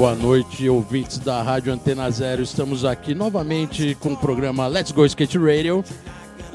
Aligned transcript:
Boa 0.00 0.14
noite, 0.14 0.66
ouvintes 0.66 1.18
da 1.18 1.42
Rádio 1.42 1.70
Antena 1.70 2.10
Zero. 2.10 2.40
Estamos 2.40 2.86
aqui 2.86 3.14
novamente 3.14 3.94
com 4.00 4.14
o 4.14 4.16
programa 4.16 4.66
Let's 4.66 4.92
Go 4.92 5.04
Skate 5.04 5.36
Radio. 5.36 5.84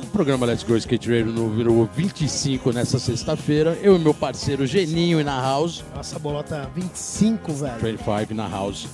O 0.02 0.06
programa 0.08 0.48
Let's 0.48 0.64
Go 0.64 0.76
Skate 0.76 1.08
Radio 1.12 1.32
número 1.32 1.88
25 1.96 2.72
nessa 2.72 2.98
sexta-feira. 2.98 3.78
Eu 3.84 3.98
e 3.98 4.00
meu 4.00 4.16
parceiro 4.16 4.66
Geninho 4.66 5.24
na 5.24 5.40
House. 5.40 5.84
Nossa, 5.96 6.18
bolota 6.18 6.68
25, 6.74 7.54
velho. 7.54 7.78
25 7.78 8.34
na 8.34 8.50
House. 8.50 8.88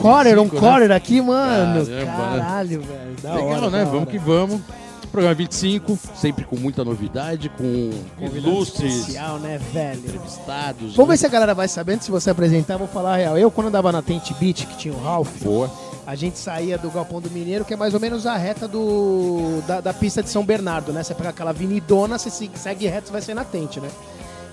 Corner, 0.00 0.38
um 0.38 0.44
25, 0.44 0.54
né? 0.54 0.60
corner 0.60 0.92
aqui, 0.92 1.20
mano. 1.20 1.86
Caramba, 1.86 2.38
Caralho, 2.38 2.80
velho. 2.80 3.16
Da 3.22 3.34
Legal, 3.34 3.48
hora, 3.48 3.70
né? 3.70 3.84
Vamos 3.84 4.00
hora. 4.00 4.10
que 4.10 4.18
vamos. 4.18 4.62
Programa 5.08 5.34
25, 5.34 5.98
sempre 6.14 6.44
com 6.44 6.56
muita 6.56 6.84
novidade, 6.84 7.48
com 7.50 7.90
Convidado 8.18 8.36
ilustres 8.48 8.94
especial, 8.94 9.38
né, 9.38 9.58
velho? 9.72 9.98
entrevistados. 10.00 10.94
Vamos 10.94 11.08
né? 11.08 11.14
ver 11.14 11.18
se 11.18 11.26
a 11.26 11.28
galera 11.28 11.54
vai 11.54 11.68
sabendo. 11.68 12.02
Se 12.02 12.10
você 12.10 12.30
apresentar, 12.30 12.74
eu 12.74 12.78
vou 12.80 12.88
falar 12.88 13.14
a 13.14 13.16
real. 13.16 13.38
Eu, 13.38 13.50
quando 13.50 13.68
andava 13.68 13.90
na 13.92 14.02
Tent 14.02 14.32
Beach, 14.38 14.66
que 14.66 14.76
tinha 14.76 14.94
o 14.94 15.02
Ralph, 15.02 15.42
Boa. 15.42 15.70
a 16.06 16.14
gente 16.14 16.38
saía 16.38 16.76
do 16.78 16.90
Galpão 16.90 17.20
do 17.20 17.30
Mineiro, 17.30 17.64
que 17.64 17.74
é 17.74 17.76
mais 17.76 17.94
ou 17.94 18.00
menos 18.00 18.26
a 18.26 18.36
reta 18.36 18.68
do, 18.68 19.62
da, 19.66 19.80
da 19.80 19.92
pista 19.94 20.22
de 20.22 20.28
São 20.30 20.44
Bernardo, 20.44 20.92
né? 20.92 21.02
Você 21.02 21.14
pega 21.14 21.30
aquela 21.30 21.50
avenidona, 21.50 22.18
você 22.18 22.30
se- 22.30 22.50
segue 22.54 22.86
reto, 22.86 23.06
você 23.06 23.12
vai 23.12 23.22
sair 23.22 23.34
na 23.34 23.44
Tent, 23.44 23.76
né? 23.78 23.88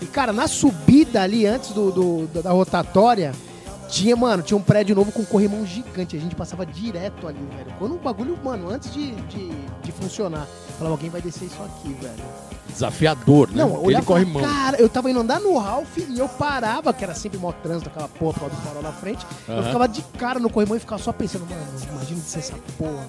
E, 0.01 0.05
cara, 0.05 0.33
na 0.33 0.47
subida 0.47 1.21
ali, 1.21 1.45
antes 1.45 1.71
do, 1.71 1.91
do- 2.27 2.41
da 2.41 2.51
rotatória, 2.51 3.31
tinha, 3.89 4.15
mano, 4.15 4.43
tinha 4.43 4.57
um 4.57 4.61
prédio 4.61 4.95
novo 4.95 5.11
com 5.11 5.21
um 5.21 5.25
corrimão 5.25 5.65
gigante. 5.65 6.15
A 6.15 6.19
gente 6.19 6.35
passava 6.35 6.65
direto 6.65 7.27
ali, 7.27 7.39
velho. 7.55 7.73
Quando 7.77 7.95
o 7.95 7.99
bagulho, 7.99 8.37
mano, 8.43 8.69
antes 8.69 8.91
de, 8.93 9.11
de, 9.11 9.49
de 9.81 9.91
funcionar, 9.91 10.47
falava, 10.77 10.95
alguém 10.95 11.09
vai 11.09 11.21
descer 11.21 11.45
isso 11.45 11.61
aqui, 11.63 11.93
velho. 11.93 12.23
Desafiador, 12.67 13.49
né? 13.51 13.63
Não, 13.63 13.75
eu 13.75 13.91
Ele 13.91 14.01
corre 14.01 14.25
mão. 14.25 14.41
Cara, 14.43 14.77
eu 14.81 14.89
tava 14.89 15.09
indo 15.09 15.19
andar 15.19 15.39
no 15.39 15.57
Ralph 15.57 15.97
e 15.97 16.17
eu 16.19 16.27
parava, 16.27 16.93
que 16.93 17.03
era 17.03 17.13
sempre 17.13 17.37
mó 17.37 17.51
trânsito, 17.51 17.89
aquela 17.89 18.07
porra 18.07 18.33
por 18.33 18.39
causa 18.41 18.55
do 18.55 18.61
farol 18.61 18.81
na 18.83 18.91
frente. 18.91 19.25
Eu 19.47 19.55
Aham. 19.55 19.63
ficava 19.63 19.87
de 19.87 20.01
cara 20.17 20.39
no 20.39 20.49
corrimão 20.49 20.75
e 20.75 20.79
ficava 20.79 21.01
só 21.01 21.13
pensando, 21.13 21.45
mano, 21.49 21.61
imagina 21.91 22.19
descer 22.19 22.39
essa 22.39 22.55
porra. 22.77 23.07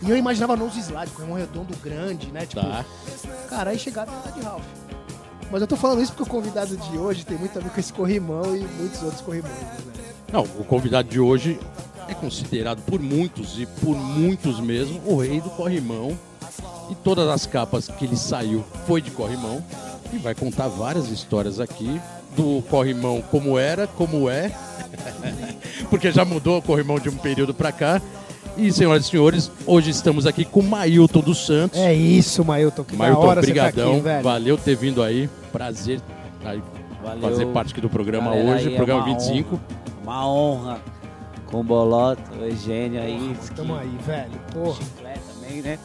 E 0.00 0.10
eu 0.10 0.16
imaginava 0.16 0.56
nose 0.56 0.80
slide, 0.80 1.10
corrimão 1.12 1.36
redondo 1.36 1.76
grande, 1.82 2.28
né? 2.32 2.46
Tipo, 2.46 2.62
Tá. 2.62 2.84
cara, 3.48 3.70
aí 3.70 3.78
chegava 3.78 4.10
e 4.10 4.14
andar 4.16 4.32
de 4.32 4.40
Ralph. 4.40 4.62
Mas 5.52 5.60
eu 5.60 5.66
tô 5.66 5.76
falando 5.76 6.00
isso 6.00 6.12
porque 6.12 6.22
o 6.22 6.34
convidado 6.34 6.74
de 6.74 6.96
hoje 6.96 7.26
tem 7.26 7.36
muito 7.36 7.58
a 7.58 7.62
ver 7.62 7.68
com 7.68 7.78
esse 7.78 7.92
corrimão 7.92 8.56
e 8.56 8.60
muitos 8.60 9.02
outros 9.02 9.20
corrimões, 9.20 9.52
né? 9.52 9.92
Não, 10.32 10.44
o 10.58 10.64
convidado 10.64 11.10
de 11.10 11.20
hoje 11.20 11.60
é 12.08 12.14
considerado 12.14 12.80
por 12.86 12.98
muitos 12.98 13.58
e 13.58 13.66
por 13.66 13.94
muitos 13.94 14.58
mesmo 14.58 15.02
o 15.04 15.20
rei 15.20 15.42
do 15.42 15.50
corrimão. 15.50 16.18
E 16.90 16.94
todas 16.94 17.28
as 17.28 17.44
capas 17.44 17.86
que 17.86 18.06
ele 18.06 18.16
saiu 18.16 18.64
foi 18.86 19.02
de 19.02 19.10
corrimão. 19.10 19.62
E 20.10 20.16
vai 20.16 20.34
contar 20.34 20.68
várias 20.68 21.10
histórias 21.10 21.60
aqui 21.60 22.00
do 22.34 22.62
corrimão 22.70 23.20
como 23.20 23.58
era, 23.58 23.86
como 23.86 24.30
é. 24.30 24.50
Porque 25.90 26.10
já 26.10 26.24
mudou 26.24 26.58
o 26.58 26.62
corrimão 26.62 26.98
de 26.98 27.10
um 27.10 27.16
período 27.16 27.52
pra 27.52 27.70
cá. 27.70 28.00
E, 28.56 28.70
senhoras 28.70 29.06
e 29.06 29.08
senhores, 29.08 29.50
hoje 29.66 29.90
estamos 29.90 30.26
aqui 30.26 30.44
com 30.44 30.62
Mailton 30.62 31.20
dos 31.20 31.44
Santos. 31.46 31.78
É 31.78 31.92
isso, 31.94 32.44
Mailton, 32.44 32.84
que 32.84 32.94
Mailton, 32.94 33.20
da 33.22 33.26
hora 33.26 33.40
brigadão. 33.40 33.72
você 33.72 33.90
tá 33.90 33.92
aqui, 33.94 34.00
velho. 34.02 34.22
Valeu 34.24 34.58
ter 34.58 34.76
vindo 34.76 35.02
aí. 35.02 35.28
Prazer 35.50 36.00
aí, 36.44 36.62
Valeu. 37.02 37.20
fazer 37.22 37.46
parte 37.46 37.72
aqui 37.72 37.80
do 37.80 37.88
programa 37.88 38.30
Galera, 38.30 38.56
hoje, 38.56 38.68
aí 38.68 38.74
é 38.74 38.76
programa 38.76 39.04
uma 39.04 39.14
25. 39.18 39.54
honra, 39.54 39.62
Uma 40.02 40.28
honra 40.28 40.80
com 41.46 41.60
o 41.60 41.64
Bolota, 41.64 42.22
o 42.38 42.44
Eugênio 42.44 43.00
aí. 43.00 43.34
Tamo 43.56 43.74
aí, 43.74 43.96
velho. 44.06 44.32
Porra. 44.52 44.74
Chiclete 44.74 45.20
também, 45.34 45.62
né? 45.62 45.78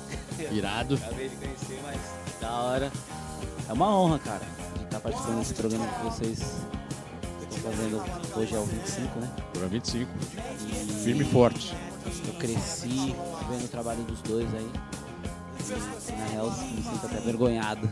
Irado. 0.51 0.95
Acabei 0.95 1.29
de 1.29 1.35
conhecer, 1.37 1.79
mas 1.85 1.97
da 2.41 2.51
hora. 2.51 2.91
É 3.69 3.73
uma 3.73 3.97
honra, 3.97 4.19
cara, 4.19 4.41
de 4.77 4.83
estar 4.83 4.99
participando 4.99 5.39
desse 5.39 5.53
programa 5.53 5.85
que 5.87 6.03
vocês 6.05 6.39
estão 7.49 7.71
fazendo 7.71 8.01
hoje 8.35 8.55
é 8.55 8.59
o 8.59 8.63
25, 8.65 9.19
né? 9.19 9.29
Programa 9.51 9.73
25. 9.73 10.11
E 10.19 11.03
Firme 11.03 11.21
e 11.23 11.27
forte. 11.27 11.75
Eu 12.27 12.33
cresci 12.33 13.15
vendo 13.49 13.65
o 13.65 13.67
trabalho 13.67 14.03
dos 14.03 14.21
dois 14.21 14.47
aí. 14.53 14.67
E, 15.69 16.11
na 16.17 16.25
real, 16.27 16.45
me 16.51 16.81
sinto 16.83 17.05
até 17.05 17.19
vergonhado. 17.19 17.89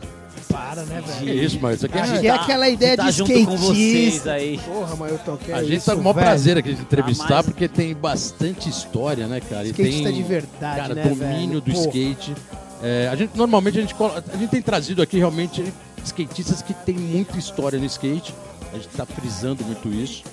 Para, 0.49 0.83
né, 0.83 1.01
velho? 1.05 1.29
É 1.29 1.33
isso, 1.43 1.59
mas 1.61 1.77
isso 1.77 1.85
aqui 1.87 1.97
é... 1.97 2.19
que 2.19 2.27
é 2.27 2.29
aquela 2.29 2.69
ideia 2.69 2.95
tá 2.95 3.09
de 3.09 3.11
junto 3.11 3.45
com 3.45 3.57
vocês 3.57 4.25
aí. 4.27 4.57
Porra, 4.59 4.95
Mailton, 4.95 5.37
que 5.37 5.51
é 5.51 5.55
A 5.55 5.63
gente 5.63 5.75
isso, 5.77 5.85
tá 5.87 5.93
com 5.93 5.99
o 5.99 6.03
maior 6.03 6.13
velho? 6.13 6.25
prazer 6.27 6.57
aqui 6.57 6.73
de 6.73 6.81
entrevistar, 6.81 7.27
Tá 7.27 7.33
mais- 7.35 7.45
porque 7.47 7.67
tem 7.67 7.93
bastante 7.93 8.69
história, 8.69 9.27
né, 9.27 9.41
cara? 9.41 9.63
E 9.65 9.71
Skatista 9.71 10.03
tem, 10.03 10.13
de 10.13 10.23
verdade, 10.23 10.77
cara, 10.79 10.95
né, 10.95 11.03
domínio 11.03 11.59
velho? 11.59 11.61
do 11.61 11.71
Porra. 11.73 11.85
skate. 11.87 12.35
É, 12.81 13.09
a 13.11 13.15
gente, 13.15 13.35
normalmente 13.35 13.77
a 13.77 13.81
gente, 13.81 13.95
a 14.33 14.37
gente 14.37 14.49
tem 14.49 14.61
trazido 14.61 15.01
aqui 15.01 15.17
realmente 15.17 15.63
skatistas 16.05 16.61
que 16.61 16.73
tem 16.73 16.95
muita 16.95 17.37
história 17.37 17.77
no 17.79 17.85
skate. 17.85 18.33
A 18.75 18.77
gente 18.77 18.89
tá 18.95 19.05
frisando 19.05 19.63
muito 19.63 19.87
isso. 19.89 20.23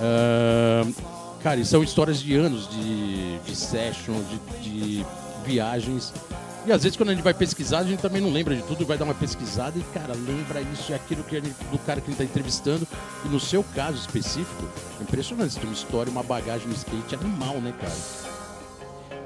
Ahn, 0.00 0.92
cara, 1.42 1.60
e 1.60 1.64
são 1.66 1.82
histórias 1.82 2.18
de 2.20 2.34
anos 2.34 2.68
de, 2.70 3.38
de 3.40 3.54
session, 3.54 4.14
de, 4.62 4.62
de 4.62 5.06
viagens. 5.44 6.12
E 6.66 6.72
às 6.72 6.82
vezes 6.82 6.96
quando 6.96 7.10
a 7.10 7.14
gente 7.14 7.22
vai 7.24 7.32
pesquisar, 7.34 7.78
a 7.80 7.84
gente 7.84 8.00
também 8.00 8.20
não 8.22 8.30
lembra 8.30 8.54
de 8.54 8.62
tudo, 8.62 8.84
vai 8.86 8.96
dar 8.98 9.04
uma 9.04 9.14
pesquisada 9.14 9.78
e, 9.78 9.82
cara, 9.98 10.14
lembra 10.14 10.60
isso 10.72 10.92
e 10.92 10.94
aquilo 10.94 11.22
que 11.24 11.36
gente- 11.40 11.54
do 11.70 11.78
cara 11.78 12.00
que 12.00 12.06
a 12.06 12.10
gente 12.10 12.18
tá 12.18 12.24
entrevistando. 12.24 12.86
E 13.24 13.28
no 13.28 13.40
seu 13.40 13.62
caso 13.74 13.96
específico, 13.98 14.64
é 14.98 15.02
impressionante, 15.02 15.56
tem 15.56 15.64
uma 15.64 15.72
história, 15.74 16.10
uma 16.10 16.22
bagagem 16.22 16.68
no 16.68 16.74
skate 16.74 17.14
animal, 17.14 17.54
né, 17.60 17.72
cara? 17.80 17.92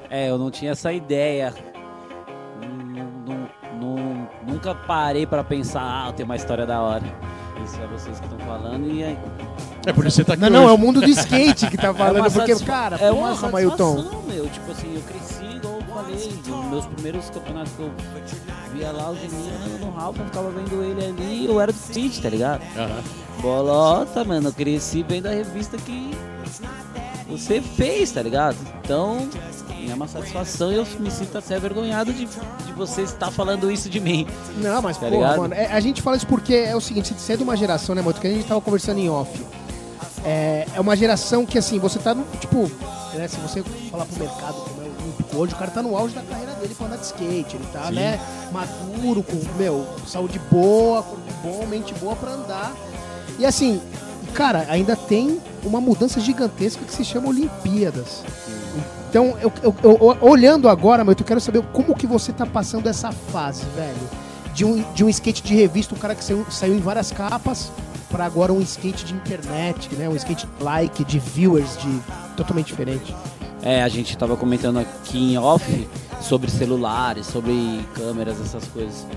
É, 0.09 0.29
eu 0.29 0.37
não 0.37 0.49
tinha 0.51 0.71
essa 0.71 0.91
ideia. 0.93 1.53
Nun- 2.61 3.23
nun- 3.25 3.47
nun- 3.79 4.27
nunca 4.47 4.73
parei 4.75 5.25
pra 5.25 5.43
pensar, 5.43 5.81
ah, 6.07 6.13
tenho 6.13 6.25
uma 6.27 6.35
história 6.37 6.65
da 6.65 6.81
hora. 6.81 7.03
Isso 7.63 7.81
é 7.81 7.87
vocês 7.87 8.19
que 8.19 8.25
estão 8.25 8.39
falando 8.39 8.87
e 8.91 9.03
aí. 9.03 9.17
É 9.85 9.93
por 9.93 10.05
isso 10.05 10.17
que 10.17 10.23
você 10.23 10.25
tá 10.25 10.33
aqui 10.33 10.41
Não, 10.41 10.49
não, 10.49 10.63
é 10.63 10.71
o 10.71 10.73
hoje. 10.73 10.81
mundo 10.83 11.01
do 11.01 11.09
skate 11.09 11.67
que 11.69 11.77
tá 11.77 11.93
falando, 11.95 12.17
uma 12.17 12.31
porque, 12.31 12.55
cara, 12.63 12.97
é 12.97 13.11
uma 13.11 13.29
porra, 13.35 13.51
Mailton. 13.51 13.95
satisfação, 13.97 14.21
meu. 14.23 14.49
Tipo 14.49 14.71
assim, 14.71 14.95
eu 14.95 15.01
cresci, 15.01 15.55
igual 15.55 15.75
eu 15.79 15.93
falei, 15.93 16.39
nos 16.47 16.65
meus 16.71 16.85
primeiros 16.87 17.29
campeonatos 17.29 17.71
que 17.73 17.81
eu 17.81 17.91
via 18.73 18.91
lá 18.91 19.09
o 19.11 19.15
Geninho 19.15 19.79
no 19.79 19.91
Ralph, 19.91 20.17
eu 20.19 20.25
ficava 20.25 20.49
vendo 20.51 20.83
ele 20.83 21.05
ali, 21.05 21.45
eu 21.47 21.59
era 21.61 21.71
do 21.71 21.75
skate, 21.77 22.21
tá 22.21 22.29
ligado? 22.29 22.61
Aham. 22.77 23.01
Bolota, 23.41 24.23
mano, 24.23 24.49
eu 24.49 24.53
cresci 24.53 25.03
vendo 25.07 25.27
a 25.27 25.31
revista 25.31 25.77
que 25.77 26.11
você 27.29 27.61
fez, 27.61 28.11
tá 28.11 28.21
ligado? 28.21 28.57
Então, 28.83 29.27
é 29.91 29.95
uma 29.95 30.07
satisfação 30.07 30.71
e 30.71 30.75
eu 30.75 30.85
me 30.99 31.11
sinto 31.11 31.37
até 31.37 31.59
vergonhado 31.59 32.13
de, 32.13 32.25
de 32.25 32.73
você 32.75 33.01
estar 33.01 33.31
falando 33.31 33.71
isso 33.71 33.89
de 33.89 33.99
mim. 33.99 34.27
Não, 34.57 34.81
mas, 34.81 34.97
Tá 34.97 35.09
porra, 35.09 35.37
mano, 35.37 35.53
é, 35.53 35.67
a 35.67 35.79
gente 35.79 36.01
fala 36.01 36.17
isso 36.17 36.27
porque 36.27 36.53
é 36.53 36.75
o 36.75 36.81
seguinte, 36.81 37.13
você 37.13 37.33
é 37.33 37.37
de 37.37 37.43
uma 37.43 37.55
geração, 37.55 37.95
né, 37.95 38.01
Mailton, 38.01 38.21
que 38.21 38.27
a 38.27 38.31
gente 38.31 38.47
tava 38.47 38.61
conversando 38.61 38.99
em 38.99 39.09
off. 39.09 39.45
É, 40.23 40.65
é 40.75 40.81
uma 40.81 40.95
geração 40.95 41.45
que, 41.45 41.57
assim, 41.57 41.77
você 41.77 41.99
tá 41.99 42.15
no, 42.15 42.25
tipo, 42.39 42.69
né, 43.13 43.27
se 43.27 43.37
você 43.37 43.63
falar 43.91 44.05
pro 44.05 44.19
mercado 44.19 44.53
como 44.53 44.81
é 44.81 44.85
o 44.85 45.03
Olímpico 45.03 45.37
hoje, 45.37 45.53
o 45.53 45.57
cara 45.57 45.71
tá 45.71 45.83
no 45.83 45.95
auge 45.95 46.15
da 46.15 46.21
carreira 46.21 46.53
dele 46.53 46.73
pra 46.75 46.87
andar 46.87 46.97
de 46.97 47.05
skate, 47.05 47.55
ele 47.55 47.67
tá, 47.71 47.87
Sim. 47.87 47.93
né, 47.93 48.19
maduro, 48.51 49.21
com, 49.21 49.39
meu, 49.57 49.85
saúde 50.07 50.39
boa, 50.51 51.03
corpo 51.03 51.33
bom, 51.43 51.65
mente 51.67 51.93
boa 51.95 52.15
pra 52.15 52.31
andar. 52.31 52.73
E 53.37 53.45
assim, 53.45 53.81
cara, 54.33 54.65
ainda 54.69 54.95
tem 54.95 55.39
uma 55.63 55.79
mudança 55.79 56.19
gigantesca 56.19 56.83
que 56.85 56.93
se 56.93 57.03
chama 57.03 57.29
Olimpíadas. 57.29 58.23
Então, 59.15 59.37
eu, 59.41 59.49
eu- 59.63 59.75
eu- 59.81 60.17
olhando 60.19 60.67
agora, 60.67 61.01
meu, 61.05 61.15
eu 61.17 61.23
quero 61.23 61.39
saber 61.39 61.61
como 61.71 61.95
que 61.95 62.05
você 62.05 62.33
tá 62.33 62.45
passando 62.45 62.87
essa 62.87 63.13
fase, 63.13 63.63
velho. 63.73 63.95
De 64.53 64.65
um, 64.65 64.83
de 64.93 65.05
um 65.05 65.09
skate 65.09 65.41
de 65.41 65.55
revista, 65.55 65.95
um 65.95 65.97
cara 65.97 66.13
que 66.13 66.21
saiu, 66.21 66.45
saiu 66.49 66.73
em 66.75 66.81
várias 66.81 67.13
capas, 67.13 67.71
pra 68.09 68.25
agora 68.25 68.51
um 68.51 68.59
skate 68.59 69.05
de 69.05 69.13
internet, 69.13 69.95
né? 69.95 70.09
Um 70.09 70.17
skate 70.17 70.45
like, 70.59 71.05
de 71.05 71.17
viewers, 71.17 71.77
de 71.77 71.97
totalmente 72.35 72.67
diferente. 72.67 73.15
É, 73.61 73.83
a 73.83 73.87
gente 73.87 74.17
tava 74.17 74.35
comentando 74.35 74.79
aqui 74.79 75.17
em 75.17 75.37
off 75.37 75.87
sobre 76.19 76.51
celulares, 76.51 77.25
sobre 77.25 77.87
câmeras, 77.95 78.41
essas 78.41 78.67
coisas. 78.67 79.07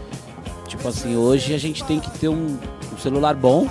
Tipo 0.69 0.87
assim, 0.87 1.17
hoje 1.17 1.53
a 1.55 1.59
gente 1.59 1.83
tem 1.83 1.99
que 1.99 2.11
ter 2.21 2.29
um, 2.29 2.57
um 2.95 2.99
celular 3.03 3.35
bom 3.35 3.67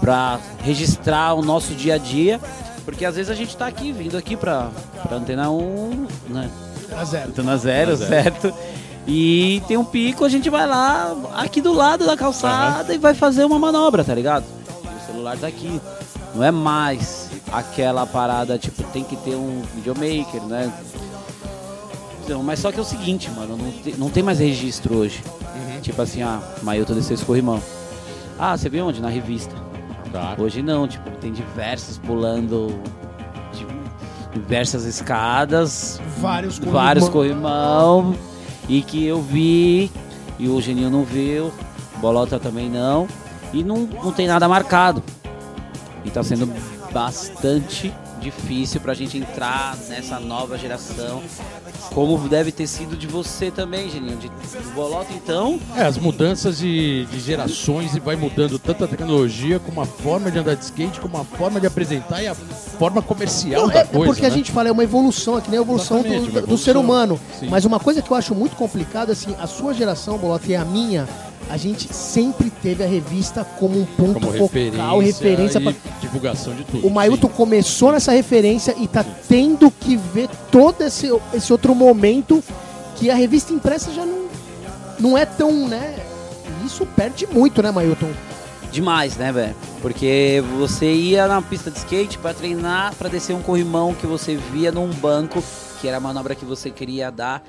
pra 0.00 0.38
registrar 0.58 1.32
o 1.32 1.40
nosso 1.40 1.72
dia 1.72 1.94
a 1.94 1.98
dia. 1.98 2.38
Porque 2.84 3.06
às 3.06 3.16
vezes 3.16 3.30
a 3.30 3.34
gente 3.34 3.56
tá 3.56 3.66
aqui, 3.66 3.92
vindo 3.92 4.14
aqui 4.14 4.36
pra, 4.36 4.70
pra 5.08 5.16
Antena 5.16 5.50
1, 5.50 6.06
né? 6.28 6.50
A 6.96 7.04
zero. 7.04 7.28
Antena 7.30 7.56
0, 7.56 7.92
Antena 7.92 8.08
certo? 8.08 8.54
E 9.06 9.62
tem 9.68 9.76
um 9.76 9.84
pico, 9.84 10.24
a 10.24 10.28
gente 10.28 10.48
vai 10.48 10.66
lá, 10.66 11.14
aqui 11.36 11.60
do 11.60 11.72
lado 11.72 12.06
da 12.06 12.16
calçada 12.16 12.94
e 12.94 12.98
vai 12.98 13.14
fazer 13.14 13.44
uma 13.44 13.58
manobra, 13.58 14.02
tá 14.04 14.14
ligado? 14.14 14.44
celular 15.06 15.36
tá 15.36 15.46
aqui. 15.46 15.80
Não 16.34 16.42
é 16.42 16.50
mais 16.50 17.28
aquela 17.52 18.06
parada, 18.06 18.58
tipo, 18.58 18.82
tem 18.84 19.04
que 19.04 19.14
ter 19.16 19.36
um 19.36 19.62
videomaker, 19.74 20.42
né? 20.44 20.72
Então, 22.24 22.42
mas 22.42 22.58
só 22.58 22.72
que 22.72 22.78
é 22.78 22.82
o 22.82 22.84
seguinte, 22.84 23.30
mano, 23.30 23.56
não, 23.56 23.70
te- 23.70 23.94
não 23.98 24.08
tem 24.10 24.22
mais 24.22 24.38
registro 24.38 24.96
hoje. 24.96 25.22
Tipo 25.82 26.00
assim, 26.00 26.22
ah, 26.22 26.40
Mailton 26.62 26.94
desceu 26.94 27.14
esse 27.14 27.24
corrimão. 27.24 27.62
Ah, 28.38 28.56
você 28.56 28.70
viu 28.70 28.86
onde? 28.86 29.02
Na 29.02 29.10
revista. 29.10 29.54
Tá. 30.10 30.34
Hoje 30.38 30.62
não, 30.62 30.88
tipo, 30.88 31.10
tem 31.18 31.30
diversos 31.32 31.98
pulando 31.98 32.74
diversas 34.34 34.84
escadas, 34.84 36.00
Vários 36.18 36.58
vários 36.58 37.08
corrimão. 37.08 38.02
corrimão 38.12 38.16
e 38.68 38.82
que 38.82 39.04
eu 39.04 39.22
vi 39.22 39.90
e 40.38 40.48
o 40.48 40.60
Geninho 40.60 40.90
não 40.90 41.04
viu, 41.04 41.52
Bolota 41.98 42.38
também 42.38 42.68
não 42.68 43.06
e 43.52 43.62
não, 43.62 43.78
não 44.02 44.12
tem 44.12 44.26
nada 44.26 44.48
marcado. 44.48 45.02
E 46.04 46.10
tá 46.10 46.22
sendo 46.22 46.52
bastante 46.92 47.92
difícil 48.24 48.80
pra 48.80 48.94
gente 48.94 49.18
entrar 49.18 49.76
nessa 49.88 50.18
nova 50.18 50.56
geração. 50.56 51.22
Como 51.92 52.28
deve 52.28 52.50
ter 52.50 52.66
sido 52.66 52.96
de 52.96 53.06
você 53.06 53.50
também, 53.50 53.90
Geninho. 53.90 54.16
De, 54.16 54.28
do 54.28 54.74
Bolota 54.74 55.12
então, 55.12 55.60
É, 55.76 55.82
as 55.82 55.98
mudanças 55.98 56.58
de, 56.58 57.04
de 57.06 57.20
gerações 57.20 57.94
e 57.94 58.00
vai 58.00 58.16
mudando 58.16 58.58
tanto 58.58 58.84
a 58.84 58.88
tecnologia 58.88 59.58
como 59.58 59.80
a 59.80 59.86
forma 59.86 60.30
de 60.30 60.38
andar 60.38 60.54
de 60.54 60.64
skate, 60.64 60.98
como 61.00 61.18
a 61.18 61.24
forma 61.24 61.60
de 61.60 61.66
apresentar 61.66 62.22
e 62.22 62.26
a 62.26 62.34
forma 62.34 63.02
comercial 63.02 63.62
Não, 63.62 63.68
da 63.68 63.80
é, 63.80 63.84
coisa. 63.84 64.06
porque 64.06 64.26
a 64.26 64.30
né? 64.30 64.34
gente 64.34 64.50
fala, 64.50 64.68
é 64.68 64.72
uma 64.72 64.82
evolução, 64.84 65.36
é 65.38 65.40
que 65.42 65.50
nem 65.50 65.58
a 65.58 65.62
evolução 65.62 66.02
do, 66.02 66.08
uma 66.08 66.18
do 66.18 66.56
ser 66.56 66.70
evolução. 66.70 66.80
humano. 66.80 67.20
Sim. 67.38 67.48
Mas 67.48 67.64
uma 67.64 67.78
coisa 67.78 68.00
que 68.00 68.10
eu 68.10 68.16
acho 68.16 68.34
muito 68.34 68.56
complicada, 68.56 69.12
assim, 69.12 69.34
a 69.38 69.46
sua 69.46 69.74
geração, 69.74 70.16
Bolota, 70.16 70.50
e 70.50 70.56
a 70.56 70.64
minha, 70.64 71.06
a 71.50 71.56
gente 71.56 71.92
sempre 71.92 72.50
teve 72.50 72.82
a 72.82 72.86
revista 72.86 73.44
como 73.44 73.78
um 73.78 73.84
ponto 73.84 74.14
como 74.14 74.32
focal, 74.32 74.98
referência, 74.98 75.58
referência 75.58 75.58
e 75.58 75.62
pra... 75.62 75.74
divulgação 76.14 76.54
de 76.54 76.64
tudo. 76.64 76.86
O 76.86 76.90
Mailton 76.90 77.28
sim. 77.28 77.34
começou 77.34 77.92
nessa 77.92 78.12
referência 78.12 78.74
e 78.78 78.86
tá 78.86 79.04
tendo 79.28 79.70
que 79.70 79.96
ver 79.96 80.28
todo 80.50 80.82
esse, 80.82 81.10
esse 81.32 81.52
outro 81.52 81.74
momento 81.74 82.42
que 82.96 83.10
a 83.10 83.14
revista 83.14 83.52
impressa 83.52 83.92
já 83.92 84.06
não, 84.06 84.28
não 84.98 85.18
é 85.18 85.26
tão, 85.26 85.68
né? 85.68 85.96
Isso 86.64 86.86
perde 86.86 87.26
muito, 87.26 87.62
né, 87.62 87.70
Mailton? 87.70 88.10
Demais, 88.70 89.16
né, 89.16 89.30
velho? 89.30 89.54
Porque 89.82 90.42
você 90.58 90.92
ia 90.92 91.28
na 91.28 91.42
pista 91.42 91.70
de 91.70 91.78
skate 91.78 92.18
pra 92.18 92.32
treinar, 92.32 92.94
pra 92.94 93.08
descer 93.08 93.34
um 93.34 93.42
corrimão 93.42 93.94
que 93.94 94.06
você 94.06 94.36
via 94.36 94.72
num 94.72 94.88
banco, 94.88 95.42
que 95.80 95.86
era 95.86 95.98
a 95.98 96.00
manobra 96.00 96.34
que 96.34 96.44
você 96.44 96.70
queria 96.70 97.10
dar, 97.10 97.42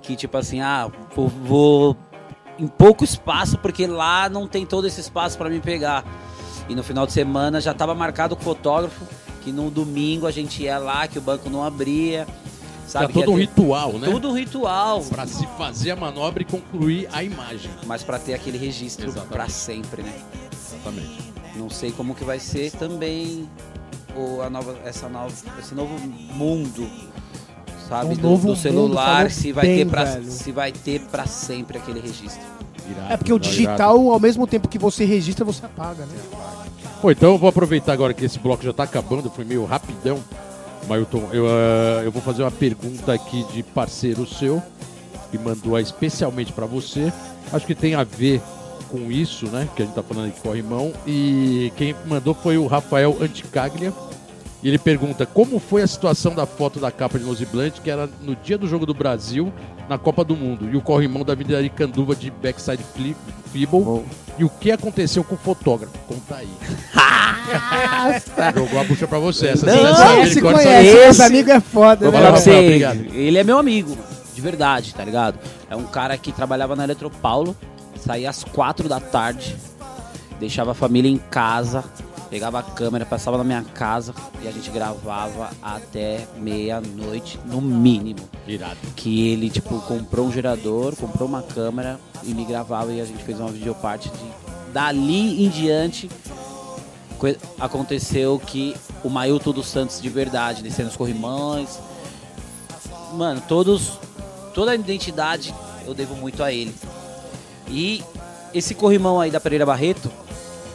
que 0.00 0.14
tipo 0.14 0.36
assim, 0.36 0.60
ah, 0.60 0.88
vou, 1.14 1.28
vou 1.28 1.96
em 2.58 2.66
pouco 2.66 3.02
espaço, 3.02 3.58
porque 3.58 3.86
lá 3.86 4.28
não 4.28 4.46
tem 4.46 4.64
todo 4.64 4.86
esse 4.86 5.00
espaço 5.00 5.36
pra 5.36 5.50
me 5.50 5.60
pegar. 5.60 6.04
E 6.70 6.74
no 6.74 6.82
final 6.84 7.04
de 7.06 7.12
semana 7.12 7.60
já 7.60 7.74
tava 7.74 7.94
marcado 7.94 8.36
com 8.36 8.42
o 8.42 8.44
fotógrafo, 8.44 9.04
que 9.42 9.50
no 9.50 9.70
domingo 9.70 10.26
a 10.26 10.30
gente 10.30 10.62
ia 10.62 10.78
lá, 10.78 11.08
que 11.08 11.18
o 11.18 11.20
banco 11.20 11.50
não 11.50 11.64
abria. 11.64 12.26
Tá 12.26 13.00
Sabe? 13.00 13.12
todo 13.12 13.32
um 13.32 13.36
ritual, 13.36 13.92
né? 13.94 14.08
Tudo 14.08 14.30
um 14.30 14.32
ritual. 14.32 15.02
Pra 15.04 15.26
se 15.26 15.46
fazer 15.58 15.90
a 15.92 15.96
manobra 15.96 16.42
e 16.42 16.44
concluir 16.46 17.08
a 17.12 17.22
imagem. 17.24 17.70
Mas 17.86 18.02
pra 18.02 18.18
ter 18.18 18.34
aquele 18.34 18.56
registro 18.58 19.06
Exatamente. 19.06 19.32
pra 19.32 19.48
sempre, 19.48 20.02
né? 20.02 20.12
Exatamente. 20.52 21.32
Não 21.56 21.68
sei 21.70 21.90
como 21.92 22.14
que 22.14 22.24
vai 22.24 22.38
ser 22.38 22.70
também 22.72 23.48
o, 24.16 24.40
a 24.42 24.48
nova, 24.50 24.76
essa 24.84 25.08
nova, 25.08 25.32
esse 25.58 25.74
novo 25.74 25.94
mundo, 26.34 26.88
sabe, 27.88 28.12
Um 28.12 28.16
do, 28.16 28.22
novo 28.28 28.48
do 28.48 28.56
celular, 28.56 29.30
se 29.30 29.52
vai 29.52 29.66
bem, 29.66 29.78
ter 29.78 29.90
para 29.90 30.04
velho. 30.04 30.24
se 30.30 30.52
vai 30.52 30.72
ter 30.72 31.00
para 31.02 31.26
sempre 31.26 31.78
aquele 31.78 32.00
registro. 32.00 32.42
Irado, 32.88 33.12
É 33.12 33.16
porque 33.16 33.32
o 33.32 33.36
irado. 33.36 33.48
digital, 33.48 34.10
ao 34.12 34.18
mesmo 34.20 34.46
tempo 34.48 34.66
que 34.68 34.78
você 34.78 35.04
registra, 35.04 35.44
você 35.44 35.64
apaga, 35.64 36.04
né? 36.06 36.16
Pô, 37.00 37.10
então 37.10 37.30
eu 37.30 37.38
vou 37.38 37.48
aproveitar 37.48 37.94
agora 37.94 38.12
que 38.12 38.26
esse 38.26 38.38
bloco 38.38 38.62
já 38.62 38.74
tá 38.74 38.82
acabando, 38.82 39.30
foi 39.30 39.44
meio 39.44 39.64
rapidão. 39.64 40.22
Mailton, 40.86 41.30
eu, 41.32 41.46
ah, 41.46 42.02
eu 42.04 42.12
vou 42.12 42.20
fazer 42.20 42.42
uma 42.42 42.50
pergunta 42.50 43.14
aqui 43.14 43.42
de 43.52 43.62
parceiro 43.62 44.26
seu, 44.26 44.62
que 45.30 45.38
mandou 45.38 45.78
especialmente 45.78 46.52
pra 46.52 46.66
você. 46.66 47.10
Acho 47.52 47.66
que 47.66 47.74
tem 47.74 47.94
a 47.94 48.04
ver 48.04 48.42
com 48.90 49.10
isso, 49.10 49.46
né? 49.46 49.66
Que 49.74 49.82
a 49.82 49.86
gente 49.86 49.94
tá 49.94 50.02
falando 50.02 50.32
de 50.32 50.40
corrimão. 50.40 50.92
E 51.06 51.72
quem 51.76 51.94
mandou 52.06 52.34
foi 52.34 52.58
o 52.58 52.66
Rafael 52.66 53.16
Anticaglia. 53.18 53.94
E 54.62 54.68
ele 54.68 54.78
pergunta 54.78 55.24
como 55.24 55.58
foi 55.58 55.80
a 55.82 55.86
situação 55.86 56.34
da 56.34 56.44
foto 56.44 56.78
da 56.78 56.90
capa 56.90 57.18
de 57.18 57.24
Noziblant, 57.24 57.80
que 57.82 57.90
era 57.90 58.08
no 58.20 58.36
dia 58.36 58.58
do 58.58 58.68
jogo 58.68 58.84
do 58.84 58.92
Brasil, 58.92 59.50
na 59.88 59.96
Copa 59.96 60.22
do 60.22 60.36
Mundo, 60.36 60.68
e 60.70 60.76
o 60.76 60.82
corrimão 60.82 61.24
da 61.24 61.32
Avenida 61.32 61.56
Aricanduva 61.56 62.14
de 62.14 62.30
backside 62.30 62.82
flip, 62.94 63.16
feeble, 63.52 64.04
e 64.38 64.44
o 64.44 64.48
que 64.50 64.70
aconteceu 64.70 65.24
com 65.24 65.34
o 65.34 65.38
fotógrafo? 65.38 65.94
Conta 66.06 66.36
aí. 66.36 66.48
Jogou 68.54 68.80
a 68.80 68.84
bucha 68.84 69.06
pra 69.08 69.18
você. 69.18 69.48
Essa 69.48 69.66
Não, 69.66 69.76
corta 69.76 70.40
conhece, 70.40 70.40
só- 70.40 70.80
esse- 70.82 70.96
meus 71.04 71.20
amigos 71.20 71.52
é 71.52 71.60
foda, 71.60 72.04
Vou 72.10 72.12
né? 72.12 72.18
falar 72.18 72.32
pra 72.32 72.40
você, 72.40 72.50
obrigado. 72.58 73.06
ele 73.14 73.38
é 73.38 73.44
meu 73.44 73.58
amigo, 73.58 73.96
de 74.34 74.40
verdade, 74.40 74.94
tá 74.94 75.04
ligado? 75.04 75.38
É 75.68 75.76
um 75.76 75.84
cara 75.84 76.16
que 76.16 76.32
trabalhava 76.32 76.76
na 76.76 76.84
Eletropaulo, 76.84 77.56
saía 77.98 78.28
às 78.30 78.44
quatro 78.44 78.88
da 78.88 79.00
tarde, 79.00 79.56
deixava 80.38 80.72
a 80.72 80.74
família 80.74 81.10
em 81.10 81.16
casa, 81.18 81.82
pegava 82.30 82.60
a 82.60 82.62
câmera, 82.62 83.04
passava 83.04 83.36
na 83.36 83.44
minha 83.44 83.62
casa 83.62 84.14
e 84.40 84.46
a 84.48 84.52
gente 84.52 84.70
gravava 84.70 85.50
até 85.60 86.26
meia-noite, 86.38 87.38
no 87.46 87.60
mínimo. 87.60 88.20
Irado. 88.46 88.78
que 88.96 89.28
ele 89.28 89.50
tipo 89.50 89.80
comprou 89.82 90.26
um 90.26 90.32
gerador, 90.32 90.94
comprou 90.96 91.28
uma 91.28 91.42
câmera 91.42 91.98
e 92.22 92.32
me 92.32 92.44
gravava 92.44 92.92
e 92.92 93.00
a 93.00 93.04
gente 93.04 93.22
fez 93.24 93.38
uma 93.40 93.50
videoparte 93.50 94.08
de 94.10 94.72
dali 94.72 95.44
em 95.44 95.48
diante 95.48 96.08
co- 97.18 97.34
aconteceu 97.58 98.38
que 98.38 98.76
o 99.02 99.10
Mailton 99.10 99.52
dos 99.52 99.66
Santos 99.66 100.00
de 100.00 100.08
verdade, 100.08 100.62
descendo 100.62 100.88
os 100.90 100.96
corrimões. 100.96 101.78
Mano, 103.14 103.42
todos 103.48 103.92
toda 104.54 104.70
a 104.70 104.74
identidade 104.74 105.52
eu 105.86 105.94
devo 105.94 106.14
muito 106.14 106.42
a 106.42 106.52
ele. 106.52 106.74
E 107.68 108.02
esse 108.54 108.74
corrimão 108.74 109.20
aí 109.20 109.30
da 109.30 109.40
Pereira 109.40 109.64
Barreto, 109.66 110.10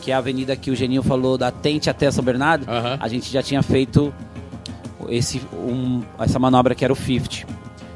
que 0.06 0.12
é 0.12 0.13
a 0.13 0.19
avenida 0.19 0.56
que 0.56 0.69
o 0.69 0.75
Geninho 0.75 1.02
falou 1.02 1.36
da 1.36 1.50
Tente 1.50 1.90
até 1.90 2.12
São 2.12 2.24
Bernardo, 2.24 2.69
Aham. 2.69 2.96
a 3.00 3.07
gente 3.07 3.31
já 3.31 3.42
tinha 3.42 3.63
feito 3.63 4.13
esse, 5.10 5.42
um- 5.52 6.04
essa 6.19 6.38
manobra 6.38 6.75
que 6.75 6.84
era 6.86 6.94
o 6.94 6.96
50 6.96 7.48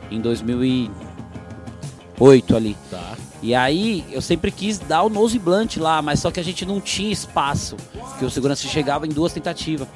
em 0.09 0.19
2008 0.19 2.55
ali. 2.55 2.75
Tá. 2.89 3.13
E 3.43 3.53
aí 3.55 4.03
eu 4.11 4.21
sempre 4.21 4.51
quis 4.51 4.79
dar 4.79 5.03
o 5.03 5.09
nose 5.09 5.37
blunt 5.39 5.77
lá, 5.77 6.01
mas 6.01 6.19
só 6.19 6.29
que 6.31 6.39
a 6.39 6.43
gente 6.43 6.65
não 6.65 6.81
tinha 6.81 7.11
espaço, 7.11 7.77
porque 8.09 8.25
o 8.25 8.29
segurança 8.31 8.67
chegava 8.67 9.05
em 9.05 9.09
duas 9.11 9.31
tentativas. 9.31 9.87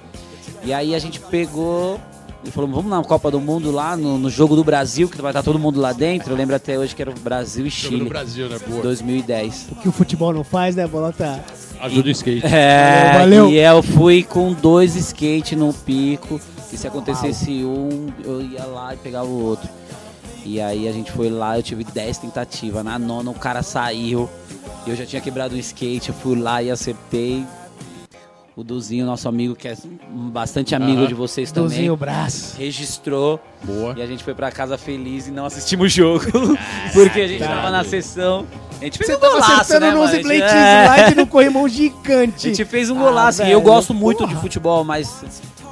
E 0.63 0.72
aí 0.72 0.93
a 0.96 1.00
gente 1.00 1.20
pegou 1.20 2.00
e 2.45 2.51
falou, 2.51 2.69
vamos 2.69 2.89
na 2.91 3.01
Copa 3.03 3.31
do 3.31 3.39
Mundo 3.39 3.71
lá, 3.71 3.95
no, 3.95 4.17
no 4.17 4.29
jogo 4.29 4.55
do 4.55 4.63
Brasil, 4.63 5.07
que 5.07 5.21
vai 5.21 5.31
estar 5.31 5.43
todo 5.43 5.57
mundo 5.57 5.79
lá 5.79 5.93
dentro. 5.93 6.33
Eu 6.33 6.38
lembro 6.38 6.55
até 6.55 6.77
hoje 6.77 6.95
que 6.95 7.01
era 7.01 7.12
o 7.12 7.13
Brasil 7.13 7.65
e 7.65 7.69
Jogo 7.69 7.93
Chile, 7.93 8.03
no 8.03 8.09
Brasil, 8.09 8.50
né? 8.50 8.57
Boa. 8.67 8.81
2010. 8.81 9.67
O 9.71 9.75
que 9.75 9.88
o 9.89 9.91
futebol 9.91 10.33
não 10.33 10.43
faz, 10.43 10.75
né, 10.75 10.85
Bolota? 10.85 11.43
Ajuda 11.79 12.07
o 12.09 12.12
skate. 12.12 12.45
É, 12.45 13.13
Valeu, 13.13 13.45
valeu. 13.45 13.50
e 13.50 13.57
eu 13.59 13.81
fui 13.83 14.23
com 14.23 14.53
dois 14.53 14.95
skate 14.95 15.55
no 15.55 15.73
pico. 15.73 16.39
E 16.71 16.77
se 16.77 16.88
acontecesse 16.88 17.51
um, 17.63 18.07
eu 18.25 18.41
ia 18.41 18.65
lá 18.65 18.93
e 18.93 18.97
pegava 18.97 19.27
o 19.27 19.43
outro. 19.43 19.69
E 20.45 20.59
aí 20.59 20.88
a 20.88 20.91
gente 20.91 21.12
foi 21.12 21.29
lá, 21.29 21.57
eu 21.57 21.63
tive 21.63 21.83
10 21.83 22.17
tentativas. 22.17 22.83
Na 22.83 22.97
nona 22.97 23.29
o 23.31 23.33
cara 23.35 23.62
saiu. 23.62 24.29
E 24.85 24.89
eu 24.89 24.95
já 24.95 25.05
tinha 25.05 25.21
quebrado 25.21 25.55
o 25.55 25.57
skate, 25.57 26.09
eu 26.09 26.15
fui 26.15 26.38
lá 26.38 26.62
e 26.63 26.69
acertei. 26.71 27.45
O 28.55 28.63
Duzinho, 28.63 29.03
nosso 29.03 29.27
amigo, 29.27 29.55
que 29.55 29.67
é 29.67 29.75
bastante 30.31 30.75
amigo 30.75 31.00
Aham. 31.00 31.07
de 31.07 31.13
vocês 31.15 31.51
também, 31.51 31.69
Dozinho 31.69 31.98
braço. 31.98 32.55
registrou. 32.55 33.39
Boa. 33.63 33.95
E 33.98 34.01
a 34.01 34.05
gente 34.05 34.24
foi 34.24 34.36
pra 34.36 34.51
casa 34.51 34.77
feliz 34.77 35.27
e 35.27 35.31
não 35.31 35.45
assistimos 35.45 35.88
o 35.88 35.89
jogo. 35.89 36.25
porque 36.93 37.22
a 37.22 37.27
gente 37.27 37.39
tava 37.43 37.72
na 37.72 37.83
sessão. 37.83 38.45
A 38.79 38.83
gente 38.83 39.00
fez 39.00 39.10
Você 39.10 39.15
um 39.15 39.19
tava 39.19 39.33
golaço, 39.33 39.51
acertando 39.62 39.86
né, 39.88 39.91
no 39.93 40.00
mano? 40.00 40.10
A 40.15 40.22
Blade 40.22 40.39
gente- 40.39 40.53
É. 40.53 40.86
Slide 40.86 41.15
no 41.15 41.27
corrimão 41.27 41.65
A 41.65 41.69
gigante. 41.69 42.41
gente 42.50 42.65
fez 42.65 42.91
um 42.91 42.98
Ah, 43.00 43.03
golaço. 43.03 43.41
e 43.41 43.45
velho, 43.45 43.53
eu 43.55 43.62
gosto 43.62 43.91
muito 43.93 44.19
porra. 44.19 44.36
de 44.36 44.39
futebol, 44.41 44.83
mas 44.83 45.24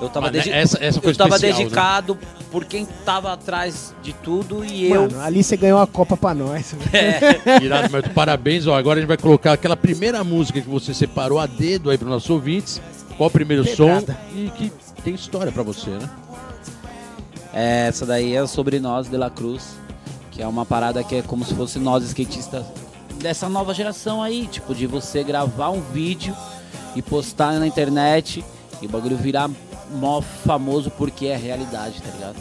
eu 0.01 0.09
tava, 0.09 0.27
Mas, 0.27 0.37
né, 0.37 0.43
dedi- 0.43 0.55
essa- 0.55 0.77
essa 0.83 0.99
foi 1.01 1.11
eu 1.11 1.15
tava 1.15 1.35
especial, 1.35 1.57
né? 1.59 1.63
dedicado 1.65 2.17
por 2.51 2.65
quem 2.65 2.85
tava 3.05 3.31
atrás 3.31 3.93
de 4.01 4.11
tudo 4.13 4.65
e 4.65 4.89
eu. 4.91 5.01
Mano, 5.03 5.21
ali 5.21 5.43
você 5.43 5.55
ganhou 5.55 5.79
a 5.79 5.85
Copa 5.87 6.17
pra 6.17 6.33
nós. 6.33 6.75
Irado, 7.61 7.89
mas 7.91 8.07
parabéns. 8.13 8.65
Ó, 8.67 8.75
agora 8.75 8.97
a 8.97 9.01
gente 9.01 9.07
vai 9.07 9.17
colocar 9.17 9.53
aquela 9.53 9.77
primeira 9.77 10.23
música 10.23 10.59
que 10.59 10.67
você 10.67 10.93
separou 10.93 11.39
a 11.39 11.45
dedo 11.45 11.89
aí 11.89 11.97
para 11.97 12.09
nossos 12.09 12.29
ouvintes. 12.29 12.81
Qual 13.15 13.27
o 13.27 13.31
primeiro 13.31 13.63
Pedrada. 13.63 14.13
som 14.33 14.37
e 14.37 14.49
que 14.49 14.71
tem 15.03 15.13
história 15.13 15.51
pra 15.51 15.61
você, 15.63 15.91
né? 15.91 16.09
É, 17.53 17.87
essa 17.87 18.05
daí 18.05 18.35
é 18.35 18.45
sobre 18.47 18.79
nós 18.79 19.09
de 19.09 19.17
la 19.17 19.29
Cruz, 19.29 19.75
que 20.31 20.41
é 20.41 20.47
uma 20.47 20.65
parada 20.65 21.03
que 21.03 21.15
é 21.15 21.21
como 21.21 21.43
se 21.43 21.53
fosse 21.53 21.77
nós 21.79 22.03
skatistas 22.05 22.65
dessa 23.19 23.47
nova 23.49 23.73
geração 23.73 24.23
aí, 24.23 24.47
tipo 24.47 24.73
de 24.73 24.87
você 24.87 25.23
gravar 25.23 25.69
um 25.69 25.81
vídeo 25.81 26.35
e 26.95 27.01
postar 27.01 27.53
na 27.59 27.67
internet 27.67 28.43
e 28.81 28.85
o 28.85 28.89
bagulho 28.89 29.17
virar 29.17 29.49
mó 29.91 30.21
famoso 30.21 30.89
porque 30.91 31.27
é 31.27 31.35
realidade, 31.35 32.01
tá 32.01 32.09
ligado? 32.11 32.35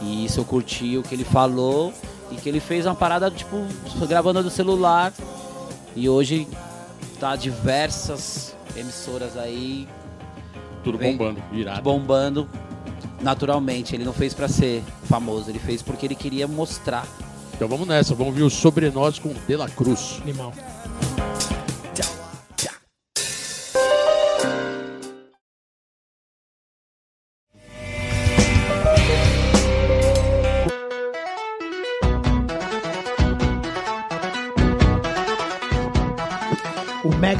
E 0.00 0.24
isso 0.24 0.40
eu 0.40 0.44
curti 0.44 0.98
o 0.98 1.02
que 1.02 1.14
ele 1.14 1.24
falou 1.24 1.92
e 2.30 2.36
que 2.36 2.48
ele 2.48 2.60
fez 2.60 2.86
uma 2.86 2.94
parada 2.94 3.30
tipo 3.30 3.64
gravando 4.08 4.42
do 4.42 4.50
celular 4.50 5.12
e 5.94 6.08
hoje 6.08 6.48
tá 7.20 7.36
diversas 7.36 8.56
emissoras 8.76 9.36
aí 9.36 9.86
Tudo 10.82 10.98
Vem. 10.98 11.16
bombando, 11.16 11.42
irado. 11.52 11.82
bombando 11.82 12.48
naturalmente. 13.20 13.94
Ele 13.94 14.04
não 14.04 14.12
fez 14.12 14.34
pra 14.34 14.48
ser 14.48 14.82
famoso, 15.04 15.50
ele 15.50 15.58
fez 15.58 15.82
porque 15.82 16.06
ele 16.06 16.14
queria 16.16 16.48
mostrar. 16.48 17.06
Então 17.54 17.68
vamos 17.68 17.86
nessa, 17.86 18.14
vamos 18.14 18.34
ver 18.34 18.42
o 18.42 18.50
Sobre 18.50 18.90
Nós 18.90 19.18
com 19.18 19.32
De 19.46 19.56
La 19.56 19.68
Cruz. 19.68 20.18
Animal. 20.22 20.52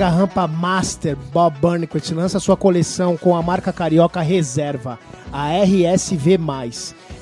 Mega 0.03 0.17
Rampa 0.17 0.49
Master 0.49 1.17
Bob 1.33 1.57
Burnquist 1.61 2.13
lança 2.13 2.41
sua 2.41 2.57
coleção 2.57 3.17
com 3.17 3.37
a 3.37 3.41
marca 3.43 3.73
carioca 3.73 4.21
Reserva, 4.21 4.99
a 5.33 5.53
RSV+. 5.63 6.41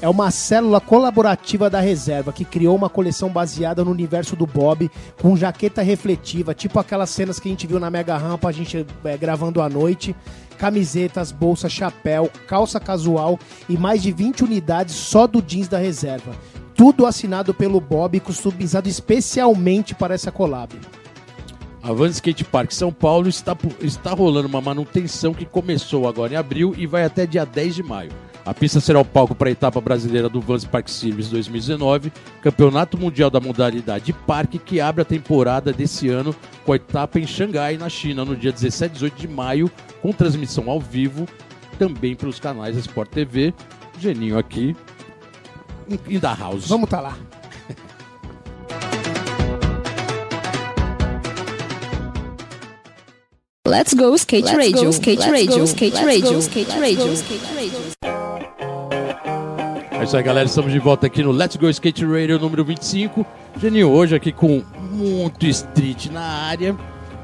É 0.00 0.08
uma 0.08 0.30
célula 0.30 0.80
colaborativa 0.80 1.68
da 1.68 1.78
Reserva 1.78 2.32
que 2.32 2.42
criou 2.42 2.74
uma 2.74 2.88
coleção 2.88 3.28
baseada 3.28 3.84
no 3.84 3.90
universo 3.90 4.34
do 4.34 4.46
Bob, 4.46 4.90
com 5.20 5.36
jaqueta 5.36 5.82
refletiva, 5.82 6.54
tipo 6.54 6.78
aquelas 6.78 7.10
cenas 7.10 7.38
que 7.38 7.50
a 7.50 7.52
gente 7.52 7.66
viu 7.66 7.78
na 7.78 7.90
Mega 7.90 8.16
Rampa, 8.16 8.48
a 8.48 8.52
gente 8.52 8.86
é, 9.04 9.16
gravando 9.18 9.60
à 9.60 9.68
noite, 9.68 10.16
camisetas, 10.56 11.30
bolsa, 11.30 11.68
chapéu, 11.68 12.30
calça 12.48 12.80
casual 12.80 13.38
e 13.68 13.76
mais 13.76 14.02
de 14.02 14.10
20 14.10 14.44
unidades 14.44 14.94
só 14.94 15.26
do 15.26 15.42
jeans 15.46 15.68
da 15.68 15.76
Reserva. 15.76 16.32
Tudo 16.74 17.04
assinado 17.04 17.52
pelo 17.52 17.78
Bob 17.78 18.16
e 18.16 18.20
customizado 18.20 18.88
especialmente 18.88 19.94
para 19.94 20.14
essa 20.14 20.32
collab. 20.32 20.72
A 21.82 21.92
Van 21.92 22.08
Skate 22.08 22.44
Park 22.44 22.72
São 22.72 22.92
Paulo 22.92 23.28
está, 23.28 23.56
está 23.80 24.12
rolando 24.12 24.46
uma 24.46 24.60
manutenção 24.60 25.32
que 25.32 25.46
começou 25.46 26.06
agora 26.06 26.34
em 26.34 26.36
abril 26.36 26.74
e 26.76 26.86
vai 26.86 27.04
até 27.04 27.26
dia 27.26 27.46
10 27.46 27.74
de 27.74 27.82
maio. 27.82 28.10
A 28.44 28.52
pista 28.52 28.80
será 28.80 28.98
o 29.00 29.04
palco 29.04 29.34
para 29.34 29.48
a 29.48 29.52
etapa 29.52 29.80
brasileira 29.80 30.28
do 30.28 30.40
Vans 30.40 30.64
Park 30.64 30.88
Series 30.88 31.28
2019, 31.28 32.12
campeonato 32.42 32.98
mundial 32.98 33.30
da 33.30 33.40
modalidade 33.40 34.12
parque 34.12 34.58
que 34.58 34.80
abre 34.80 35.02
a 35.02 35.04
temporada 35.04 35.72
desse 35.72 36.08
ano 36.08 36.34
com 36.64 36.72
a 36.72 36.76
etapa 36.76 37.18
em 37.18 37.26
Xangai, 37.26 37.76
na 37.76 37.88
China, 37.88 38.24
no 38.24 38.36
dia 38.36 38.52
17 38.52 38.90
e 38.90 38.94
18 38.94 39.20
de 39.20 39.28
maio, 39.28 39.70
com 40.02 40.12
transmissão 40.12 40.68
ao 40.68 40.80
vivo, 40.80 41.26
também 41.78 42.14
pelos 42.14 42.40
canais 42.40 42.74
da 42.74 42.80
Sport 42.80 43.10
TV. 43.10 43.54
Geninho 43.98 44.38
aqui, 44.38 44.74
em 46.08 46.18
da 46.18 46.34
House. 46.34 46.68
Vamos 46.68 46.88
tá 46.88 47.00
lá. 47.00 47.16
Let's 53.70 53.94
go 53.94 54.14
skate 54.16 54.50
radio, 54.56 54.90
skate 54.90 55.22
radio, 55.30 55.62
skate 55.64 55.96
radio, 56.04 56.38
skate 56.40 56.70
radio, 56.78 57.12
skate 57.12 57.46
radio. 57.54 57.80
É 60.00 60.04
isso 60.04 60.16
aí, 60.16 60.22
galera. 60.22 60.46
Estamos 60.46 60.72
de 60.72 60.78
volta 60.78 61.06
aqui 61.06 61.22
no 61.22 61.30
Let's 61.30 61.56
Go 61.56 61.68
Skate 61.70 62.04
Radio 62.04 62.38
número 62.38 62.64
25. 62.64 63.24
Geninho, 63.60 63.90
hoje 63.90 64.16
aqui 64.16 64.32
com 64.32 64.62
muito 64.90 65.46
street 65.46 66.06
na 66.06 66.20
área, 66.20 66.74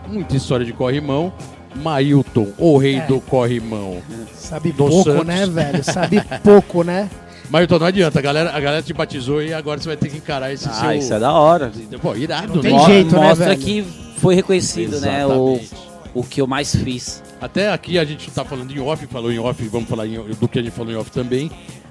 muita 0.08 0.36
história 0.36 0.64
de 0.64 0.72
corrimão. 0.72 1.32
Mailton, 1.74 2.48
o 2.58 2.78
rei 2.78 2.96
É. 2.96 3.06
do 3.06 3.20
corrimão. 3.20 3.98
Sabe 4.34 4.70
Do 4.72 4.86
pouco, 4.86 5.02
Santos. 5.10 5.26
né, 5.26 5.46
velho? 5.46 5.82
Sabe 5.84 6.22
pouco, 6.44 6.82
né? 6.84 7.10
Mailton, 7.50 7.78
não 7.78 7.86
adianta, 7.86 8.18
a 8.18 8.22
galera, 8.22 8.50
a 8.50 8.60
galera 8.60 8.82
te 8.82 8.92
batizou 8.92 9.42
e 9.42 9.52
agora 9.52 9.78
você 9.80 9.88
vai 9.88 9.96
ter 9.96 10.08
que 10.08 10.16
encarar 10.16 10.52
esse 10.52 10.68
Ah, 10.68 10.72
seu... 10.72 10.92
isso 10.92 11.12
é 11.12 11.18
da 11.18 11.32
hora. 11.32 11.70
Pô, 12.00 12.14
irado, 12.14 12.54
Não 12.54 12.62
tem 12.62 12.72
né? 12.72 12.78
Mo- 12.78 12.86
jeito, 12.86 13.14
né, 13.14 13.28
Mostra 13.28 13.46
velho? 13.48 13.60
que 13.60 13.84
foi 14.18 14.34
reconhecido, 14.34 15.00
né? 15.00 15.26
O, 15.26 15.56
Exatamente. 15.56 15.86
O 16.18 16.24
que 16.24 16.40
eu 16.40 16.46
mais 16.46 16.74
fiz. 16.74 17.22
Até 17.40 17.70
aqui 17.72 17.98
a 17.98 18.04
gente 18.04 18.30
tá 18.30 18.44
falando 18.44 18.70
em 18.74 18.78
off, 18.80 19.06
falou 19.06 19.30
em 19.32 19.38
off, 19.38 19.62
vamos 19.68 19.88
falar 19.88 20.06
em- 20.06 20.14
do 20.40 20.48
que 20.48 20.58
a 20.58 20.62
gente 20.62 20.72
falou 20.74 20.92
em 20.92 20.96
off 20.96 21.10
também. 21.10 21.50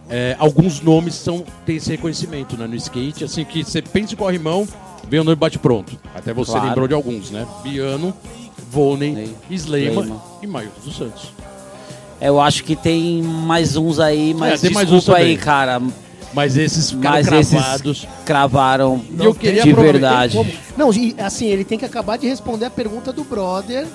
É, 0.09 0.35
alguns 0.39 0.81
nomes 0.81 1.15
são, 1.15 1.43
têm 1.65 1.77
esse 1.77 1.89
reconhecimento 1.91 2.55
né, 2.57 2.67
no 2.67 2.75
skate, 2.75 3.23
assim 3.23 3.43
que 3.43 3.63
você 3.63 3.81
pensa 3.81 4.13
em 4.13 4.17
corrimão, 4.17 4.67
vem 5.07 5.19
o 5.19 5.23
nome 5.23 5.35
bate 5.35 5.57
pronto. 5.59 5.97
Até 6.13 6.33
você 6.33 6.51
Claro. 6.51 6.67
lembrou 6.67 6.87
de 6.87 6.93
alguns, 6.93 7.31
né? 7.31 7.45
Biano, 7.63 8.13
Volney, 8.71 9.35
Slema 9.49 10.01
Slema. 10.01 10.23
e 10.41 10.47
Mailton 10.47 10.81
dos 10.83 10.95
Santos. 10.97 11.23
Eu 12.21 12.39
acho 12.39 12.63
que 12.63 12.75
tem 12.75 13.21
mais 13.21 13.75
uns 13.75 13.99
aí, 13.99 14.33
mas 14.33 14.63
É, 14.63 14.67
tem 14.67 14.73
mais 14.73 14.87
desculpa 14.89 15.19
uns 15.19 15.23
aí, 15.23 15.37
cara. 15.37 15.81
Mas 16.33 16.57
esses 16.57 16.91
Mas 16.91 17.27
esses 17.31 17.49
cravados. 17.53 18.07
cravaram 18.25 19.01
E 19.17 19.23
eu 19.23 19.33
queria 19.33 19.63
de 19.63 19.71
verdade. 19.73 20.35
Como? 20.35 20.51
Não, 20.77 20.91
e, 20.93 21.15
assim, 21.17 21.45
ele 21.45 21.63
tem 21.63 21.79
que 21.79 21.85
acabar 21.85 22.17
de 22.17 22.27
responder 22.27 22.65
a 22.65 22.69
pergunta 22.69 23.13
do 23.13 23.23
brother, 23.23 23.87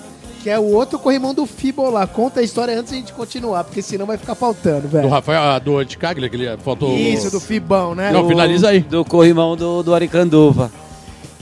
que 0.43 0.49
é 0.51 0.59
o 0.59 0.65
outro 0.73 0.99
corrimão 0.99 1.35
do 1.35 1.45
Fibo 1.47 1.89
lá. 1.91 2.07
Conta 2.07 2.41
a 2.41 2.43
história 2.43 2.79
antes 2.79 2.91
de 2.91 2.97
a 2.97 3.01
gente 3.01 3.13
continuar, 3.13 3.65
porque 3.65 3.83
senão 3.83 4.07
vai 4.07 4.17
ficar 4.17 4.35
faltando, 4.35 4.83
Do 4.83 4.89
velho. 4.89 5.09
Rafael, 5.09 5.43
ah, 5.43 5.59
do 5.59 5.77
Anticaglia, 5.79 6.29
que 6.29 6.37
ele 6.37 6.57
faltou. 6.59 6.97
Isso, 6.97 7.31
do 7.31 7.41
Fibão, 7.41 7.95
né? 7.95 8.11
Não, 8.11 8.23
Do- 8.23 8.29
finaliza 8.29 8.69
aí. 8.71 8.81
Do 8.81 9.05
corrimão 9.05 9.57
do, 9.57 9.83
do 9.83 9.95
Aricanduva. 9.95 10.71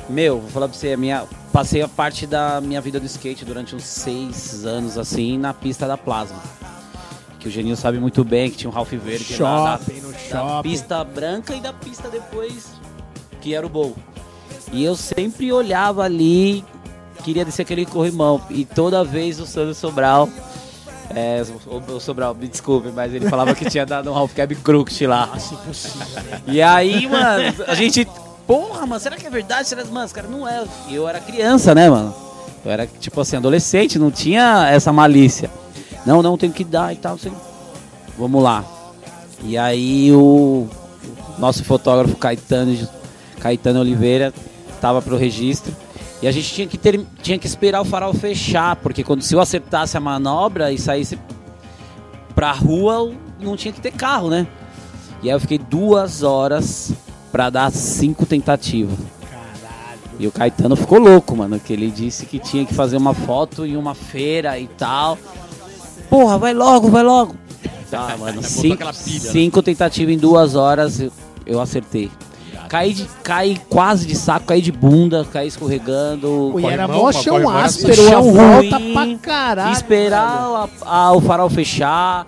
Meu, 0.09 0.41
vou 0.41 0.51
falar 0.51 0.69
pra 0.69 0.77
você, 0.77 0.93
a 0.95 0.97
minha, 0.97 1.25
passei 1.53 1.83
a 1.83 1.89
parte 1.89 2.27
da 2.27 2.61
minha 2.61 2.81
vida 2.81 2.99
do 2.99 3.07
skate 3.07 3.45
durante 3.45 3.77
uns 3.77 3.85
seis 3.85 4.65
anos, 4.65 4.97
assim, 4.99 5.37
na 5.39 5.53
pista 5.55 5.87
da 5.87 5.97
Plasma. 5.99 6.39
Que 7.39 7.47
o 7.47 7.51
Geninho 7.51 7.77
sabe 7.77 7.99
muito 8.01 8.25
bem, 8.25 8.51
que 8.51 8.57
tinha 8.57 8.71
um 8.71 8.73
Ralph 8.73 8.91
Verde 8.93 9.41
lá 9.41 9.77
da, 9.77 9.85
Shopping, 9.85 10.01
no 10.01 10.11
da 10.13 10.19
shopping. 10.19 10.69
pista 10.69 11.05
branca 11.05 11.55
e 11.55 11.61
da 11.61 11.73
pista 11.73 12.09
depois, 12.09 12.67
que 13.41 13.55
era 13.55 13.65
o 13.65 13.69
Bowl. 13.69 13.95
E 14.73 14.83
eu 14.83 14.97
sempre 14.97 15.53
olhava 15.53 16.03
ali, 16.03 16.65
queria 17.23 17.45
descer 17.45 17.63
aquele 17.63 17.85
corrimão. 17.87 18.41
E 18.51 18.65
toda 18.65 19.05
vez 19.05 19.41
o 19.41 19.47
Sandro 19.47 19.75
Sobral, 19.75 20.29
é, 21.15 21.43
o, 21.67 21.95
o 21.95 22.01
Sobral, 22.01 22.35
me 22.35 22.49
desculpe, 22.49 22.91
mas 22.95 23.13
ele 23.15 23.29
falava 23.29 23.55
que 23.55 23.69
tinha 23.69 23.87
dado 23.87 24.11
um 24.11 24.15
Ralph 24.15 24.35
Cab 24.35 24.55
Crooked 24.57 25.07
lá. 25.07 25.31
E 26.47 26.63
aí, 26.63 27.07
mano, 27.07 27.55
a 27.67 27.75
gente. 27.75 28.07
Porra, 28.47 28.87
mano, 28.87 29.01
será 29.01 29.17
que 29.17 29.27
é 29.27 29.31
verdade? 29.31 29.69
Será... 29.69 29.85
Mano, 29.85 30.07
os 30.07 30.13
caras 30.13 30.31
não 30.31 30.49
é. 30.49 30.65
Eu 30.91 31.07
era 31.07 31.21
criança, 31.21 31.75
né, 31.75 31.91
mano? 31.91 32.15
Eu 32.65 32.71
era, 32.71 32.87
tipo 32.87 33.21
assim, 33.21 33.37
adolescente, 33.37 33.99
não 33.99 34.11
tinha 34.11 34.69
essa 34.71 34.93
malícia. 34.93 35.51
Não, 36.07 36.23
não, 36.23 36.39
tem 36.39 36.51
que 36.51 36.65
dar 36.65 36.93
e 36.93 36.97
tal, 36.97 37.13
não 37.13 37.19
sei. 37.19 37.33
Vamos 38.19 38.43
lá. 38.43 38.65
E 39.45 39.57
aí 39.57 40.11
o 40.13 40.67
nosso 41.39 41.63
fotógrafo 41.65 42.17
Caetano, 42.17 42.89
Caetano 43.39 43.81
Oliveira 43.81 44.33
tava 44.81 45.01
pro 45.01 45.17
registro. 45.17 45.75
E 46.21 46.27
a 46.27 46.33
gente 46.33 46.53
tinha 46.53 46.67
que, 46.67 46.77
ter, 46.77 47.01
tinha 47.23 47.39
que 47.39 47.47
esperar 47.47 47.81
o 47.81 47.85
farol 47.85 48.13
fechar, 48.13 48.77
porque 48.77 49.05
quando 49.05 49.23
se 49.23 49.35
eu 49.35 49.41
acertasse 49.41 49.97
a 49.97 50.01
manobra 50.01 50.73
e 50.73 50.79
saísse 50.79 51.19
pra 52.35 52.53
rua, 52.53 53.13
não 53.41 53.57
tinha 53.57 53.73
que 53.73 53.81
ter 53.81 53.93
carro, 53.93 54.29
né? 54.29 54.47
E 55.23 55.29
aí 55.29 55.35
eu 55.35 55.41
fiquei 55.41 55.59
duas 55.59 56.23
horas 56.23 56.93
pra 57.31 57.51
dar 57.51 57.71
cinco 57.71 58.27
tentativas. 58.27 58.99
E 60.19 60.27
o 60.27 60.33
Caetano 60.33 60.75
ficou 60.75 60.99
louco, 60.99 61.37
mano, 61.37 61.61
que 61.61 61.73
ele 61.73 61.91
disse 61.91 62.27
que 62.27 62.41
tinha 62.41 62.67
que 62.67 62.75
fazer 62.75 62.97
uma 62.97 63.15
foto 63.15 63.65
em 63.65 63.77
uma 63.77 63.95
feira 63.95 64.59
e 64.59 64.67
tal. 64.67 65.17
Porra, 66.11 66.37
vai 66.39 66.53
logo, 66.53 66.89
vai 66.89 67.03
logo. 67.03 67.35
Tá, 67.91 68.15
mano, 68.19 68.43
cinco, 68.43 68.75
aquela 68.75 68.93
pilha, 68.93 69.25
né? 69.25 69.31
cinco 69.31 69.63
tentativas 69.63 70.15
em 70.15 70.19
duas 70.19 70.55
horas 70.55 71.01
eu, 71.01 71.11
eu 71.47 71.59
acertei. 71.59 72.11
Caí, 72.69 72.93
de, 72.93 73.07
caí 73.23 73.59
quase 73.69 74.07
de 74.07 74.15
saco, 74.15 74.47
caí 74.47 74.61
de 74.61 74.71
bunda, 74.71 75.27
caí 75.33 75.49
escorregando. 75.49 76.55
E 76.61 76.67
era 76.67 76.87
mó 76.87 77.11
chão 77.13 77.49
áspero, 77.49 77.95
chão 77.95 78.19
a 78.19 78.21
volta 78.21 78.77
ruim, 78.79 78.93
pra 78.93 79.19
caralho. 79.23 79.73
esperar 79.73 80.21
a- 80.23 80.69
a- 80.85 81.13
o 81.13 81.21
farol 81.21 81.49
fechar. 81.49 82.27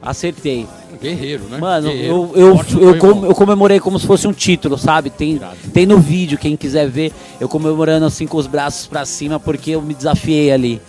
Acertei. 0.00 0.66
Guerreiro, 1.00 1.44
né? 1.44 1.58
Mano, 1.58 1.88
Guerreiro. 1.88 2.30
eu, 2.34 2.60
eu, 2.76 2.80
eu, 2.88 2.98
com- 2.98 3.26
eu 3.26 3.34
comemorei 3.34 3.80
como 3.80 3.98
se 3.98 4.06
fosse 4.06 4.26
um 4.28 4.32
título, 4.32 4.76
sabe? 4.78 5.10
Tem, 5.10 5.32
Irado. 5.32 5.56
tem 5.72 5.86
no 5.86 5.98
vídeo, 5.98 6.38
quem 6.38 6.56
quiser 6.56 6.88
ver, 6.88 7.12
eu 7.40 7.48
comemorando 7.48 8.06
assim 8.06 8.26
com 8.26 8.36
os 8.36 8.46
braços 8.46 8.86
pra 8.86 9.04
cima, 9.04 9.40
porque 9.40 9.72
eu 9.72 9.82
me 9.82 9.94
desafiei 9.94 10.52
ali. 10.52 10.80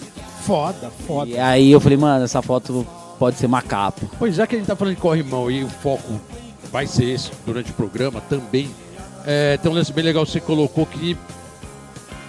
Foda, 0.41 0.91
foda. 1.07 1.31
E 1.31 1.39
aí 1.39 1.71
eu 1.71 1.79
falei, 1.79 1.97
mano, 1.97 2.23
essa 2.25 2.41
foto 2.41 2.85
pode 3.17 3.37
ser 3.37 3.47
uma 3.47 3.61
capa. 3.61 4.01
Pois 4.19 4.35
já 4.35 4.45
que 4.45 4.55
a 4.55 4.57
gente 4.59 4.67
tá 4.67 4.75
falando 4.75 4.95
de 4.95 5.01
corrimão 5.01 5.49
e 5.49 5.63
o 5.63 5.67
foco 5.69 6.19
vai 6.75 6.87
ser 6.87 7.05
esse 7.05 7.31
durante 7.45 7.71
o 7.71 7.73
programa 7.73 8.19
também, 8.19 8.69
é, 9.25 9.55
tem 9.55 9.71
um 9.71 9.73
lance 9.73 9.93
bem 9.93 10.03
legal 10.03 10.25
que 10.25 10.33
você 10.33 10.41
colocou 10.41 10.85
que 10.85 11.17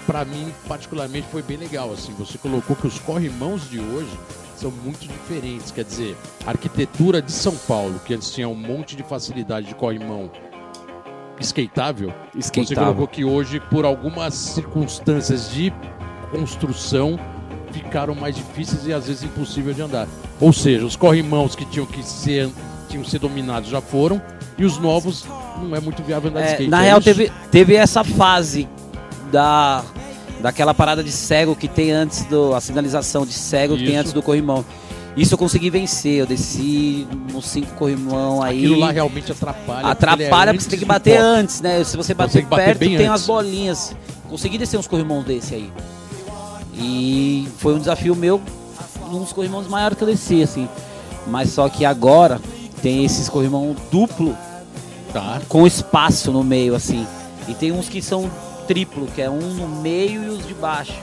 pra 0.06 0.24
mim 0.24 0.54
particularmente 0.68 1.26
foi 1.32 1.42
bem 1.42 1.56
legal 1.56 1.92
assim. 1.92 2.14
Você 2.16 2.38
colocou 2.38 2.76
que 2.76 2.86
os 2.86 2.96
corrimãos 3.00 3.68
de 3.68 3.80
hoje 3.80 4.16
são 4.56 4.70
muito 4.70 5.00
diferentes, 5.00 5.72
quer 5.72 5.82
dizer, 5.82 6.16
a 6.46 6.50
arquitetura 6.50 7.20
de 7.20 7.32
São 7.32 7.56
Paulo, 7.56 8.00
que 8.06 8.14
antes 8.14 8.30
tinha 8.30 8.48
um 8.48 8.54
monte 8.54 8.94
de 8.94 9.02
facilidade 9.02 9.66
de 9.66 9.74
corrimão 9.74 10.30
skateável, 11.40 12.14
você 12.32 12.76
colocou 12.76 13.08
que 13.08 13.24
hoje 13.24 13.58
por 13.58 13.84
algumas 13.84 14.32
circunstâncias 14.34 15.50
de 15.50 15.72
construção 16.30 17.18
ficaram 17.72 18.14
mais 18.14 18.36
difíceis 18.36 18.86
e 18.86 18.92
às 18.92 19.08
vezes 19.08 19.24
impossível 19.24 19.74
de 19.74 19.82
andar. 19.82 20.06
Ou 20.40 20.52
seja, 20.52 20.86
os 20.86 20.94
corrimãos 20.94 21.56
que 21.56 21.64
tinham 21.64 21.84
que 21.84 22.00
ser 22.00 22.48
tinham 22.88 23.02
que 23.02 23.10
ser 23.10 23.18
dominados 23.18 23.68
já 23.68 23.80
foram 23.80 24.22
e 24.58 24.64
os 24.64 24.78
novos 24.78 25.24
não 25.62 25.74
é 25.76 25.80
muito 25.80 26.02
viável 26.02 26.30
andar 26.30 26.40
de 26.40 26.46
É, 26.46 26.50
skate. 26.52 26.70
na 26.70 26.82
é 26.82 26.86
real, 26.86 26.98
isso? 26.98 27.04
teve, 27.04 27.32
teve 27.50 27.74
essa 27.74 28.02
fase 28.04 28.68
da 29.30 29.82
daquela 30.40 30.74
parada 30.74 31.02
de 31.02 31.10
cego 31.10 31.56
que 31.56 31.66
tem 31.66 31.90
antes 31.90 32.24
do. 32.26 32.54
a 32.54 32.60
sinalização 32.60 33.24
de 33.24 33.32
cego 33.32 33.74
que 33.76 33.84
tem 33.84 33.92
Isso. 33.92 34.00
antes 34.00 34.12
do 34.12 34.22
corrimão. 34.22 34.64
Isso 35.16 35.32
eu 35.32 35.38
consegui 35.38 35.70
vencer, 35.70 36.18
eu 36.20 36.26
desci 36.26 37.08
nos 37.32 37.46
cinco 37.46 37.72
corrimão 37.74 38.42
aí. 38.42 38.58
Aquilo 38.58 38.78
lá 38.78 38.90
realmente 38.92 39.32
atrapalha. 39.32 39.86
Atrapalha 39.88 40.52
porque 40.52 40.58
porque 40.58 40.60
você 40.64 40.68
tem 40.70 40.78
que 40.78 40.84
é 40.84 40.88
bater 40.88 41.16
antes 41.16 41.60
né? 41.62 41.82
Se 41.84 41.96
você 41.96 42.12
Você 42.12 42.42
bater 42.42 42.46
perto, 42.46 42.80
tem 42.80 42.96
antes. 42.96 43.06
umas 43.08 43.26
bolinhas. 43.26 43.96
Consegui 44.28 44.58
descer 44.58 44.76
uns 44.78 44.86
corrimãos 44.86 45.24
desse 45.24 45.54
aí. 45.54 45.72
E 46.74 47.48
foi 47.58 47.74
um 47.74 47.78
desafio 47.78 48.14
meu, 48.14 48.40
uns 49.10 49.32
corrimãos 49.32 49.66
maiores 49.68 49.96
que 49.96 50.04
eu 50.04 50.08
desci, 50.08 50.42
assim. 50.42 50.68
Mas 51.26 51.50
só 51.50 51.66
que 51.68 51.84
agora 51.84 52.38
tem 52.86 53.04
esses 53.04 53.28
corrimão 53.28 53.74
duplo 53.90 54.32
Tá. 55.12 55.40
com 55.48 55.66
espaço 55.66 56.30
no 56.30 56.44
meio, 56.44 56.72
assim. 56.76 57.04
E 57.48 57.54
tem 57.54 57.72
uns 57.72 57.88
que 57.88 58.00
são 58.00 58.30
triplo, 58.68 59.08
que 59.12 59.20
é 59.20 59.28
um 59.28 59.40
no 59.40 59.66
meio 59.66 60.22
e 60.22 60.28
os 60.28 60.46
de 60.46 60.54
baixo. 60.54 60.94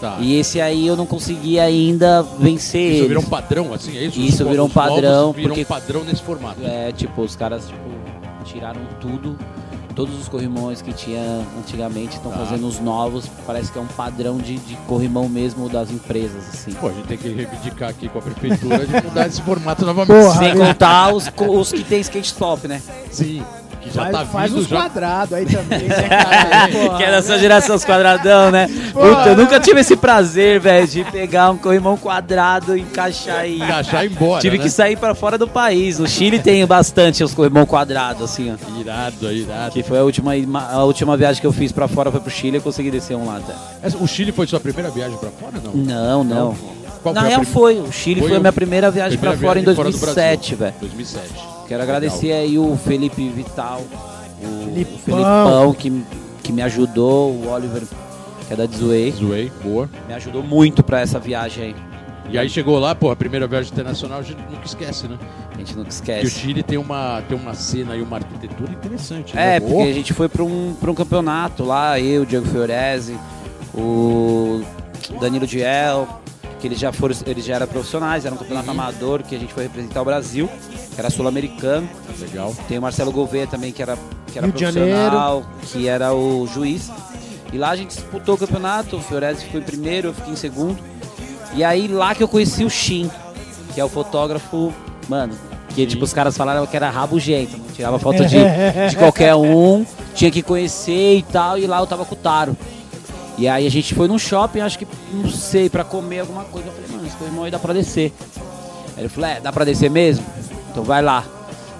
Tá. 0.00 0.16
E 0.18 0.34
esse 0.38 0.62
aí 0.62 0.86
eu 0.86 0.96
não 0.96 1.04
consegui 1.04 1.58
ainda 1.60 2.22
vencer 2.38 2.80
Isso 2.80 2.96
eles. 3.00 3.08
virou 3.08 3.22
um 3.22 3.26
padrão, 3.26 3.74
assim, 3.74 3.98
é 3.98 4.04
isso? 4.04 4.18
Isso 4.18 4.44
Os 4.44 4.50
virou 4.50 4.66
um 4.66 4.70
padrão, 4.70 5.32
Virou 5.32 5.48
porque- 5.50 5.62
um 5.62 5.64
padrão 5.66 6.04
nesse 6.04 6.22
formato. 6.22 6.60
É, 6.64 6.90
tipo, 6.92 7.20
os 7.20 7.36
caras 7.36 7.66
tipo, 7.66 7.80
tiraram 8.44 8.80
tudo. 8.98 9.36
Todos 9.96 10.14
os 10.20 10.28
corrimões 10.28 10.82
que 10.82 10.92
tinha 10.92 11.44
antigamente 11.58 12.16
estão 12.16 12.30
Tá. 12.30 12.38
fazendo 12.38 12.68
os 12.68 12.78
novos. 12.78 13.24
Parece 13.46 13.72
que 13.72 13.78
é 13.78 13.80
um 13.80 13.86
padrão 13.86 14.36
de, 14.36 14.58
de 14.58 14.76
corrimão 14.86 15.26
mesmo 15.28 15.68
das 15.70 15.90
empresas, 15.90 16.46
assim. 16.50 16.72
Pô, 16.74 16.88
a 16.88 16.92
gente 16.92 17.06
tem 17.08 17.16
que 17.16 17.28
reivindicar 17.28 17.88
aqui 17.88 18.06
com 18.08 18.18
a 18.18 18.22
prefeitura 18.22 18.86
de 18.86 18.92
mudar 19.02 19.26
esse 19.26 19.40
formato 19.40 19.84
novamente. 19.86 20.08
Porra, 20.22 20.38
Sem 20.38 20.48
eu- 20.50 20.56
contar 20.66 21.14
os, 21.14 21.28
os 21.48 21.72
que 21.72 21.82
tem 21.82 22.00
skate 22.00 22.26
stop, 22.28 22.68
né? 22.68 22.82
Sim, 23.10 23.42
que 23.88 23.94
já 23.94 24.02
Faz, 24.02 24.12
tá 24.16 24.26
faz 24.26 24.50
vindo 24.50 24.60
uns 24.62 24.68
já. 24.68 24.76
quadrados 24.76 25.32
aí 25.32 25.46
também. 25.46 25.82
né, 25.88 26.08
cara? 26.08 26.68
Porra, 26.68 26.96
que 26.96 27.02
é 27.04 27.10
da 27.10 27.22
sua 27.22 27.36
né? 27.36 27.40
geração, 27.40 27.76
os 27.76 27.84
quadradão, 27.84 28.50
né? 28.50 28.68
Puta, 28.92 29.28
eu 29.30 29.36
nunca 29.36 29.60
tive 29.60 29.80
esse 29.80 29.96
prazer, 29.96 30.60
velho, 30.60 30.86
de 30.86 31.04
pegar 31.04 31.50
um 31.50 31.56
corrimão 31.56 31.96
quadrado 31.96 32.76
e 32.76 32.80
encaixar 32.80 33.46
e. 33.48 33.56
Encaixar 33.56 34.04
e 34.04 34.08
embora. 34.08 34.40
Tive 34.40 34.58
né? 34.58 34.64
que 34.64 34.70
sair 34.70 34.96
pra 34.96 35.14
fora 35.14 35.36
do 35.38 35.46
país. 35.48 35.98
No 35.98 36.06
Chile 36.06 36.38
tem 36.38 36.64
bastante 36.66 37.22
os 37.24 37.32
corrimão 37.34 37.64
quadrado, 37.66 38.24
assim, 38.24 38.52
ó. 38.52 38.80
Irado, 38.80 39.32
irado. 39.32 39.72
Que 39.72 39.82
foi 39.82 39.98
a 39.98 40.02
última, 40.02 40.32
a 40.70 40.84
última 40.84 41.16
viagem 41.16 41.40
que 41.40 41.46
eu 41.46 41.52
fiz 41.52 41.72
pra 41.72 41.88
fora, 41.88 42.10
foi 42.10 42.20
pro 42.20 42.30
Chile, 42.30 42.56
eu 42.58 42.62
consegui 42.62 42.90
descer 42.90 43.16
um 43.16 43.26
lá 43.26 43.38
até. 43.38 43.96
O 44.00 44.06
Chile 44.06 44.32
foi 44.32 44.46
sua 44.46 44.60
primeira 44.60 44.90
viagem 44.90 45.16
pra 45.18 45.30
fora, 45.30 45.54
não? 45.62 45.72
Não, 45.74 46.24
não. 46.24 46.56
Qual 47.02 47.14
Na 47.14 47.22
real 47.22 47.40
prim- 47.42 47.52
foi, 47.52 47.78
o 47.78 47.92
Chile 47.92 48.20
Foi 48.20 48.30
foi, 48.30 48.36
a 48.38 48.40
minha 48.40 48.52
primeira 48.52 48.90
viagem 48.90 49.16
primeira 49.16 49.38
pra 49.38 49.46
fora 49.48 49.60
em 49.60 49.62
viagem 49.62 49.76
fora 49.76 49.90
do 49.90 49.96
2007, 49.98 50.56
Brasil. 50.56 50.58
velho. 50.58 50.74
2007. 50.80 51.55
Quero 51.68 51.82
agradecer 51.82 52.32
aí 52.32 52.58
o 52.58 52.76
Felipe 52.76 53.28
Vital, 53.28 53.82
o, 54.40 54.46
o 54.46 54.64
Filipão. 54.72 54.98
Felipão 55.04 55.74
que, 55.74 56.02
que 56.42 56.52
me 56.52 56.62
ajudou, 56.62 57.32
o 57.32 57.48
Oliver, 57.50 57.82
que 58.46 58.52
é 58.52 58.56
da 58.56 58.66
Desuei, 58.66 59.10
Zoei, 59.12 59.50
boa. 59.64 59.88
me 60.06 60.14
ajudou 60.14 60.42
muito 60.42 60.82
pra 60.82 61.00
essa 61.00 61.18
viagem 61.18 61.64
aí. 61.64 61.76
E 62.28 62.36
aí 62.38 62.48
chegou 62.48 62.78
lá, 62.80 62.92
pô, 62.94 63.10
a 63.10 63.16
primeira 63.16 63.46
viagem 63.46 63.72
internacional, 63.72 64.18
a 64.18 64.22
gente 64.22 64.38
nunca 64.50 64.66
esquece, 64.66 65.06
né? 65.06 65.16
A 65.54 65.58
gente 65.58 65.76
nunca 65.76 65.88
Que 65.90 65.94
o 65.94 65.94
esquece. 65.94 66.30
Chile 66.30 66.62
tem 66.62 66.76
uma, 66.76 67.22
tem 67.28 67.38
uma 67.38 67.54
cena 67.54 67.94
e 67.96 68.02
uma 68.02 68.16
arquitetura 68.16 68.72
interessante. 68.72 69.34
né? 69.36 69.56
É, 69.56 69.60
porque 69.60 69.82
a 69.88 69.92
gente 69.92 70.12
foi 70.12 70.28
pra 70.28 70.42
um, 70.42 70.74
pra 70.80 70.90
um 70.90 70.94
campeonato 70.94 71.62
lá, 71.64 71.98
eu, 72.00 72.22
o 72.22 72.26
Diego 72.26 72.44
Fiorese, 72.46 73.16
o 73.72 74.60
Danilo 75.20 75.46
Diel, 75.46 76.08
que 76.60 76.66
eles 76.66 76.78
já 76.80 76.92
foram, 76.92 77.14
eles 77.26 77.44
já 77.44 77.54
eram 77.56 77.66
profissionais, 77.68 78.24
era 78.24 78.34
um 78.34 78.38
campeonato 78.38 78.66
Uhum. 78.66 78.72
amador 78.72 79.22
que 79.22 79.36
a 79.36 79.38
gente 79.38 79.52
foi 79.54 79.62
representar 79.64 80.02
o 80.02 80.04
Brasil, 80.04 80.48
que 80.96 81.00
era 81.00 81.10
sul-americano. 81.10 81.86
Legal. 82.18 82.54
Tem 82.66 82.78
o 82.78 82.82
Marcelo 82.82 83.12
Gouveia 83.12 83.46
também, 83.46 83.70
que 83.70 83.82
era, 83.82 83.98
que 84.32 84.38
era 84.38 84.46
Rio 84.46 84.56
profissional, 84.56 85.44
que 85.62 85.86
era 85.86 86.14
o 86.14 86.46
juiz. 86.46 86.90
E 87.52 87.58
lá 87.58 87.70
a 87.70 87.76
gente 87.76 87.90
disputou 87.90 88.34
o 88.34 88.38
campeonato, 88.38 88.96
o 88.96 89.00
Fiorese 89.00 89.44
ficou 89.44 89.60
em 89.60 89.62
primeiro, 89.62 90.08
eu 90.08 90.14
fiquei 90.14 90.32
em 90.32 90.36
segundo. 90.36 90.78
E 91.54 91.62
aí 91.62 91.86
lá 91.86 92.14
que 92.14 92.22
eu 92.22 92.28
conheci 92.28 92.64
o 92.64 92.70
Shin, 92.70 93.10
que 93.74 93.80
é 93.80 93.84
o 93.84 93.88
fotógrafo, 93.88 94.72
mano, 95.06 95.34
que 95.68 95.86
tipo, 95.86 96.02
os 96.02 96.12
caras 96.12 96.36
falaram 96.36 96.66
que 96.66 96.74
era 96.74 96.88
rabugento, 96.88 97.60
tirava 97.74 97.98
foto 97.98 98.24
de, 98.24 98.36
de 98.90 98.96
qualquer 98.96 99.34
um, 99.34 99.84
tinha 100.14 100.30
que 100.30 100.42
conhecer 100.42 101.18
e 101.18 101.22
tal, 101.22 101.58
e 101.58 101.66
lá 101.66 101.78
eu 101.78 101.86
tava 101.86 102.06
com 102.06 102.14
o 102.14 102.18
Taro. 102.18 102.56
E 103.38 103.46
aí 103.46 103.66
a 103.66 103.70
gente 103.70 103.94
foi 103.94 104.08
num 104.08 104.18
shopping, 104.18 104.60
acho 104.60 104.78
que, 104.78 104.88
não 105.12 105.28
sei, 105.30 105.68
pra 105.68 105.84
comer 105.84 106.20
alguma 106.20 106.44
coisa. 106.44 106.68
Eu 106.68 106.72
falei, 106.72 106.90
mano, 106.90 107.06
esse 107.06 107.22
irmão 107.22 107.44
aí 107.44 107.50
dá 107.50 107.58
pra 107.58 107.74
descer. 107.74 108.14
Aí 108.96 109.02
ele 109.02 109.08
falou, 109.10 109.28
é, 109.28 109.40
dá 109.40 109.52
pra 109.52 109.62
descer 109.62 109.90
mesmo? 109.90 110.24
Então 110.76 110.84
vai 110.84 111.00
lá. 111.00 111.24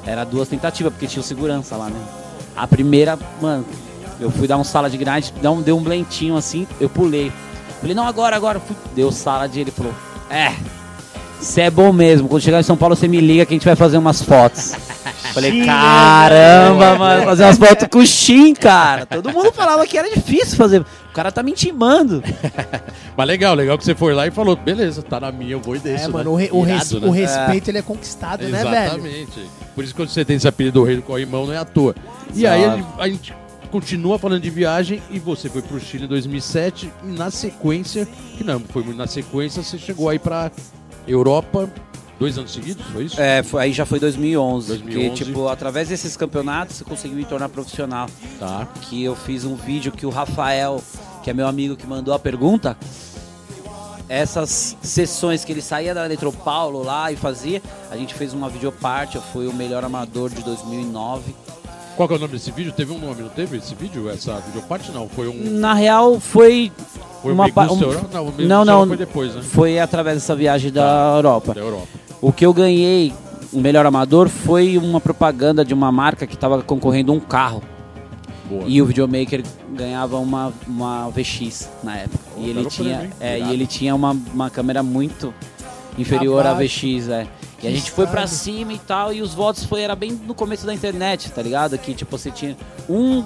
Era 0.06 0.24
duas 0.24 0.48
tentativas, 0.48 0.90
porque 0.90 1.06
tinha 1.06 1.22
segurança 1.22 1.76
lá, 1.76 1.90
né? 1.90 2.00
A 2.56 2.66
primeira, 2.66 3.18
mano, 3.42 3.62
eu 4.18 4.30
fui 4.30 4.48
dar 4.48 4.56
um 4.56 4.64
sala 4.64 4.88
de 4.88 4.96
grind, 4.96 5.28
deu 5.62 5.76
um, 5.76 5.82
blentinho 5.82 6.34
assim, 6.34 6.66
eu 6.80 6.88
pulei. 6.88 7.30
Falei, 7.78 7.94
não, 7.94 8.06
agora, 8.06 8.34
agora. 8.34 8.58
Deu 8.94 9.12
sala 9.12 9.46
de 9.46 9.60
ele 9.60 9.70
falou, 9.70 9.92
é, 10.30 10.54
você 11.40 11.62
é 11.62 11.70
bom 11.70 11.92
mesmo. 11.92 12.28
Quando 12.28 12.42
chegar 12.42 12.60
em 12.60 12.62
São 12.64 12.76
Paulo, 12.76 12.96
você 12.96 13.06
me 13.08 13.20
liga 13.20 13.44
que 13.46 13.54
a 13.54 13.56
gente 13.56 13.64
vai 13.64 13.76
fazer 13.76 13.98
umas 13.98 14.22
fotos. 14.22 14.72
Falei, 15.34 15.64
caramba, 15.66 16.96
mano, 16.98 17.24
fazer 17.24 17.44
umas 17.44 17.58
fotos 17.58 17.86
com 17.90 17.98
o 17.98 18.06
Shin, 18.06 18.54
cara. 18.54 19.04
Todo 19.06 19.30
mundo 19.30 19.52
falava 19.52 19.86
que 19.86 19.96
era 19.98 20.08
difícil 20.08 20.56
fazer. 20.56 20.80
O 20.80 21.12
cara 21.12 21.30
tá 21.30 21.42
me 21.42 21.50
intimando. 21.52 22.22
Mas 23.16 23.26
legal, 23.26 23.54
legal 23.54 23.76
que 23.78 23.84
você 23.84 23.94
foi 23.94 24.14
lá 24.14 24.26
e 24.26 24.30
falou, 24.30 24.56
beleza, 24.56 25.02
tá 25.02 25.20
na 25.20 25.30
minha, 25.32 25.52
eu 25.52 25.60
vou 25.60 25.76
e 25.76 25.78
desço. 25.78 26.04
É, 26.04 26.08
né? 26.08 26.12
mano, 26.12 26.32
o, 26.32 26.36
re- 26.36 26.48
o 26.52 26.62
res- 26.62 26.90
Irado, 26.90 27.08
o 27.08 27.12
né? 27.12 27.20
respeito 27.20 27.68
ele 27.70 27.78
é 27.78 27.82
conquistado, 27.82 28.42
né, 28.44 28.62
velho? 28.64 28.76
Exatamente. 28.86 29.46
Por 29.74 29.84
isso 29.84 29.92
que 29.94 30.00
quando 30.00 30.08
você 30.08 30.24
tem 30.24 30.36
esse 30.36 30.48
apelido 30.48 30.80
do 30.80 30.86
rei 30.86 30.96
do 30.96 31.02
corrimão 31.02 31.46
não 31.46 31.52
é 31.52 31.58
à 31.58 31.64
toa. 31.64 31.94
E 32.34 32.44
Exato. 32.44 32.54
aí 32.54 32.64
a 32.64 32.76
gente, 32.76 32.86
a 32.98 33.08
gente 33.08 33.34
continua 33.70 34.18
falando 34.18 34.40
de 34.42 34.50
viagem 34.50 35.02
e 35.10 35.18
você 35.18 35.48
foi 35.48 35.60
pro 35.62 35.78
Chile 35.80 36.04
em 36.04 36.08
2007 36.08 36.90
e 37.04 37.06
na 37.08 37.30
sequência, 37.30 38.06
que 38.36 38.44
não 38.44 38.60
foi 38.60 38.82
muito 38.82 38.96
na 38.96 39.06
sequência, 39.06 39.62
você 39.62 39.76
chegou 39.78 40.08
aí 40.08 40.18
pra 40.18 40.50
Europa 41.06 41.68
dois 42.18 42.38
anos 42.38 42.52
seguidos, 42.52 42.84
foi 42.86 43.04
isso? 43.04 43.20
É, 43.20 43.42
foi- 43.42 43.62
aí 43.64 43.72
já 43.72 43.84
foi 43.84 44.00
2011. 44.00 44.68
2011. 44.68 45.10
Que, 45.10 45.24
tipo, 45.24 45.48
através 45.48 45.88
desses 45.88 46.16
campeonatos, 46.16 46.80
eu 46.80 46.86
consegui 46.86 47.14
me 47.14 47.24
tornar 47.24 47.48
profissional. 47.50 48.08
Tá. 48.38 48.66
Que 48.82 49.04
eu 49.04 49.14
fiz 49.14 49.44
um 49.44 49.54
vídeo 49.54 49.92
que 49.92 50.06
o 50.06 50.10
Rafael, 50.10 50.82
que 51.22 51.30
é 51.30 51.34
meu 51.34 51.46
amigo 51.46 51.76
que 51.76 51.86
mandou 51.86 52.14
a 52.14 52.18
pergunta, 52.18 52.76
essas 54.08 54.76
sessões 54.80 55.44
que 55.44 55.52
ele 55.52 55.60
saía 55.62 55.92
da 55.92 56.04
Eletropaulo 56.04 56.82
lá 56.82 57.10
e 57.10 57.16
fazia, 57.16 57.60
a 57.90 57.96
gente 57.96 58.14
fez 58.14 58.32
uma 58.32 58.48
videoparte, 58.48 59.16
eu 59.16 59.22
fui 59.22 59.46
o 59.48 59.52
melhor 59.52 59.84
amador 59.84 60.30
de 60.30 60.42
2009. 60.42 61.34
Qual 61.96 62.06
que 62.06 62.14
é 62.14 62.16
o 62.18 62.20
nome 62.20 62.32
desse 62.34 62.50
vídeo? 62.50 62.72
Teve 62.72 62.92
um 62.92 62.98
nome, 62.98 63.22
não 63.22 63.28
teve 63.30 63.56
esse 63.56 63.74
vídeo? 63.74 64.10
Essa 64.10 64.38
videoparte 64.40 64.92
não, 64.92 65.08
foi 65.08 65.28
um... 65.28 65.58
Na 65.58 65.72
real, 65.72 66.20
foi 66.20 66.70
Foi 67.22 67.32
uma 67.32 67.46
o 67.46 67.52
pa- 67.52 67.62
Megusta 67.62 67.86
um- 67.86 67.88
Europa? 67.90 68.08
Não, 68.38 68.64
Não, 68.64 68.64
não. 68.64 68.86
Foi 68.88 68.96
depois, 68.98 69.34
né? 69.34 69.40
foi 69.42 69.78
através 69.78 70.16
dessa 70.18 70.36
viagem 70.36 70.70
da 70.70 70.82
Tá. 70.82 71.16
Europa. 71.16 71.54
Da 71.54 71.60
Europa. 71.60 71.86
O 72.20 72.30
que 72.32 72.44
eu 72.44 72.52
ganhei, 72.52 73.14
o 73.52 73.58
melhor 73.60 73.86
amador, 73.86 74.28
foi 74.28 74.76
uma 74.76 75.00
propaganda 75.00 75.64
de 75.64 75.72
uma 75.72 75.90
marca 75.90 76.26
que 76.26 76.34
estava 76.34 76.62
concorrendo 76.62 77.12
a 77.12 77.14
um 77.14 77.20
carro. 77.20 77.62
Boa. 78.48 78.64
E 78.66 78.80
o 78.82 78.86
videomaker 78.86 79.42
ganhava 79.72 80.18
uma, 80.18 80.52
uma 80.68 81.08
VX 81.10 81.68
na 81.82 81.96
época. 81.96 82.18
Pô, 82.34 82.40
E 82.42 82.44
ele 82.50 82.54
quero 82.60 82.68
tinha, 82.70 83.10
é, 83.18 83.38
e 83.40 83.52
ele 83.52 83.66
tinha 83.66 83.94
uma, 83.94 84.14
uma 84.34 84.50
câmera 84.50 84.82
muito 84.82 85.32
inferior 85.98 86.46
à. 86.46 86.52
VX, 86.54 87.08
é. 87.08 87.26
E 87.66 87.68
a 87.68 87.76
gente 87.76 87.90
foi 87.90 88.06
pra 88.06 88.24
estado. 88.24 88.38
cima 88.38 88.72
e 88.72 88.78
tal, 88.78 89.12
e 89.12 89.20
os 89.22 89.34
votos 89.34 89.64
foi, 89.64 89.82
era 89.82 89.94
bem 89.96 90.12
no 90.12 90.34
começo 90.34 90.64
da 90.66 90.72
internet, 90.74 91.30
tá 91.32 91.42
ligado? 91.42 91.76
Que 91.78 91.94
tipo, 91.94 92.16
você 92.16 92.30
tinha 92.30 92.56
um, 92.88 93.24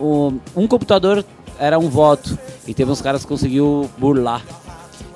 um, 0.00 0.38
um 0.56 0.66
computador 0.66 1.24
era 1.58 1.78
um 1.78 1.88
voto. 1.88 2.38
E 2.66 2.74
teve 2.74 2.90
uns 2.90 3.00
caras 3.00 3.22
que 3.22 3.28
conseguiu 3.28 3.90
burlar. 3.98 4.42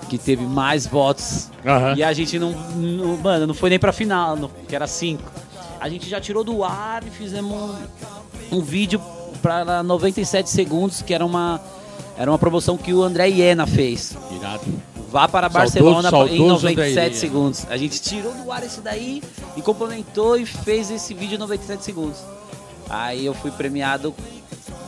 Que 0.09 0.16
teve 0.16 0.42
mais 0.44 0.87
votos 0.87 1.50
Aham. 1.66 1.94
e 1.96 2.02
a 2.02 2.12
gente 2.12 2.38
não, 2.38 2.52
não- 2.76 3.16
Mano, 3.18 3.46
não 3.46 3.54
foi 3.54 3.68
nem 3.70 3.78
pra 3.78 3.92
final, 3.92 4.37
não, 4.37 4.48
que 4.68 4.74
era 4.74 4.87
5. 4.87 5.22
A 5.81 5.88
gente 5.88 6.09
já 6.09 6.20
tirou 6.20 6.42
do 6.42 6.64
ar 6.64 7.02
e 7.07 7.11
fizemos 7.11 7.52
um, 8.52 8.57
um 8.59 8.61
vídeo 8.62 9.00
pra 9.42 9.83
97 9.83 10.48
segundos, 10.48 11.02
que 11.02 11.12
era 11.12 11.24
uma, 11.26 11.61
era 12.16 12.31
uma 12.31 12.38
promoção 12.38 12.76
que 12.78 12.92
o 12.94 13.02
André 13.02 13.28
Iena 13.28 13.66
fez. 13.66 14.16
Irado. 14.35 14.62
Vá 15.11 15.27
para 15.29 15.49
Saudoso- 15.49 15.73
Barcelona 15.75 16.11
saudoso 16.11 16.35
em 16.35 16.47
97 16.49 16.90
André 16.90 17.03
Iena. 17.05 17.14
segundos. 17.16 17.66
A 17.71 17.77
gente 17.77 18.01
tirou 18.01 18.33
do 18.35 18.53
ar 18.53 18.62
esse 18.62 18.81
daí 18.81 19.23
e 19.57 19.62
complementou 19.62 20.37
e 20.37 20.44
fez 20.44 20.90
esse 20.90 21.14
vídeo 21.14 21.37
em 21.37 21.38
97 21.38 21.83
segundos. 21.85 22.18
Aí 22.90 23.25
eu 23.25 23.33
fui 23.35 23.51
premiado 23.51 24.14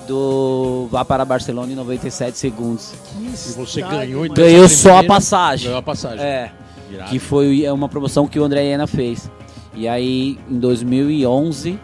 do 0.06 0.88
Vá 0.90 1.04
para 1.04 1.24
Barcelona 1.24 1.72
em 1.72 1.76
97 1.76 2.36
segundos. 2.36 2.92
E 3.18 3.28
você 3.52 3.80
ganhou 3.82 4.24
então 4.26 4.44
Ganhou 4.44 4.68
só 4.68 4.98
a 4.98 5.04
passagem. 5.04 5.66
Ganhou 5.66 5.78
a 5.78 5.82
passagem. 5.82 6.24
É. 6.24 6.52
Irado. 6.90 7.08
que 7.10 7.20
foi 7.20 7.64
é 7.64 7.72
uma 7.72 7.88
promoção 7.88 8.26
que 8.26 8.38
o 8.40 8.42
André 8.44 8.64
Iena 8.64 8.86
fez. 8.86 9.30
E 9.74 9.86
aí, 9.86 10.36
em 10.50 10.58
2011, 10.58 11.78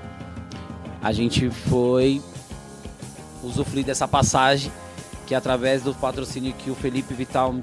a 1.01 1.13
gente 1.13 1.49
foi 1.49 2.21
usufruir 3.45 3.85
dessa 3.85 4.09
passagem, 4.09 4.73
que 5.27 5.35
através 5.35 5.83
do 5.83 5.95
patrocínio 5.95 6.55
que 6.55 6.71
o 6.71 6.75
Felipe 6.75 7.13
Vital 7.13 7.55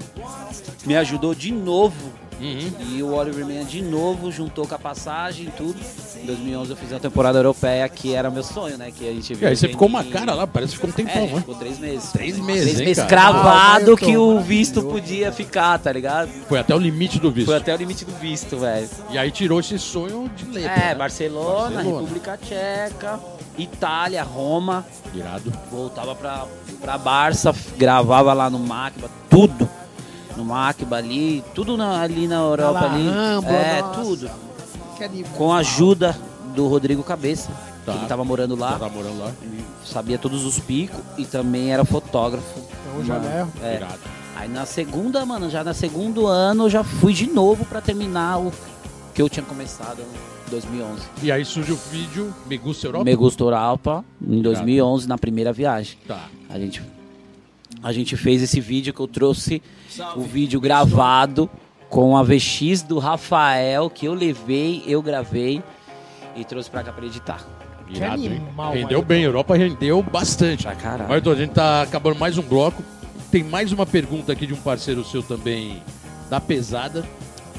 me 0.84 0.96
ajudou 0.96 1.34
de 1.34 1.50
novo 1.52 2.12
E 2.40 3.02
o 3.02 3.14
Oliver 3.14 3.46
Mena 3.46 3.64
de 3.64 3.80
novo 3.82 4.30
juntou 4.30 4.66
com 4.66 4.74
a 4.74 4.78
passagem 4.78 5.46
e 5.46 5.50
tudo. 5.50 5.76
Em 6.22 6.26
2011 6.26 6.70
eu 6.70 6.76
fiz 6.76 6.92
a 6.92 6.98
temporada 6.98 7.38
europeia, 7.38 7.88
que 7.88 8.14
era 8.14 8.30
meu 8.30 8.42
sonho, 8.42 8.76
né? 8.76 8.90
Que 8.90 9.08
a 9.08 9.12
gente 9.12 9.34
E 9.40 9.46
aí 9.46 9.56
você 9.56 9.68
ficou 9.68 9.88
uma 9.88 10.02
cara 10.04 10.34
lá, 10.34 10.46
parece 10.46 10.72
que 10.72 10.86
ficou 10.86 10.90
um 10.90 10.92
É, 10.92 10.96
tempão, 10.96 11.22
gente 11.22 11.34
né? 11.34 11.40
ficou 11.40 11.54
três 11.54 11.78
meses. 11.78 12.12
Três 12.12 12.38
meses, 12.38 12.62
Três 12.64 12.80
hein, 12.80 12.86
meses 12.86 12.96
cara? 13.04 13.08
cravado 13.08 13.94
Ah, 13.94 13.96
que 13.96 14.16
o 14.16 14.40
visto 14.40 14.82
podia 14.82 15.32
ficar, 15.32 15.78
tá 15.78 15.92
ligado? 15.92 16.28
Foi 16.48 16.58
até 16.58 16.74
o 16.74 16.78
limite 16.78 17.18
do 17.18 17.30
visto. 17.30 17.46
Foi 17.46 17.56
até 17.56 17.74
o 17.74 17.76
limite 17.76 18.04
do 18.04 18.12
visto, 18.12 18.56
velho. 18.58 18.88
E 19.10 19.18
aí 19.18 19.30
tirou 19.30 19.60
esse 19.60 19.78
sonho 19.78 20.30
de 20.36 20.44
letra. 20.46 20.72
É, 20.72 20.88
né? 20.88 20.94
Barcelona, 20.94 21.70
Barcelona. 21.70 22.00
República 22.00 22.38
Tcheca, 22.38 23.20
Itália, 23.58 24.22
Roma. 24.22 24.84
Irado. 25.14 25.52
Voltava 25.70 26.14
pra, 26.14 26.46
pra 26.80 26.98
Barça, 26.98 27.54
gravava 27.76 28.32
lá 28.32 28.50
no 28.50 28.58
Macba, 28.58 29.08
tudo. 29.30 29.68
No 30.36 30.44
Macba 30.44 30.96
ali, 30.96 31.42
tudo 31.54 31.76
na- 31.76 32.00
ali 32.00 32.26
na 32.26 32.36
Europa 32.36 32.80
La 32.80 32.92
ali. 32.92 33.08
Rambla, 33.08 33.50
é, 33.52 33.80
nossa. 33.82 34.00
tudo. 34.02 34.30
Animal. 35.02 35.32
Com 35.36 35.52
a 35.52 35.58
ajuda 35.58 36.16
do 36.54 36.66
Rodrigo 36.68 37.02
Cabeça, 37.02 37.50
Tá. 37.84 37.92
que 37.92 37.98
ele 37.98 38.06
tava 38.06 38.24
morando 38.24 38.56
lá. 38.56 38.78
Tá 38.78 38.88
morando 38.88 39.18
lá. 39.18 39.30
Sabia 39.84 40.18
todos 40.18 40.44
os 40.44 40.58
picos 40.58 40.98
e 41.18 41.24
também 41.24 41.72
era 41.72 41.84
fotógrafo. 41.84 42.60
Então 42.88 43.04
já 43.04 43.16
é. 43.16 43.46
é. 43.62 43.86
Aí 44.36 44.48
na 44.48 44.64
segunda, 44.66 45.24
mano, 45.26 45.50
já 45.50 45.62
na 45.62 45.74
segundo 45.74 46.26
ano 46.26 46.64
eu 46.64 46.70
já 46.70 46.82
fui 46.82 47.12
de 47.12 47.26
novo 47.28 47.64
pra 47.64 47.80
terminar 47.80 48.38
o 48.38 48.52
que 49.14 49.20
eu 49.22 49.28
tinha 49.28 49.44
começado 49.44 50.00
em 50.00 50.50
2011. 50.50 51.02
E 51.22 51.30
aí 51.30 51.44
surge 51.44 51.72
o 51.72 51.76
vídeo 51.90 52.34
Me 52.46 52.56
Gusta 52.56 52.86
Europa? 52.88 53.04
Me 53.04 53.14
Gusta 53.14 53.42
Europa 53.44 54.04
em 54.26 54.40
2011 54.42 55.06
na 55.08 55.18
primeira 55.18 55.52
viagem. 55.52 55.98
Tá. 56.08 56.28
A 56.48 56.58
gente 56.58 56.82
a 57.84 57.92
gente 57.92 58.16
fez 58.16 58.42
esse 58.42 58.62
vídeo 58.62 58.94
que 58.94 59.00
eu 59.00 59.06
trouxe 59.06 59.62
o 60.16 60.22
vídeo 60.22 60.58
gravado 60.58 61.50
com 61.90 62.16
a 62.16 62.22
VX 62.22 62.80
do 62.80 62.98
Rafael 62.98 63.90
que 63.90 64.06
eu 64.06 64.14
levei, 64.14 64.82
eu 64.86 65.02
gravei 65.02 65.62
e 66.34 66.42
trouxe 66.46 66.70
pra 66.70 66.82
cá 66.82 66.92
pra 66.92 67.04
editar. 67.04 67.46
Irado, 67.86 68.22
hein? 68.22 68.42
animal, 68.42 68.72
Rendeu 68.72 69.02
bem, 69.02 69.24
a 69.24 69.26
Europa 69.26 69.54
rendeu 69.54 70.02
bastante. 70.02 70.62
Pra 70.62 70.74
caralho. 70.74 71.12
Ayrton, 71.12 71.30
a 71.30 71.34
gente 71.34 71.50
tá 71.50 71.82
acabando 71.82 72.18
mais 72.18 72.38
um 72.38 72.42
bloco. 72.42 72.82
Tem 73.30 73.44
mais 73.44 73.70
uma 73.70 73.84
pergunta 73.84 74.32
aqui 74.32 74.46
de 74.46 74.54
um 74.54 74.56
parceiro 74.56 75.04
seu 75.04 75.22
também, 75.22 75.82
da 76.30 76.40
pesada. 76.40 77.04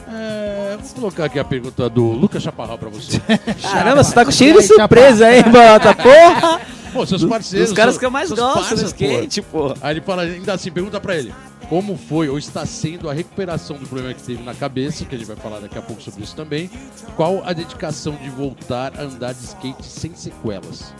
É, 0.07 0.75
vou 0.81 0.95
colocar 0.95 1.25
aqui 1.25 1.37
a 1.37 1.43
pergunta 1.43 1.87
do 1.87 2.03
Lucas 2.03 2.41
Chaparral 2.41 2.79
pra 2.79 2.89
você. 2.89 3.19
Caramba, 3.61 4.03
você 4.03 4.13
tá 4.15 4.25
com 4.25 4.31
cheio 4.31 4.55
de 4.55 4.63
surpresa 4.63 5.27
aí, 5.27 5.43
Bota, 5.43 5.93
porra! 6.01 6.74
Pô, 6.95 7.05
seus 7.05 7.25
parceiros. 7.25 7.69
Dos 7.69 7.75
caras 7.77 7.97
que 7.97 8.05
eu 8.05 8.09
mais 8.09 8.31
gosto 8.31 8.69
pô. 8.77 8.85
skate, 8.85 9.41
pô. 9.41 9.73
Aí 9.81 9.93
ele 9.95 10.01
fala, 10.01 10.21
ainda 10.21 10.53
assim, 10.53 10.71
pergunta 10.71 10.97
pra 10.99 11.13
ele. 11.15 11.33
Como 11.67 11.97
foi 11.97 12.29
ou 12.29 12.37
está 12.37 12.65
sendo 12.65 13.09
a 13.09 13.13
recuperação 13.13 13.75
do 13.77 13.85
problema 13.85 14.13
que 14.13 14.23
teve 14.23 14.41
na 14.43 14.53
cabeça, 14.53 15.03
que 15.03 15.13
a 15.13 15.17
gente 15.17 15.27
vai 15.27 15.35
falar 15.35 15.59
daqui 15.59 15.77
a 15.77 15.81
pouco 15.81 16.01
sobre 16.01 16.23
isso 16.23 16.35
também. 16.35 16.69
Qual 17.17 17.43
a 17.45 17.51
dedicação 17.51 18.15
de 18.15 18.29
voltar 18.29 18.93
a 18.97 19.03
andar 19.03 19.33
de 19.33 19.43
skate 19.43 19.85
sem 19.85 20.15
sequelas? 20.15 20.93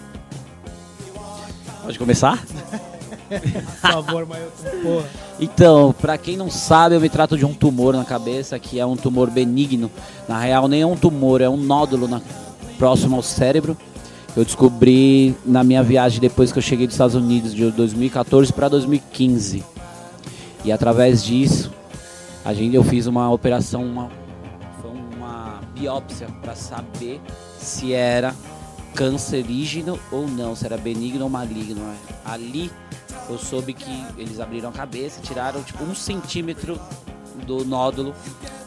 Pode 1.82 1.98
começar? 1.98 2.44
Por 3.82 3.92
favor, 3.92 4.26
Mailton, 4.26 4.82
porra. 4.84 5.06
Então, 5.40 5.96
pra 6.00 6.18
quem 6.18 6.36
não 6.36 6.50
sabe, 6.52 6.96
eu 6.96 7.02
me 7.02 7.10
trato 7.10 7.38
de 7.38 7.46
um 7.46 7.54
tumor 7.54 7.96
na 7.96 8.04
cabeça, 8.06 8.60
que 8.60 8.80
é 8.80 8.86
um 8.86 8.96
tumor 8.98 9.30
benigno. 9.32 9.90
Na 10.28 10.40
real, 10.40 10.68
nem 10.68 10.82
é 10.82 10.86
um 10.86 10.96
tumor, 10.98 11.42
é 11.42 11.50
um 11.50 11.58
nódulo 11.58 12.08
na- 12.08 12.22
próximo 12.78 13.16
ao 13.16 13.24
cérebro. 13.24 13.78
Eu 14.36 14.44
descobri 14.44 15.34
na 15.46 15.64
minha 15.64 15.82
viagem 15.82 16.20
depois 16.20 16.52
que 16.52 16.60
eu 16.60 16.62
cheguei 16.62 16.86
dos 16.86 16.96
Estados 16.96 17.16
Unidos, 17.16 17.54
de 17.54 17.72
2014 17.72 18.52
para 18.52 18.68
2015. 18.68 19.64
E 20.66 20.72
através 20.72 21.24
disso, 21.24 21.72
a 22.44 22.54
gente, 22.54 22.76
eu 22.76 22.84
fiz 22.84 23.08
uma 23.08 23.32
operação, 23.32 23.84
uma, 23.86 24.10
uma 24.84 25.62
biópsia 25.74 26.28
para 26.42 26.54
saber 26.54 27.22
se 27.58 27.94
era 27.94 28.36
cancerígeno 28.94 29.98
ou 30.12 30.28
não, 30.28 30.54
se 30.54 30.66
era 30.66 30.78
benigno 30.78 31.24
ou 31.24 31.30
maligno. 31.30 31.82
Ali 32.26 32.70
eu 33.30 33.38
soube 33.38 33.74
que 33.74 34.06
eles 34.18 34.42
abriram 34.42 34.70
a 34.70 34.74
cabeça, 34.74 35.22
tiraram 35.22 35.64
tipo 35.64 35.84
um 35.84 35.96
centímetro 35.96 36.78
do 37.48 37.64
nódulo 37.64 38.14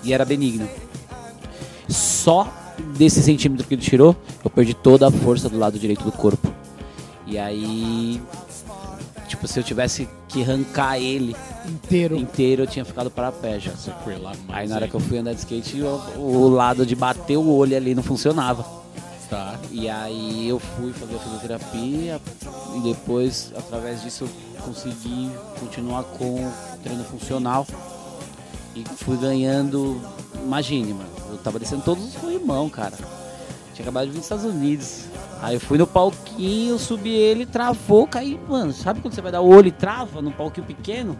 e 0.02 0.14
era 0.14 0.24
benigno. 0.24 0.68
Só 1.88 2.50
desse 2.96 3.22
centímetro 3.22 3.66
que 3.66 3.74
ele 3.74 3.82
tirou, 3.82 4.16
eu 4.44 4.50
perdi 4.50 4.74
toda 4.74 5.08
a 5.08 5.10
força 5.10 5.48
do 5.48 5.58
lado 5.58 5.78
direito 5.78 6.04
do 6.04 6.12
corpo. 6.12 6.52
E 7.26 7.38
aí, 7.38 8.20
tipo, 9.26 9.46
se 9.46 9.58
eu 9.58 9.62
tivesse 9.62 10.08
que 10.28 10.42
arrancar 10.42 10.98
ele 10.98 11.36
Inteiro. 11.66 12.16
inteiro, 12.16 12.62
eu 12.62 12.66
tinha 12.66 12.84
ficado 12.84 13.10
para 13.10 13.30
pé 13.30 13.60
já. 13.60 13.72
Aí 14.48 14.66
na 14.66 14.76
hora 14.76 14.88
que 14.88 14.94
eu 14.94 15.00
fui 15.00 15.18
andar 15.18 15.34
de 15.34 15.40
skate, 15.40 15.82
o, 15.82 16.20
o 16.20 16.48
lado 16.48 16.86
de 16.86 16.94
bater 16.94 17.36
o 17.36 17.48
olho 17.48 17.76
ali 17.76 17.94
não 17.94 18.02
funcionava. 18.02 18.64
Tá. 19.28 19.58
E 19.70 19.90
aí 19.90 20.48
eu 20.48 20.58
fui 20.58 20.90
fazer 20.94 21.16
a 21.16 21.18
fisioterapia 21.18 22.20
e 22.76 22.80
depois, 22.80 23.52
através 23.54 24.02
disso, 24.02 24.24
eu 24.24 24.62
consegui 24.62 25.30
continuar 25.60 26.04
com 26.04 26.46
o 26.46 26.52
treino 26.82 27.04
funcional. 27.04 27.66
E 28.74 28.84
fui 28.96 29.16
ganhando, 29.18 30.00
imagine, 30.44 30.92
mano, 30.94 31.08
eu 31.30 31.38
tava 31.38 31.58
descendo 31.58 31.82
todos 31.82 32.04
os 32.04 32.14
corrimão, 32.14 32.68
cara. 32.68 32.92
Tinha 33.74 33.84
acabado 33.84 34.06
de 34.06 34.10
vir 34.10 34.16
dos 34.18 34.24
Estados 34.24 34.44
Unidos. 34.44 35.04
Aí 35.40 35.54
eu 35.54 35.60
fui 35.60 35.78
no 35.78 35.86
palquinho, 35.86 36.78
subi 36.78 37.10
ele, 37.10 37.46
travou, 37.46 38.06
caí, 38.08 38.38
mano. 38.48 38.72
Sabe 38.72 39.00
quando 39.00 39.14
você 39.14 39.20
vai 39.20 39.30
dar 39.30 39.40
o 39.40 39.48
olho 39.48 39.68
e 39.68 39.72
trava 39.72 40.20
num 40.20 40.32
palquinho 40.32 40.66
pequeno? 40.66 41.16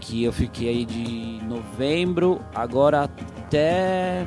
que 0.00 0.24
eu 0.24 0.32
fiquei 0.32 0.68
aí 0.68 0.84
de 0.84 1.40
novembro, 1.44 2.40
agora 2.54 3.04
até 3.04 4.26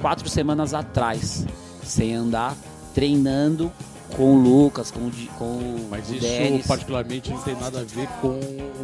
quatro 0.00 0.28
semanas 0.28 0.74
atrás, 0.74 1.46
sem 1.82 2.14
andar, 2.14 2.54
treinando 2.94 3.72
com 4.14 4.34
o 4.34 4.42
Lucas, 4.42 4.90
com 4.90 5.00
o, 5.00 5.12
com 5.38 5.86
Mas 5.90 6.08
o 6.08 6.14
isso 6.14 6.26
Denis. 6.26 6.66
particularmente 6.66 7.30
não 7.30 7.40
tem 7.42 7.54
nada 7.56 7.80
a 7.80 7.84
ver 7.84 8.08
com... 8.20 8.38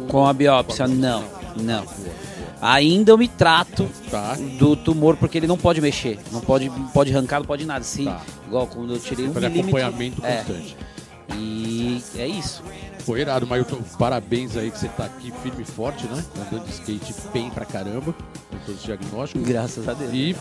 Com 0.07 0.27
a 0.27 0.33
biópsia, 0.33 0.87
não, 0.87 1.23
não. 1.55 1.85
Ainda 2.65 3.11
eu 3.11 3.17
me 3.17 3.27
trato 3.27 3.87
Tá. 4.09 4.35
do 4.59 4.75
tumor 4.75 5.15
porque 5.17 5.37
ele 5.37 5.47
não 5.47 5.57
pode 5.57 5.79
mexer, 5.81 6.17
não 6.31 6.41
pode, 6.41 6.69
não 6.69 6.87
pode 6.87 7.11
arrancar, 7.15 7.39
não 7.39 7.45
pode 7.45 7.65
nada. 7.65 7.83
Se, 7.83 8.03
Tá. 8.05 8.21
Igual 8.47 8.67
quando 8.67 8.93
eu 8.93 8.99
tirei 8.99 9.27
um 9.27 9.33
Fazer 9.33 9.49
milímetro. 9.49 9.77
acompanhamento 9.77 10.25
é, 10.25 10.37
constante. 10.37 10.77
e 11.37 12.01
é 12.17 12.27
isso. 12.27 12.63
Pô, 13.05 13.15
irado, 13.15 13.45
Mailton, 13.45 13.77
parabéns 13.99 14.57
aí 14.57 14.71
que 14.71 14.79
você 14.79 14.87
tá 14.87 15.05
aqui 15.05 15.31
firme 15.43 15.61
e 15.61 15.63
forte, 15.65 16.07
né? 16.07 16.23
Andando 16.41 16.65
de 16.65 16.71
skate 16.71 17.13
bem 17.31 17.51
pra 17.51 17.63
caramba, 17.63 18.15
com 18.49 18.57
todos 18.65 18.79
os 18.79 18.83
diagnósticos. 18.83 19.47
Graças 19.47 19.87
a 19.87 19.93
Deus. 19.93 20.11
E 20.11 20.35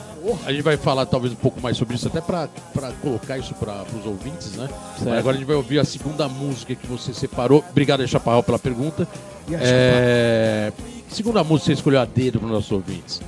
a 0.47 0.51
gente 0.51 0.63
vai 0.63 0.79
falar 0.79 1.05
talvez 1.05 1.35
um 1.35 1.37
pouco 1.37 1.61
mais 1.61 1.77
sobre 1.77 1.95
isso, 1.97 2.09
até 2.09 2.23
pra, 2.23 2.49
pra 2.73 2.91
colocar 3.03 3.37
isso 3.37 3.53
para 3.55 3.85
os 4.01 4.07
ouvintes, 4.07 4.53
né? 4.53 4.67
Certo. 4.69 5.05
Mas 5.11 5.19
agora 5.19 5.37
a 5.37 5.39
gente 5.39 5.47
vai 5.47 5.57
ouvir 5.57 5.79
a 5.79 5.85
segunda 5.85 6.27
música 6.27 6.75
que 6.75 6.87
você 6.87 7.13
separou. 7.13 7.63
Obrigado, 7.71 8.01
aí, 8.01 8.09
Chaparral, 8.09 8.43
pela 8.43 8.59
pergunta. 8.59 9.07
E 9.47 9.55
a 9.55 9.59
É... 9.61 10.73
Segunda 11.15 11.45
música 11.45 11.67
você 11.67 11.73
escolheu 11.75 12.01
a 12.01 12.05
dedo 12.05 12.41
para 12.41 12.47
os 12.47 12.53
nossos 12.53 12.73
ouvintes. 12.73 13.21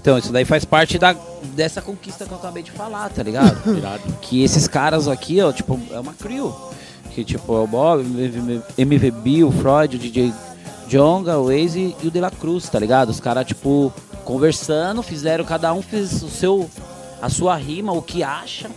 Então, 0.00 0.16
isso 0.16 0.32
daí 0.32 0.46
faz 0.46 0.64
parte 0.64 0.98
da, 0.98 1.14
dessa 1.54 1.82
conquista 1.82 2.24
que 2.24 2.32
eu 2.32 2.38
acabei 2.38 2.62
de 2.62 2.70
falar, 2.70 3.10
tá 3.10 3.22
ligado? 3.22 3.54
Que 4.22 4.42
esses 4.42 4.66
caras 4.66 5.06
aqui, 5.06 5.40
ó, 5.42 5.52
tipo, 5.52 5.78
é 5.90 6.00
uma 6.00 6.14
crew. 6.14 6.54
Que 7.10 7.22
tipo, 7.22 7.54
é 7.54 7.60
o 7.60 7.66
Bob, 7.66 8.02
MVB, 8.78 9.44
o 9.44 9.52
Freud, 9.52 9.96
o 9.96 9.98
DJ 9.98 10.32
Jonga, 10.88 11.38
o 11.38 11.44
Waze 11.44 11.94
e 12.02 12.08
o 12.08 12.10
De 12.10 12.20
La 12.20 12.30
Cruz, 12.30 12.70
tá 12.70 12.78
ligado? 12.78 13.10
Os 13.10 13.20
caras, 13.20 13.46
tipo, 13.46 13.92
conversando, 14.24 15.02
fizeram, 15.02 15.44
cada 15.44 15.72
um 15.74 15.82
fez 15.82 16.22
o 16.22 16.28
seu, 16.30 16.70
a 17.20 17.28
sua 17.28 17.54
rima, 17.54 17.92
o 17.92 18.00
que 18.00 18.22
acha, 18.22 18.70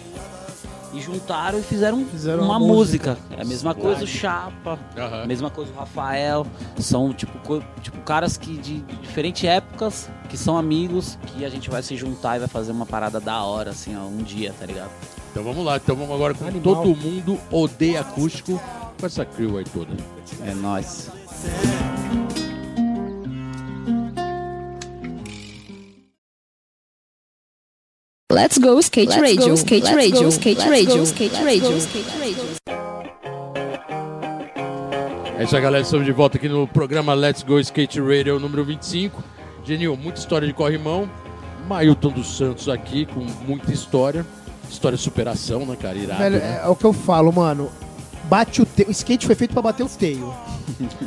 e 0.93 1.02
juntaram 1.02 1.60
e 1.60 1.62
fizeram, 1.62 2.06
Fizeram 2.06 2.43
uma 2.43 2.58
uma 2.58 2.67
música. 2.67 3.12
música. 3.12 3.36
É 3.38 3.41
a 3.41 3.45
mesma 3.45 3.73
coisa 3.76 4.04
o 4.04 4.08
Chapa, 4.08 4.80
Aham. 4.97 5.23
a 5.23 5.26
mesma 5.28 5.50
coisa 5.50 5.71
o 5.71 5.76
Rafael. 5.76 6.45
São, 6.80 7.13
tipo, 7.13 7.38
co- 7.39 7.62
tipo 7.82 7.97
caras 8.02 8.38
que 8.38 8.58
de 8.58 8.80
diferentes 9.02 9.43
épocas, 9.43 10.10
que 10.30 10.38
são 10.38 10.58
amigos, 10.58 11.17
que 11.28 11.43
a 11.45 11.50
gente 11.50 11.69
vai 11.69 11.82
se 11.84 11.95
juntar 11.95 12.38
e 12.38 12.39
vai 12.39 12.47
fazer 12.47 12.71
uma 12.71 12.86
parada 12.86 13.19
da 13.19 13.41
hora, 13.43 13.71
assim, 13.71 13.95
ó, 13.97 14.02
um 14.02 14.17
dia, 14.23 14.54
tá 14.60 14.65
ligado? 14.65 14.91
Então 15.32 15.43
vamos 15.43 15.63
lá, 15.65 15.78
então 15.78 15.95
vamos 15.95 16.13
agora 16.15 16.34
com 16.34 16.45
Animal. 16.47 16.76
Todo 16.76 16.95
Mundo 16.95 17.38
Odeia 17.52 18.02
Acústico, 18.02 18.60
com 19.00 19.06
essa 19.06 19.23
crew 19.26 19.58
aí 19.58 19.65
toda. 19.65 19.91
É 20.45 20.54
nóis. 20.54 21.10
Let's 28.29 28.57
go 28.57 28.77
skate 28.79 29.17
radio, 29.21 29.53
skate 29.53 29.85
radio, 29.85 30.27
skate 30.27 30.59
radio, 30.59 31.03
skate 31.03 31.33
radio, 31.41 31.77
skate 31.77 32.09
radio. 32.19 32.45
É 35.37 35.43
isso 35.45 35.55
aí, 35.55 35.61
galera. 35.61 35.81
Estamos 35.81 36.05
de 36.05 36.11
volta 36.11 36.35
aqui 36.35 36.49
no 36.49 36.67
programa 36.67 37.13
Let's 37.13 37.41
Go 37.41 37.57
Skate 37.57 38.01
Radio 38.01 38.37
número 38.37 38.65
25. 38.65 39.23
Genil, 39.63 39.95
muita 39.95 40.19
história 40.19 40.45
de 40.45 40.53
corrimão. 40.53 41.09
Mailton 41.69 42.09
dos 42.09 42.35
Santos 42.35 42.67
aqui 42.67 43.05
com 43.05 43.21
muita 43.47 43.71
história. 43.71 44.25
História 44.69 44.97
de 44.97 45.03
superação, 45.05 45.65
né, 45.65 45.77
cara? 45.77 45.97
Irado. 45.97 46.19
Velho, 46.19 46.35
né? 46.35 46.59
é, 46.61 46.65
é 46.65 46.67
o 46.67 46.75
que 46.75 46.83
eu 46.83 46.91
falo, 46.91 47.31
mano. 47.31 47.71
Bate 48.29 48.61
o 48.61 48.65
teio. 48.65 48.89
O 48.89 48.91
skate 48.91 49.25
foi 49.25 49.35
feito 49.35 49.53
pra 49.53 49.61
bater 49.61 49.83
o 49.83 49.89
teio. 49.89 50.33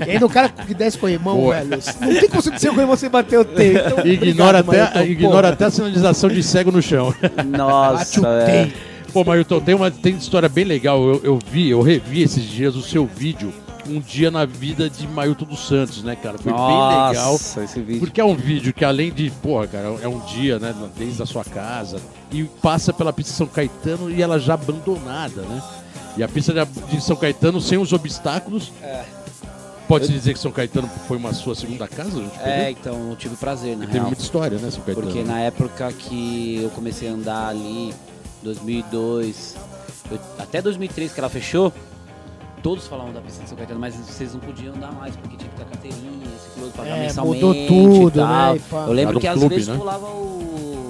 E 0.06 0.11
ainda 0.11 0.26
o 0.26 0.28
cara 0.30 0.48
que 0.48 0.74
desce 0.74 0.98
com 0.98 1.06
o 1.06 1.09
irmão, 1.09 1.37
Boa. 1.37 1.56
velho. 1.56 1.83
Não 2.00 2.20
tem 2.20 2.28
como 2.28 2.42
você 2.42 2.68
com 2.70 2.76
o 2.76 2.80
irmão 2.80 2.96
sem 2.96 3.11
bater 3.11 3.38
o 3.38 3.44
teio. 3.44 3.78
Então, 3.78 3.98
Ignora, 4.06 4.61
obrigado, 4.61 4.88
até, 4.88 4.98
Mailton. 4.98 5.12
ignora 5.12 5.48
até 5.50 5.64
a 5.66 5.70
sinalização 5.70 6.30
de 6.30 6.42
cego 6.42 6.72
no 6.72 6.80
chão. 6.83 7.14
Bate 7.20 7.46
Nossa, 7.46 8.20
o 8.20 8.26
é. 8.26 8.44
teio. 8.46 8.72
Pô, 9.12 9.24
Mailton, 9.24 9.61
tem 9.61 9.74
uma 9.74 9.90
tem 9.90 10.16
história 10.16 10.48
bem 10.48 10.64
legal. 10.64 11.02
Eu, 11.02 11.20
eu 11.22 11.38
vi, 11.50 11.68
eu 11.68 11.83
revi 11.83 12.22
esses 12.22 12.44
dias 12.44 12.74
o 12.74 12.83
seu 12.83 13.06
vídeo. 13.06 13.52
Um 13.88 13.98
dia 13.98 14.30
na 14.30 14.44
vida 14.44 14.88
de 14.88 15.09
Mailton 15.09 15.46
dos 15.46 15.66
Santos, 15.66 16.04
né, 16.04 16.14
cara? 16.14 16.38
Foi 16.38 16.52
bem 16.52 16.62
legal. 16.62 17.33
Nossa, 17.33 17.64
esse 17.64 17.80
vídeo. 17.80 18.00
Porque 18.00 18.20
é 18.20 18.24
um 18.24 18.37
vídeo 18.37 18.72
que 18.72 18.85
além 18.85 19.11
de, 19.11 19.30
porra, 19.42 19.66
cara, 19.66 19.96
é 20.00 20.06
um 20.06 20.20
dia, 20.20 20.59
né, 20.61 20.72
desde 20.96 21.20
a 21.20 21.26
sua 21.26 21.42
casa, 21.44 21.98
e 22.30 22.44
passa 22.62 22.92
pela 22.92 23.12
pista 23.12 23.33
de 23.33 23.38
São 23.38 23.46
Caetano 23.48 24.11
e 24.11 24.22
ela 24.22 24.38
já 24.38 24.54
abandonada, 24.54 25.42
né? 25.42 25.61
E 26.16 26.23
a 26.23 26.29
pista 26.29 26.53
de, 26.88 27.01
São 27.01 27.16
Caetano 27.16 27.61
sem 27.61 27.79
os 27.79 27.92
obstáculos. 27.92 28.73
Pode-se 29.88 30.12
dizer 30.12 30.35
que 30.35 30.38
São 30.38 30.53
Caetano 30.53 30.88
foi 31.09 31.16
uma 31.16 31.33
sua 31.33 31.55
segunda 31.55 31.88
casa? 31.88 32.23
É, 32.44 32.70
então, 32.70 33.11
eu 33.11 33.16
tive 33.16 33.35
prazer, 33.37 33.77
na 33.77 33.87
Teve 33.87 33.94
real. 33.94 34.07
muita 34.07 34.23
história, 34.23 34.57
né, 34.59 34.70
São 34.70 34.83
Caetano? 34.83 35.07
Porque 35.09 35.23
na 35.25 35.40
época 35.40 35.92
que 35.92 36.61
eu 36.62 36.70
comecei 36.70 37.09
a 37.09 37.12
andar 37.12 37.49
ali, 37.49 37.92
2002, 38.42 39.57
eu- 40.11 40.18
até 40.38 40.62
2003 40.62 41.12
que 41.12 41.18
ela 41.18 41.29
fechou, 41.29 41.73
todos 42.62 42.87
falavam 42.87 43.12
da 43.12 43.20
pista 43.20 43.42
de 43.42 43.49
São 43.49 43.59
Caetano, 43.59 43.81
mas 43.81 43.94
vocês 43.96 44.33
não 44.33 44.40
podiam 44.40 44.75
andar 44.75 44.92
mais, 44.92 45.16
porque 45.16 45.37
tinha 45.37 45.51
que 45.51 45.57
ter 45.57 45.64
carteirinha, 45.64 46.25
esse 46.37 46.51
piloto 46.55 46.73
pagar 46.77 46.96
É, 46.96 47.01
mensalmente 47.01 47.44
mudou 47.44 47.66
tudo, 47.66 48.18
e 48.18 48.23
tal. 48.23 48.55
né, 48.55 48.61
e. 48.70 48.75
Eu 48.75 48.92
lembro 48.92 49.09
Era 49.11 49.18
um 49.18 49.20
que 49.20 49.27
às 49.27 49.38
clube, 49.38 49.55
vezes 49.57 49.68
né? 49.68 49.77
pulava 49.77 50.07
o... 50.07 50.89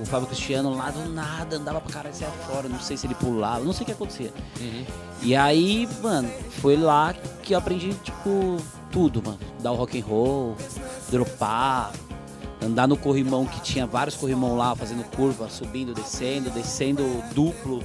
O 0.00 0.06
Fábio 0.06 0.28
Cristiano 0.28 0.74
lá 0.74 0.90
do 0.90 1.08
nada, 1.10 1.56
andava 1.56 1.80
pra 1.80 1.92
caralho 1.92 2.14
saia 2.14 2.30
fora, 2.46 2.68
não 2.68 2.80
sei 2.80 2.96
se 2.96 3.06
ele 3.06 3.14
pulava, 3.14 3.62
não 3.62 3.72
sei 3.72 3.82
o 3.82 3.86
que 3.86 3.92
acontecia. 3.92 4.32
Uhum. 4.58 4.84
E 5.22 5.36
aí, 5.36 5.86
mano, 6.02 6.30
foi 6.60 6.76
lá 6.76 7.14
que 7.42 7.52
eu 7.52 7.58
aprendi, 7.58 7.92
tipo, 8.02 8.56
tudo, 8.90 9.22
mano. 9.24 9.38
Dar 9.62 9.72
o 9.72 9.74
rock 9.74 10.00
and 10.00 10.04
roll, 10.04 10.56
dropar, 11.10 11.92
andar 12.62 12.88
no 12.88 12.96
corrimão 12.96 13.44
que 13.44 13.60
tinha 13.60 13.86
vários 13.86 14.16
corrimão 14.16 14.56
lá, 14.56 14.74
fazendo 14.74 15.04
curva, 15.04 15.48
subindo, 15.50 15.92
descendo, 15.92 16.50
descendo 16.50 17.02
duplo. 17.34 17.82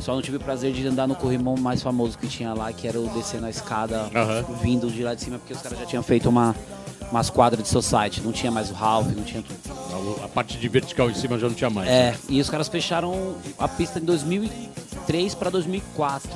Só 0.00 0.14
não 0.14 0.22
tive 0.22 0.38
o 0.38 0.40
prazer 0.40 0.72
de 0.72 0.86
andar 0.86 1.06
no 1.06 1.14
corrimão 1.14 1.56
mais 1.58 1.82
famoso 1.82 2.16
que 2.16 2.26
tinha 2.26 2.54
lá, 2.54 2.72
que 2.72 2.88
era 2.88 2.98
o 2.98 3.06
descendo 3.08 3.44
a 3.44 3.50
escada, 3.50 4.08
Aham. 4.14 4.44
vindo 4.62 4.90
de 4.90 5.02
lá 5.02 5.14
de 5.14 5.20
cima, 5.20 5.38
porque 5.38 5.52
os 5.52 5.60
caras 5.60 5.78
já 5.78 5.84
tinham 5.84 6.02
feito 6.02 6.26
uma, 6.26 6.56
umas 7.10 7.30
quadras 7.30 7.62
de 7.64 7.68
society. 7.68 8.20
Não 8.22 8.32
tinha 8.32 8.50
mais 8.50 8.70
o 8.70 8.74
Ralph, 8.74 9.08
não 9.14 9.24
tinha 9.24 9.42
tudo. 9.42 9.60
A, 10.24 10.28
parte 10.28 10.56
de 10.58 10.68
vertical 10.68 11.10
em 11.10 11.14
cima 11.14 11.38
já 11.38 11.48
não 11.48 11.54
tinha 11.54 11.70
mais. 11.70 11.88
É, 11.88 12.12
né? 12.12 12.16
e 12.28 12.40
os 12.40 12.48
caras 12.48 12.68
fecharam 12.68 13.34
a 13.58 13.68
pista 13.68 13.98
em 13.98 14.04
2003 14.04 15.34
para 15.34 15.50
2004. 15.50 16.30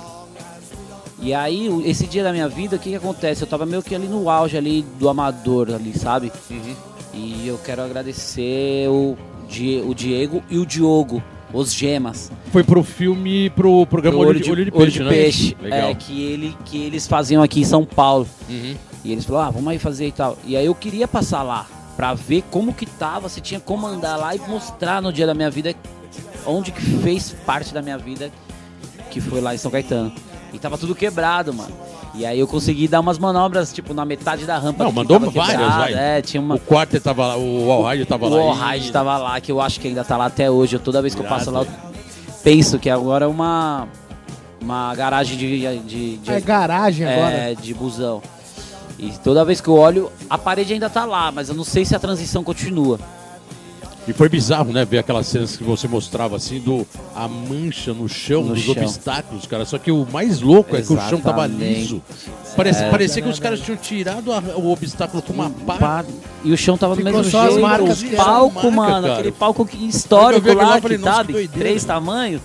E 1.21 1.33
aí, 1.33 1.69
esse 1.87 2.07
dia 2.07 2.23
da 2.23 2.33
minha 2.33 2.49
vida, 2.49 2.77
o 2.77 2.79
que 2.79 2.91
que 2.91 2.97
acontece? 2.97 3.43
Eu 3.43 3.47
tava 3.47 3.65
meio 3.65 3.83
que 3.83 3.95
ali 3.95 4.07
no 4.07 4.29
auge 4.29 4.59
ali 4.59 4.83
do 4.99 5.09
amador 5.09 5.71
ali, 5.75 5.97
sabe? 5.97 6.31
Uhum. 6.51 6.75
E 7.15 7.47
eu 7.49 7.57
quero 7.59 7.83
agradecer 7.83 8.89
o, 8.89 9.17
Die- 9.49 9.81
o 9.81 9.95
Diego 9.95 10.43
e 10.51 10.59
o 10.59 10.67
Diogo, 10.67 11.23
os 11.53 11.73
gemas. 11.73 12.31
Foi 12.53 12.63
pro 12.63 12.83
filme, 12.83 13.49
pro 13.51 13.87
programa 13.87 14.19
Pro 14.19 14.29
Olho, 14.29 14.41
de, 14.41 14.51
Olho 14.51 14.65
de 14.65 14.71
Peixe, 14.71 15.03
né? 15.03 15.09
Peixe, 15.11 15.57
Legal. 15.63 15.91
É, 15.91 15.95
que, 15.95 16.23
ele, 16.25 16.57
que 16.65 16.83
eles 16.83 17.07
faziam 17.07 17.43
aqui 17.43 17.61
em 17.61 17.65
São 17.65 17.85
Paulo. 17.87 18.27
Uhum. 18.51 18.75
E 19.05 19.12
eles 19.12 19.25
falaram, 19.25 19.49
ah, 19.49 19.51
vamos 19.51 19.69
aí 19.69 19.79
fazer 19.79 20.07
e 20.09 20.12
tal. 20.12 20.37
E 20.45 20.57
aí 20.57 20.64
eu 20.67 20.75
queria 20.75 21.07
passar 21.07 21.43
lá, 21.43 21.67
pra 21.97 22.14
ver 22.14 22.43
como 22.51 22.73
que 22.73 22.87
tava, 22.87 23.29
se 23.29 23.40
tinha 23.40 23.61
como 23.61 23.87
andar 23.87 24.17
lá 24.17 24.35
e 24.35 24.38
mostrar 24.40 25.03
no 25.03 25.12
dia 25.12 25.27
da 25.27 25.35
minha 25.35 25.51
vida 25.51 25.75
onde 26.47 26.73
que 26.73 26.81
fez 26.81 27.35
parte 27.47 27.73
da 27.73 27.83
minha 27.83 27.99
vida, 27.99 28.31
que 29.11 29.21
foi 29.21 29.40
lá 29.40 29.55
em 29.55 29.59
São 29.59 29.71
Caetano. 29.71 30.12
E 30.53 30.59
tava 30.59 30.79
tudo 30.79 30.95
quebrado, 30.95 31.53
mano. 31.53 31.73
E 32.14 32.25
aí 32.25 32.38
eu 32.38 32.47
consegui 32.47 32.87
dar 32.87 33.01
umas 33.01 33.19
manobras, 33.19 33.73
tipo, 33.73 33.93
na 33.93 34.05
metade 34.05 34.45
da 34.47 34.57
rampa. 34.57 34.85
Não, 34.85 34.90
que 34.90 34.97
mandou 34.97 35.19
tava 35.19 35.31
várias, 35.33 35.75
vai. 35.75 35.95
É, 35.95 36.23
tinha 36.23 36.40
uma... 36.40 36.55
O 36.55 36.61
quarto 36.61 36.99
tava 37.01 37.27
lá, 37.27 37.37
o 37.37 37.73
Alride 37.73 38.05
tava 38.07 38.27
O 38.27 38.29
lá. 38.29 38.67
Allride 38.67 38.93
tava 38.93 39.19
lá, 39.19 39.40
que 39.40 39.51
eu 39.51 39.61
acho 39.61 39.81
que 39.81 39.88
ainda 39.88 40.05
tá 40.05 40.17
lá 40.17 40.27
até 40.27 40.49
hoje. 40.49 40.77
Eu, 40.77 40.81
toda 40.81 41.03
vez 41.03 41.12
que 41.14 41.21
eu 41.21 41.27
passo 41.27 41.51
lá, 41.51 41.62
eu 41.62 41.67
penso 42.45 42.79
que 42.79 42.88
agora 42.88 43.25
é 43.25 43.29
uma, 43.29 43.88
uma 44.61 44.95
garagem 44.95 45.37
de, 45.37 45.79
de, 45.81 46.17
de, 46.19 46.31
É 46.31 46.40
garagem 46.40 47.05
agora. 47.05 47.35
é, 47.35 47.55
de 47.57 47.75
busão. 47.75 48.23
E 48.98 49.11
toda 49.22 49.44
vez 49.44 49.61
que 49.61 49.68
eu 49.68 49.74
olho, 49.74 50.11
a 50.30 50.38
parede 50.38 50.72
ainda 50.72 50.88
tá 50.88 51.04
lá, 51.04 51.33
mas 51.33 51.48
eu 51.48 51.54
não 51.54 51.64
sei 51.64 51.85
se 51.85 51.94
a 51.96 51.98
transição 51.98 52.44
continua. 52.44 52.98
E 54.07 54.12
foi 54.12 54.28
bizarro, 54.28 54.70
né? 54.70 54.85
Ver 54.85 54.98
aquelas 54.98 55.26
cenas 55.26 55.57
que 55.57 55.64
você 55.64 55.88
mostrava 55.88 56.37
assim, 56.37 56.61
do 56.61 56.87
a 57.16 57.26
mancha 57.26 57.94
no 57.94 58.07
chão, 58.07 58.42
No 58.44 58.54
dos 58.54 58.62
chão. 58.62 58.74
obstáculos, 58.76 59.46
cara. 59.46 59.64
Só 59.64 59.78
que 59.78 59.90
o 59.90 60.07
mais 60.12 60.42
louco 60.42 60.76
é 60.76 60.83
que 60.83 60.92
o 60.92 61.00
chão 61.09 61.18
tava 61.20 61.46
Exatamente. 61.46 61.78
liso. 61.80 62.02
Parecia, 62.54 62.85
É. 62.85 62.90
parecia 62.90 63.22
que 63.22 63.28
os 63.30 63.38
caras 63.40 63.61
tinham 63.61 63.78
tirado 63.78 64.30
a- 64.30 64.40
o 64.57 64.70
obstáculo 64.70 65.22
com 65.22 65.33
uma 65.33 65.48
pá. 65.48 65.76
Pá, 65.76 66.04
E 66.44 66.52
o 66.52 66.57
chão 66.59 66.76
tava 66.76 66.94
do 66.94 66.98
Ficou 66.98 67.12
mesmo 67.14 67.30
só 67.30 67.44
as 67.46 67.54
jeito. 67.54 67.62
marcas 67.62 68.02
o 68.02 68.11
palco, 68.11 68.54
marca, 68.70 68.70
mano, 68.92 69.02
cara. 69.07 69.12
aquele 69.14 69.33
palco 69.33 69.64
que- 69.64 69.88
histórico 69.88 70.52
lá, 70.52 70.68
lá, 70.74 70.80
falei, 70.83 70.98
que 70.98 71.04
sabe? 71.04 71.33
que. 71.33 71.48
Três 71.48 71.83
tamanhos. 71.85 72.42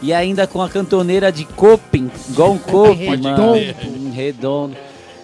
E 0.00 0.10
ainda 0.14 0.46
com 0.46 0.62
a 0.62 0.68
cantoneira 0.70 1.30
de 1.30 1.44
coping, 1.44 2.10
igual 2.30 2.52
um 2.52 2.58
Pode 2.58 3.06
mano. 3.06 3.52
redondo. 4.14 4.74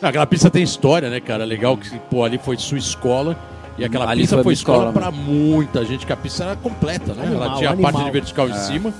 Não, 0.00 0.08
aquela 0.08 0.26
pista 0.26 0.50
tem 0.50 0.62
história, 0.62 1.10
né, 1.10 1.20
cara? 1.20 1.44
Legal 1.44 1.76
que, 1.76 1.98
pô, 2.10 2.24
ali 2.24 2.38
foi 2.38 2.56
sua 2.56 2.78
escola. 2.78 3.36
E 3.78 3.84
aquela 3.84 4.08
Ali 4.08 4.22
pista 4.22 4.36
foi 4.36 4.44
foi, 4.44 4.52
escola, 4.52 4.88
escola, 4.88 4.92
pra 4.92 5.10
muita 5.10 5.84
gente, 5.84 6.04
que 6.04 6.12
a 6.12 6.16
pista 6.16 6.44
era 6.44 6.56
completa, 6.56 7.14
né? 7.14 7.24
Animal, 7.26 7.42
Ela 7.44 7.56
tinha 7.56 7.70
a 7.70 7.72
animal. 7.72 7.92
parte 7.92 8.04
de 8.04 8.10
vertical 8.10 8.46
É. 8.48 8.50
em 8.50 8.54
cima, 8.54 8.92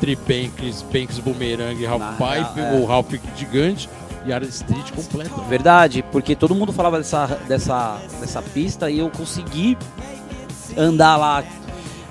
tribanks, 0.00 0.82
banks, 0.92 1.18
boomerang, 1.18 1.86
half 1.86 2.00
Na 2.00 2.12
pipe, 2.12 2.60
real, 2.60 2.74
é. 2.74 2.78
ou 2.78 2.90
half 2.90 3.06
gigante, 3.36 3.88
e 4.24 4.32
área 4.32 4.46
street 4.46 4.90
completa. 4.92 5.34
Verdade, 5.48 6.02
porque 6.10 6.34
todo 6.34 6.54
mundo 6.54 6.72
falava 6.72 6.96
dessa, 6.98 7.26
dessa, 7.46 7.98
dessa 8.20 8.40
pista 8.40 8.90
e 8.90 9.00
eu 9.00 9.10
consegui 9.10 9.76
andar 10.76 11.16
lá. 11.16 11.44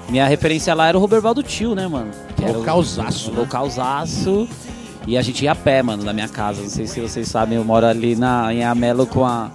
Minha 0.10 0.28
referência 0.28 0.74
lá 0.76 0.88
era 0.90 0.98
o 0.98 1.02
Roberval 1.02 1.34
do 1.34 1.42
Tio, 1.42 1.74
né, 1.74 1.88
mano? 1.88 2.12
Que 2.36 2.44
era 2.44 2.58
Localzaço, 2.58 3.32
o 3.32 3.34
né? 3.34 3.40
Localzaço. 3.40 4.48
E 5.08 5.18
a 5.18 5.22
gente 5.22 5.44
ia 5.44 5.52
a 5.52 5.56
pé, 5.56 5.82
mano, 5.82 6.04
da 6.04 6.14
minha 6.14 6.28
casa. 6.28 6.62
Não 6.62 6.70
sei 6.70 6.88
se 6.88 7.00
vocês 7.02 7.28
sabem, 7.28 7.58
eu 7.58 7.64
moro 7.64 7.86
ali 7.86 8.16
na, 8.16 8.54
em 8.54 8.64
Amelo 8.64 9.06
com 9.08 9.26
a, 9.26 9.50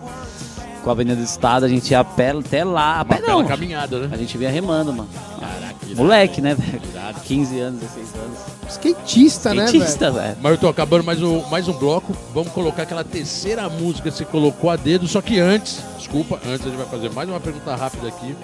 com 0.83 0.91
a 0.91 0.93
Avenida 0.93 1.17
do 1.17 1.23
Estado. 1.23 1.65
A 1.65 1.69
gente 1.69 1.91
ia 1.91 2.01
a 2.01 2.05
pé 2.05 2.31
até 2.31 2.65
lá. 2.65 2.95
A 2.95 3.03
Uma 3.03 3.05
pé 3.05 3.21
bela 3.21 3.43
não. 3.43 3.49
caminhada, 3.49 4.01
né? 4.01 4.09
A 4.13 4.17
gente 4.17 4.37
vinha 4.37 4.51
remando, 4.51 4.93
mano. 4.93 5.09
Caraca. 5.39 5.77
Moleque, 5.95 6.41
né, 6.41 6.55
velho? 6.55 6.83
Irado, 6.93 7.11
Irado. 7.11 7.21
15 7.21 7.61
anos, 7.61 7.81
16 7.81 8.15
anos. 8.17 8.39
Skatista, 8.69 9.55
né? 9.55 9.65
Skatista, 9.67 10.11
velho. 10.11 10.37
Mas 10.43 10.53
eu 10.53 10.59
tô 10.59 10.69
acabando 10.69 11.05
mais 11.05 11.23
um, 11.23 11.41
mais 11.49 11.69
um 11.69 11.73
bloco. 11.73 12.15
Vamos 12.35 12.53
colocar 12.53 12.83
aquela 12.83 13.05
terceira 13.05 13.69
música 13.69 14.11
que 14.11 14.17
você 14.17 14.25
colocou 14.25 14.69
a 14.69 14.77
dedo. 14.77 15.07
Só 15.07 15.23
que 15.23 15.39
antes, 15.39 15.81
desculpa, 15.97 16.41
antes 16.45 16.67
a 16.67 16.71
gente 16.71 16.77
vai 16.79 16.87
fazer 16.87 17.11
mais 17.13 17.29
uma 17.29 17.39
pergunta 17.41 17.75
rápida 17.77 18.09
aqui 18.09 18.35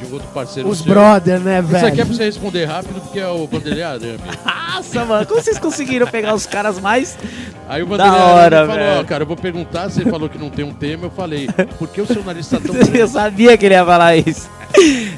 de 0.00 0.06
um 0.10 0.12
outro 0.14 0.28
parceiro 0.28 0.68
Os 0.68 0.78
seu. 0.78 0.86
brother, 0.86 1.38
né, 1.40 1.60
Isso 1.60 1.76
aqui 1.76 1.86
é 1.86 1.90
velho? 1.90 2.06
pra 2.06 2.14
você 2.16 2.24
responder 2.24 2.64
rápido, 2.64 3.00
porque 3.00 3.18
é 3.20 3.28
o 3.28 3.46
Vanderlei 3.46 3.82
Arame. 3.82 4.20
Nossa, 4.74 5.04
mano, 5.04 5.26
como 5.26 5.40
vocês 5.42 5.58
conseguiram 5.58 6.06
pegar 6.06 6.34
os 6.34 6.46
caras 6.46 6.78
mais. 6.80 7.18
Aí 7.68 7.82
o 7.82 7.86
Da 7.86 8.04
Vanderlei 8.06 8.20
hora, 8.32 8.56
Arame 8.58 8.72
falou, 8.72 8.86
velho. 8.88 9.00
ó, 9.00 9.04
cara, 9.04 9.22
eu 9.22 9.26
vou 9.26 9.36
perguntar, 9.36 9.90
você 9.90 10.04
falou 10.04 10.28
que 10.28 10.38
não 10.38 10.48
tem 10.50 10.64
um 10.64 10.72
tema, 10.72 11.06
eu 11.06 11.10
falei, 11.10 11.48
por 11.78 11.88
que 11.88 12.00
o 12.00 12.06
seu 12.06 12.24
nariz 12.24 12.48
tá 12.48 12.58
tão 12.60 12.74
Eu 12.94 13.08
sabia 13.08 13.56
que 13.58 13.66
ele 13.66 13.74
ia 13.74 13.84
falar 13.84 14.16
isso. 14.16 14.48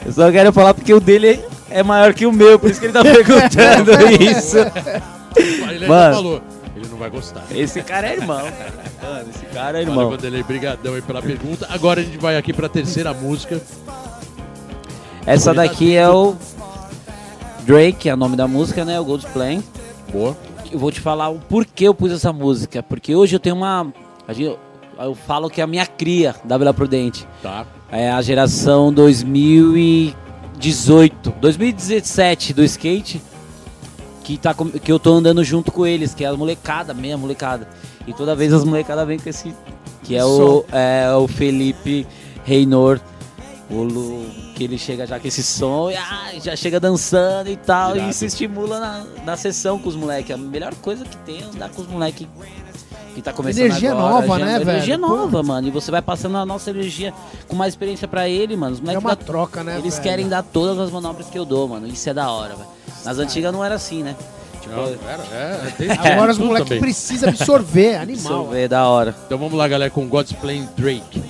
Eu 0.05 0.13
só 0.13 0.31
quero 0.33 0.53
falar 0.53 0.75
porque 0.75 0.93
o 0.93 1.01
dele 1.01 1.41
é 1.71 1.83
maior 1.83 2.13
que 2.13 2.27
o 2.27 2.33
meu, 2.33 2.59
por 2.59 2.71
isso 2.71 2.81
que 2.81 2.87
ele 2.87 2.93
tá 2.93 3.03
perguntando 3.03 3.93
isso. 4.21 4.57
Ele 5.71 5.87
Mano. 5.87 6.15
falou, 6.15 6.43
ele 6.77 6.87
não 6.91 6.99
vai 6.99 7.09
gostar. 7.11 7.45
Esse 7.55 7.81
cara 7.83 8.09
é 8.09 8.15
irmão, 8.15 8.41
cara. 8.41 8.73
Mano, 9.03 9.31
esse 9.35 9.47
cara 9.47 9.81
é 9.81 9.85
Valeu, 9.85 9.89
irmão. 9.93 10.11
Vanderlei, 10.11 10.43
brigadão 10.43 10.95
aí 10.95 11.03
pela 11.03 11.23
pergunta. 11.23 11.67
Agora 11.71 12.01
a 12.01 12.05
gente 12.05 12.19
vai 12.19 12.37
aqui 12.37 12.53
pra 12.53 12.69
terceira 12.69 13.13
música. 13.15 13.61
Essa 15.27 15.53
daqui 15.55 15.97
é 15.97 16.09
o 16.09 16.35
Drake, 17.65 18.09
é 18.09 18.15
o 18.15 18.17
nome 18.17 18.37
da 18.37 18.47
música, 18.49 18.85
né? 18.85 18.99
O 19.01 19.05
Gold 19.05 19.27
Plan. 19.29 19.63
Boa. 20.13 20.37
Eu 20.71 20.79
vou 20.79 20.91
te 20.91 21.01
falar 21.01 21.29
o 21.29 21.39
porquê 21.39 21.87
eu 21.89 21.95
pus 21.95 22.11
essa 22.13 22.33
música. 22.33 22.83
Porque 22.83 23.15
hoje 23.15 23.37
eu 23.37 23.41
tenho 23.41 23.55
uma. 23.57 23.93
Eu 24.99 25.15
falo 25.15 25.49
que 25.51 25.61
é 25.61 25.65
a 25.65 25.67
minha 25.67 25.87
cria 25.87 26.35
da 26.45 26.57
Vila 26.59 26.73
Prudente. 26.75 27.27
Tá. 27.43 27.67
É 27.91 28.11
a 28.11 28.21
geração 28.23 28.93
2018, 28.93 31.35
2017 31.41 32.53
do 32.55 32.63
skate. 32.65 33.21
Que, 34.25 34.37
tá, 34.39 34.55
com- 34.55 34.71
que 34.71 34.91
eu 34.93 35.01
tô 35.01 35.13
andando 35.15 35.43
junto 35.43 35.73
com 35.73 35.85
eles, 35.85 36.15
que 36.15 36.25
é 36.25 36.29
a 36.29 36.37
molecada, 36.37 36.95
meia 36.95 37.19
molecada. 37.19 37.67
E 38.07 38.13
toda 38.13 38.37
vez 38.37 38.53
as 38.53 38.63
molecadas 38.65 39.05
vêm 39.07 39.19
com 39.19 39.29
esse. 39.29 39.53
Que 40.05 40.15
é 40.17 40.25
o, 40.25 40.65
é 40.73 41.13
o 41.15 41.27
Felipe 41.29 42.07
Reinor. 42.45 43.01
O 43.73 43.83
Lu, 43.85 44.27
que 44.55 44.65
ele 44.65 44.77
chega 44.77 45.07
já 45.07 45.19
com 45.19 45.27
esse 45.27 45.43
som 45.43 45.91
e 45.91 45.97
ah, 45.97 46.31
já 46.43 46.55
chega 46.55 46.79
dançando 46.79 47.49
e 47.49 47.57
tal. 47.57 47.95
Irado. 47.97 48.11
E 48.11 48.13
se 48.13 48.27
estimula 48.27 48.79
na, 48.79 49.05
na 49.25 49.37
sessão 49.37 49.79
com 49.79 49.89
os 49.89 49.97
moleques. 49.97 50.31
A 50.35 50.37
melhor 50.37 50.75
coisa 50.75 51.05
que 51.05 51.17
tem 51.19 51.41
é 51.41 51.45
andar 51.45 51.71
com 51.71 51.81
os 51.83 51.89
moleques 51.89 52.27
que 53.15 53.21
tá 53.23 53.33
começando 53.33 53.65
Energia 53.65 53.93
agora. 53.93 54.15
nova, 54.27 54.39
já- 54.39 54.45
né, 54.45 54.59
velho? 54.59 54.71
Energia 54.71 54.99
Pô. 54.99 55.07
nova, 55.07 55.43
mano. 55.43 55.69
E 55.69 55.71
você 55.71 55.91
vai 55.91 56.03
passando 56.03 56.37
a 56.39 56.45
nossa 56.47 56.71
energia 56.71 57.13
com 57.49 57.57
mais 57.57 57.73
experiência 57.73 58.07
pra 58.09 58.29
ele, 58.29 58.57
mano. 58.57 58.75
Os 58.75 58.79
É 58.79 58.83
moleques 58.83 59.05
uma 59.05 59.11
dá- 59.17 59.25
troca, 59.25 59.63
né, 59.65 59.79
Eles 59.79 59.95
velho? 59.95 60.03
querem 60.03 60.29
dar 60.29 60.43
todas 60.43 60.79
as 60.79 60.91
manobras 60.91 61.27
que 61.29 61.39
eu 61.39 61.45
dou, 61.45 61.67
mano. 61.69 61.87
Isso 61.87 62.09
é 62.11 62.15
da 62.15 62.31
hora, 62.31 62.55
velho. 62.55 62.69
Nas 63.05 63.19
antigas 63.19 63.53
não 63.53 63.65
era 63.65 63.75
assim, 63.75 64.03
né? 64.03 64.15
Tipo, 64.61 64.77
Não, 64.77 64.85
era, 64.85 65.23
é, 65.33 65.73
tem 65.77 65.91
Agora 65.91 66.31
os 66.33 66.39
moleques 66.39 66.79
precisam 66.79 67.29
absorver, 67.31 67.97
animal. 68.01 68.33
absorver, 68.41 68.69
da 68.69 68.87
hora. 68.87 69.15
Então 69.27 69.37
vamos 69.39 69.55
lá, 69.55 69.67
galera, 69.67 69.91
com 69.91 70.07
God's 70.09 70.33
Plan 70.33 70.69
Drake. 70.77 71.23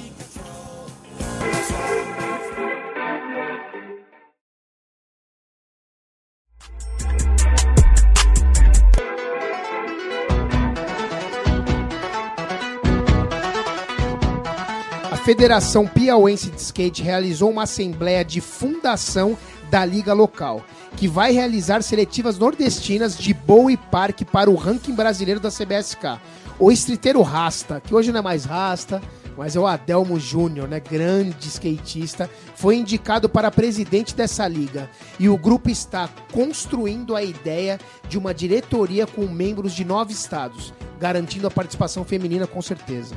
Federação 15.25 15.87
Piauense 15.87 16.51
de 16.51 16.61
Skate 16.61 17.01
realizou 17.01 17.49
uma 17.49 17.63
assembleia 17.63 18.25
de 18.25 18.41
fundação 18.41 19.39
da 19.71 19.85
liga 19.85 20.13
local, 20.13 20.65
que 20.97 21.07
vai 21.07 21.31
realizar 21.31 21.81
seletivas 21.81 22.39
nordestinas 22.39 23.17
de 23.17 23.33
Boa 23.33 23.71
e 23.71 23.77
Parque 23.77 24.25
para 24.25 24.51
o 24.51 24.57
ranking 24.57 24.97
brasileiro 24.97 25.39
da 25.39 25.49
CBSK. 25.49 26.21
O 26.59 26.73
estriteiro 26.73 27.23
Rasta, 27.23 27.81
que 27.81 27.95
hoje 27.95 28.11
não 28.11 28.19
é 28.19 28.23
mais 28.23 28.45
Rasta, 28.45 29.01
mas 29.37 29.55
é 29.55 29.61
o 29.61 29.67
Adelmo 29.67 30.19
Júnior, 30.19 30.67
né, 30.67 30.81
grande 30.81 31.47
skatista, 31.47 32.29
foi 32.57 32.75
indicado 32.75 33.29
para 33.29 33.49
presidente 33.49 34.17
dessa 34.17 34.49
liga. 34.49 34.91
E 35.21 35.29
o 35.29 35.39
grupo 35.39 35.71
está 35.71 36.09
construindo 36.33 37.15
a 37.15 37.23
ideia 37.23 37.79
de 38.09 38.19
uma 38.19 38.35
diretoria 38.35 39.07
com 39.07 39.29
membros 39.29 39.73
de 39.73 39.85
nove 39.85 40.13
estados, 40.13 40.75
garantindo 40.99 41.47
a 41.47 41.51
participação 41.51 42.05
feminina 42.05 42.45
com 42.45 42.61
certeza. 42.61 43.15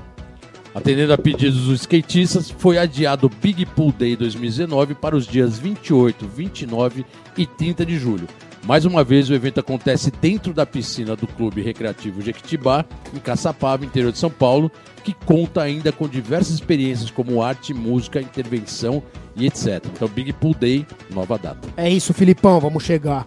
Atendendo 0.76 1.14
a 1.14 1.18
pedidos 1.18 1.68
dos 1.68 1.80
skatistas, 1.80 2.52
foi 2.52 2.78
adiado 2.78 3.28
o 3.28 3.30
Big 3.30 3.66
Pool 3.66 3.94
Day 3.94 4.18
2019 4.18 4.94
para 4.94 5.16
os 5.16 5.26
dias 5.26 5.58
28, 5.58 6.28
29 6.28 7.06
e 7.38 7.46
30 7.46 7.86
de 7.86 7.98
julho. 7.98 8.28
Mais 8.66 8.84
uma 8.84 9.02
vez, 9.02 9.30
o 9.30 9.34
evento 9.34 9.62
acontece 9.62 10.12
dentro 10.20 10.52
da 10.52 10.66
piscina 10.66 11.16
do 11.16 11.28
Clube 11.28 11.62
Recreativo 11.62 12.22
Jequitibá, 12.22 12.84
em 13.14 13.20
Caçapava, 13.20 13.86
interior 13.86 14.12
de 14.12 14.18
São 14.18 14.30
Paulo, 14.30 14.70
que 15.02 15.14
conta 15.14 15.62
ainda 15.62 15.94
com 15.94 16.10
diversas 16.10 16.56
experiências 16.56 17.10
como 17.10 17.42
arte, 17.42 17.74
música, 17.74 18.20
intervenção 18.20 19.02
e 19.34 19.46
etc. 19.46 19.82
Então, 19.94 20.10
Big 20.10 20.34
Pool 20.34 20.56
Day, 20.56 20.86
nova 21.14 21.38
data. 21.38 21.70
É 21.78 21.90
isso, 21.90 22.14
Filipão, 22.14 22.60
vamos 22.60 22.84
chegar. 22.84 23.26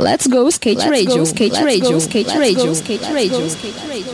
Let's 0.00 0.28
go 0.28 0.46
skate 0.48 0.88
radio, 0.88 1.24
skate 1.24 1.60
radio, 1.60 1.96
skate 1.98 2.30
radio, 2.38 2.70
skate 2.70 3.04
radio, 3.12 3.46
skate 3.46 3.78
radio. 3.88 4.12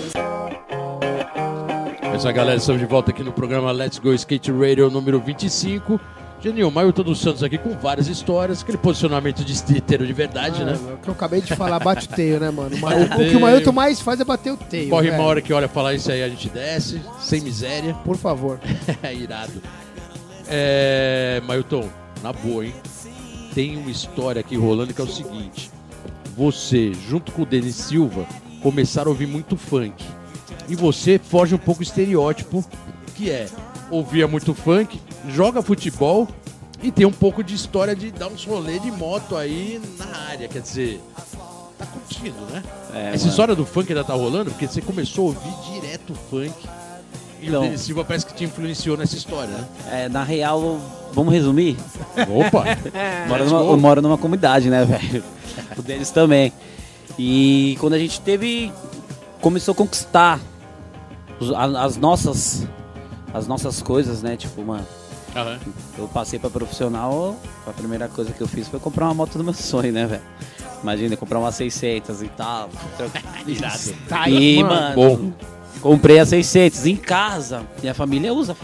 É 2.11 2.17
isso 2.17 2.27
aí, 2.27 2.33
galera. 2.33 2.57
Estamos 2.57 2.81
de 2.81 2.87
volta 2.87 3.11
aqui 3.11 3.23
no 3.23 3.31
programa 3.31 3.71
Let's 3.71 3.99
Go 3.99 4.15
Skate 4.15 4.51
Radio 4.51 4.89
número 4.89 5.21
25. 5.21 6.01
Genil, 6.41 6.71
Mailton 6.71 7.03
dos 7.03 7.21
Santos 7.21 7.43
aqui 7.43 7.59
com 7.59 7.77
várias 7.77 8.09
histórias, 8.09 8.63
aquele 8.63 8.79
posicionamento 8.79 9.45
de 9.45 9.53
streeteiro 9.53 10.07
de 10.07 10.15
verdade, 10.15 10.65
né? 10.65 10.73
É 10.73 10.95
o 10.95 10.97
que 10.97 11.09
eu 11.09 11.13
acabei 11.13 11.43
de 11.43 11.55
falar, 11.55 11.79
bate 11.81 12.07
o 12.07 12.09
teio, 12.09 12.41
né, 12.41 12.51
mano? 12.51 12.75
O, 12.77 13.23
o 13.23 13.29
que 13.29 13.37
o 13.37 13.41
Mailton 13.41 13.73
mais 13.73 14.01
faz 14.01 14.19
é 14.19 14.25
bater 14.25 14.55
o 14.55 14.57
teio. 14.57 14.89
Corre 14.89 15.11
velho. 15.11 15.21
uma 15.21 15.29
hora 15.29 15.43
que 15.43 15.53
olha 15.53 15.69
falar 15.69 15.93
isso 15.93 16.11
aí, 16.11 16.23
a 16.23 16.29
gente 16.31 16.49
desce, 16.49 16.99
sem 17.21 17.43
miséria. 17.43 17.93
Por 18.07 18.17
favor. 18.17 18.59
É 19.03 19.13
irado. 19.13 19.61
É, 20.49 21.43
Mailton, 21.47 21.87
na 22.23 22.33
boa, 22.33 22.65
hein? 22.65 22.73
Tem 23.55 23.77
uma 23.77 23.91
história 23.91 24.41
aqui 24.41 24.57
rolando 24.57 24.93
que 24.93 25.01
é 25.01 25.05
o 25.05 25.07
seguinte: 25.09 25.71
você, 26.37 26.93
junto 27.09 27.33
com 27.33 27.43
o 27.43 27.47
Denis 27.47 27.75
Silva, 27.77 28.27
começaram 28.63 29.09
a 29.11 29.13
ouvir 29.13 29.27
muito 29.27 29.57
funk. 29.57 30.05
E 30.69 30.75
você 30.75 31.19
foge 31.19 31.55
um 31.55 31.59
pouco 31.59 31.81
do 31.81 31.85
estereótipo, 31.85 32.65
que 33.15 33.31
é 33.31 33.47
ouvia 33.91 34.27
muito 34.27 34.55
funk, 34.55 35.01
joga 35.29 35.63
futebol 35.63 36.27
e 36.83 36.91
tem 36.91 37.07
um 37.07 37.13
pouco 37.13 37.45
de 37.45 37.55
história 37.55 37.95
de 37.95 38.11
dar 38.11 38.29
uns 38.29 38.45
rolê 38.45 38.79
de 38.79 38.91
moto 38.91 39.37
aí 39.37 39.81
na 39.99 40.07
área. 40.31 40.49
Quer 40.49 40.61
dizer, 40.63 41.01
tá 41.79 41.87
curtindo, 41.87 42.41
né? 42.51 42.63
É, 42.95 43.09
Essa 43.09 43.19
mano. 43.19 43.31
história 43.31 43.55
do 43.55 43.67
funk 43.67 43.93
ainda 43.93 44.05
tá 44.05 44.15
rolando 44.15 44.51
porque 44.51 44.67
você 44.67 44.81
começou 44.81 45.27
a 45.27 45.29
ouvir 45.29 45.73
direto 45.81 46.15
funk. 46.31 46.53
E 47.43 47.49
Então. 47.49 47.61
o 47.61 47.65
Denis 47.65 47.83
Silva 47.83 48.05
parece 48.05 48.25
que 48.25 48.33
te 48.35 48.45
influenciou 48.45 48.97
nessa 48.97 49.17
história, 49.17 49.51
né? 49.53 49.65
É, 49.91 50.09
na 50.09 50.25
real, 50.25 50.81
vamos 51.13 51.33
resumir? 51.33 51.77
Opa! 52.17 52.65
Moro 53.29 53.45
numa, 53.45 53.77
moro 53.77 54.03
numa 54.03 54.17
comunidade, 54.19 54.71
né, 54.71 54.83
velho? 54.85 55.23
O 55.79 55.83
deles 55.83 56.11
também. 56.11 56.53
E 57.19 57.77
quando 57.81 57.95
a 57.95 57.99
gente 57.99 58.21
teve. 58.21 58.73
Começou 59.41 59.73
a 59.73 59.75
conquistar 59.75 60.41
as 61.79 61.97
nossas. 61.97 62.67
As 63.33 63.47
nossas 63.49 63.83
coisas, 63.83 64.23
né? 64.23 64.37
Tipo, 64.37 64.63
mano, 64.63 64.87
Aham. 65.35 65.59
eu 65.99 66.07
passei 66.07 66.39
pra 66.39 66.49
profissional, 66.49 67.37
a 67.67 67.73
primeira 67.73 68.07
coisa 68.07 68.31
que 68.33 68.41
eu 68.41 68.47
fiz 68.47 68.69
foi 68.69 68.79
comprar 68.79 69.07
uma 69.07 69.15
moto 69.15 69.37
do 69.37 69.43
meu 69.43 69.53
sonho, 69.53 69.93
né, 69.93 70.07
velho? 70.07 70.23
Imagina, 70.81 71.17
comprar 71.17 71.41
uma 71.41 71.51
600 71.51 72.23
e 72.23 72.29
tal. 72.29 72.69
Tá 74.09 74.29
E, 74.29 74.37
aí, 74.37 74.63
mano, 74.63 74.95
Bom, 74.95 75.33
comprei 75.81 76.21
a 76.21 76.27
600 76.27 76.87
em 76.87 76.95
casa. 76.95 77.63
Minha 77.81 77.93
família 77.95 78.33
usa, 78.33 78.57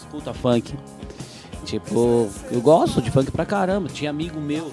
escuta 0.00 0.32
funk. 0.32 0.74
Tipo, 1.66 2.30
eu 2.50 2.62
gosto 2.62 3.02
de 3.02 3.10
funk 3.10 3.30
pra 3.30 3.44
caramba. 3.44 3.88
Tinha 3.90 4.08
amigo 4.08 4.40
meu, 4.40 4.72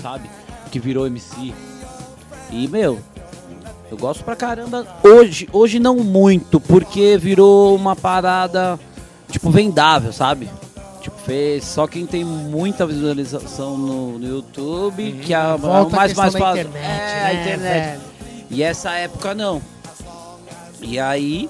sabe, 0.00 0.30
que 0.76 0.78
virou 0.78 1.06
MC. 1.06 1.54
E, 2.50 2.68
meu, 2.68 3.00
eu 3.90 3.96
gosto 3.96 4.22
pra 4.22 4.36
caramba. 4.36 4.86
Hoje, 5.02 5.48
hoje 5.50 5.80
não 5.80 5.96
muito, 5.96 6.60
porque 6.60 7.16
virou 7.16 7.74
uma 7.74 7.96
parada, 7.96 8.78
tipo, 9.30 9.50
vendável, 9.50 10.12
sabe? 10.12 10.50
Tipo, 11.00 11.16
fez 11.18 11.64
só 11.64 11.86
quem 11.86 12.04
tem 12.04 12.24
muita 12.24 12.86
visualização 12.86 13.78
no, 13.78 14.18
no 14.18 14.28
YouTube, 14.28 15.12
que 15.24 15.32
é 15.32 15.36
a, 15.36 15.56
Volta 15.56 15.96
mais, 15.96 16.12
mais 16.12 16.34
fácil. 16.34 16.60
internet, 16.60 16.84
é, 16.84 16.84
né, 16.84 17.24
a 17.24 17.34
internet. 17.34 18.00
E 18.50 18.62
essa 18.62 18.90
época 18.92 19.34
não. 19.34 19.62
E 20.82 20.98
aí, 20.98 21.48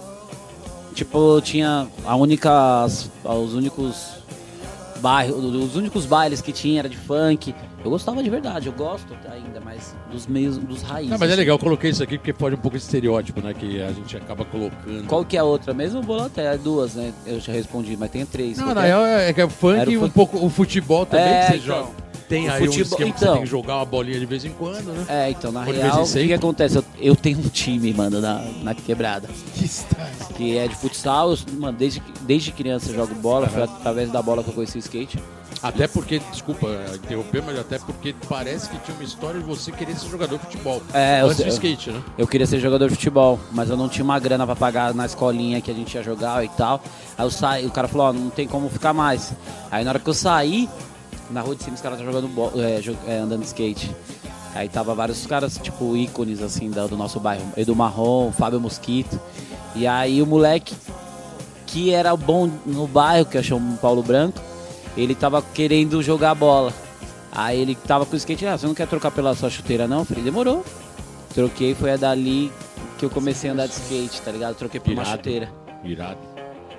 tipo, 0.95 1.41
tinha 1.41 1.89
a 2.05 2.15
única. 2.15 2.87
Os 3.25 3.55
únicos 3.55 4.16
bairros. 5.07 5.45
Os 5.55 5.77
únicos 5.77 6.05
bailes 6.05 6.41
que 6.41 6.51
tinha 6.51 6.81
era 6.81 6.89
de 6.89 6.97
funk. 6.97 7.55
Eu 7.85 7.91
gostava 7.91 8.21
de 8.21 8.29
verdade, 8.29 8.67
eu 8.67 8.73
gosto 8.73 9.17
ainda, 9.31 9.61
mas 9.61 9.95
dos 10.11 10.27
meios, 10.27 10.59
dos 10.59 10.83
raízes. 10.83 11.13
Não, 11.13 11.19
mas 11.19 11.31
é 11.31 11.37
legal, 11.37 11.55
eu 11.55 11.59
coloquei 11.61 11.91
isso 11.91 12.03
aqui 12.03 12.19
porque 12.19 12.33
pode 12.33 12.57
um 12.57 12.59
pouco 12.59 12.77
de 12.77 12.83
estereótipo, 12.83 13.41
né? 13.41 13.55
Que 13.55 13.81
a 13.81 13.93
gente 13.93 14.17
acaba 14.17 14.45
colocando. 14.45 15.07
Qual 15.07 15.25
que 15.25 15.37
é 15.37 15.41
a 15.41 15.45
outra 15.45 15.73
mesmo? 15.73 16.03
Bolota 16.03 16.41
é 16.41 16.59
duas, 16.59 16.97
né? 16.97 17.13
Eu 17.25 17.39
já 17.39 17.53
respondi, 17.53 17.97
mas 17.97 18.11
tem 18.11 18.27
três. 18.27 18.59
Não, 18.59 18.75
na 18.75 18.83
é? 18.85 18.87
real 18.89 19.07
é 19.07 19.33
que 19.33 19.41
é 19.41 19.49
funk 19.49 19.89
e 19.93 19.97
um 19.97 20.01
funk. 20.01 20.15
pouco 20.15 20.45
o 20.45 20.51
futebol 20.51 21.07
também, 21.07 21.25
É, 21.27 21.41
que 21.41 21.47
você 21.53 21.57
então. 21.59 21.67
joga. 21.67 22.06
Tem 22.29 22.49
O 22.49 22.53
aí 22.53 22.63
um 22.63 22.73
futebol- 22.73 22.83
esquema 22.83 23.13
que 23.13 23.19
você 23.19 23.25
então. 23.25 23.35
tem 23.35 23.45
que 23.45 23.49
jogar 23.51 23.77
uma 23.77 23.85
bolinha 23.85 24.19
de 24.19 24.27
vez 24.27 24.45
em 24.45 24.51
quando, 24.51 24.87
né? 24.93 25.05
É, 25.09 25.31
então, 25.31 25.53
na 25.53 25.61
Ou 25.61 25.67
de 25.73 25.79
real, 25.79 26.03
o 26.03 26.07
que, 26.13 26.27
que 26.27 26.33
acontece? 26.33 26.77
Eu, 26.77 26.85
eu 26.99 27.15
tenho 27.17 27.39
um 27.39 27.49
time, 27.49 27.93
mano, 27.95 28.21
na, 28.21 28.41
na 28.63 28.75
quebrada. 28.75 29.29
Que. 29.55 29.71
Que 30.35 30.59
é 30.59 30.69
de 30.69 30.75
futsal, 30.75 31.31
eu, 31.31 31.39
mano, 31.59 31.79
desde, 31.79 32.03
desde 32.23 32.53
criança 32.53 32.91
eu 32.91 32.95
jogo 32.95 33.15
bola, 33.15 33.49
foi 33.49 33.63
através 33.63 34.11
da 34.11 34.21
bola 34.21 34.43
que 34.43 34.51
eu 34.51 34.55
conheci 34.55 34.77
o 34.77 34.81
skate. 34.81 35.19
Até 35.63 35.89
porque, 35.89 36.19
desculpa 36.31 36.67
interromper, 36.95 37.43
mas 37.43 37.59
até 37.59 37.79
porque 37.79 38.15
parece 38.29 38.69
que 38.69 38.79
tinha 38.81 38.95
uma 38.95 39.03
história 39.05 39.41
de 39.41 39.47
você 39.47 39.73
querer 39.73 39.97
ser 39.97 40.09
jogador 40.11 40.37
de 40.39 40.45
futebol. 40.45 40.83
É, 40.93 41.23
eu 41.23 41.27
antes 41.29 41.43
do 41.43 41.49
skate, 41.49 41.91
né? 41.91 42.03
Eu 42.19 42.27
queria 42.27 42.47
ser 42.47 42.61
jogador 42.61 42.89
de 42.89 42.95
futebol, 42.95 43.41
mas 43.53 43.71
eu 43.71 43.77
não 43.77 43.89
tinha 43.89 44.05
uma 44.05 44.19
grana 44.19 44.45
pra 44.45 44.55
pagar 44.55 44.93
na 44.93 45.07
escolinha 45.07 45.61
que 45.63 45.71
a 45.71 45.75
gente 45.75 45.95
ia 45.95 46.03
jogar 46.03 46.45
e 46.45 46.49
tal. 46.51 46.83
Aí 47.17 47.25
eu 47.25 47.31
saí, 47.31 47.67
o 47.67 47.71
cara 47.71 47.89
falou, 47.89 48.09
ó, 48.09 48.13
não 48.13 48.29
tem 48.29 48.47
como 48.47 48.69
ficar 48.69 48.93
mais. 48.93 49.33
Aí 49.71 49.83
na 49.83 49.93
hora 49.93 49.99
que 49.99 50.09
eu 50.09 50.15
saí, 50.15 50.69
na 51.31 51.41
rua 51.41 51.55
de 51.57 51.63
cima 51.65 51.75
os 51.75 51.81
caras 51.81 51.99
estavam 51.99 52.21
jogando 52.23 52.61
é, 52.61 52.81
é, 53.15 53.19
andando 53.19 53.41
de 53.41 53.47
skate. 53.47 53.95
Aí 54.55 54.69
tava 54.69 54.95
vários 54.95 55.27
caras, 55.27 55.59
tipo, 55.63 55.97
ícones 55.97 56.41
assim 56.43 56.71
da- 56.71 56.87
do 56.87 56.97
nosso 56.97 57.21
bairro. 57.21 57.45
Edu 57.57 57.75
Marrom, 57.77 58.33
Fábio 58.33 58.59
Mosquito. 58.61 59.21
E 59.75 59.87
aí 59.87 60.23
o 60.23 60.27
moleque 60.27 60.75
que 61.67 61.93
era 61.93 62.17
bom 62.17 62.49
no 62.65 62.87
bairro, 62.87 63.27
que 63.27 63.37
eu 63.37 63.43
chamo 63.43 63.77
Paulo 63.79 64.03
Branco, 64.03 64.41
ele 64.97 65.15
tava 65.15 65.43
querendo 65.43 66.03
jogar 66.03 66.35
bola. 66.35 66.73
Aí 67.33 67.61
ele 67.61 67.75
tava 67.75 68.07
com 68.07 68.15
o 68.15 68.17
skate, 68.17 68.47
ah, 68.47 68.57
você 68.57 68.67
não 68.67 68.75
quer 68.75 68.87
trocar 68.87 69.11
pela 69.11 69.35
sua 69.35 69.51
chuteira 69.51 69.87
não? 69.87 69.99
Eu 69.99 70.05
falei, 70.07 70.23
demorou. 70.25 70.65
Troquei, 71.35 71.75
foi 71.75 71.93
a 71.93 71.97
dali 71.99 72.51
que 72.97 73.05
eu 73.05 73.11
comecei 73.11 73.51
a 73.51 73.53
andar 73.53 73.67
de 73.67 73.75
skate, 73.75 74.23
tá 74.23 74.31
ligado? 74.31 74.55
Troquei 74.55 74.81
por 74.81 74.91
uma 74.93 75.05
chuteira. 75.05 75.51
Irado. 75.85 76.17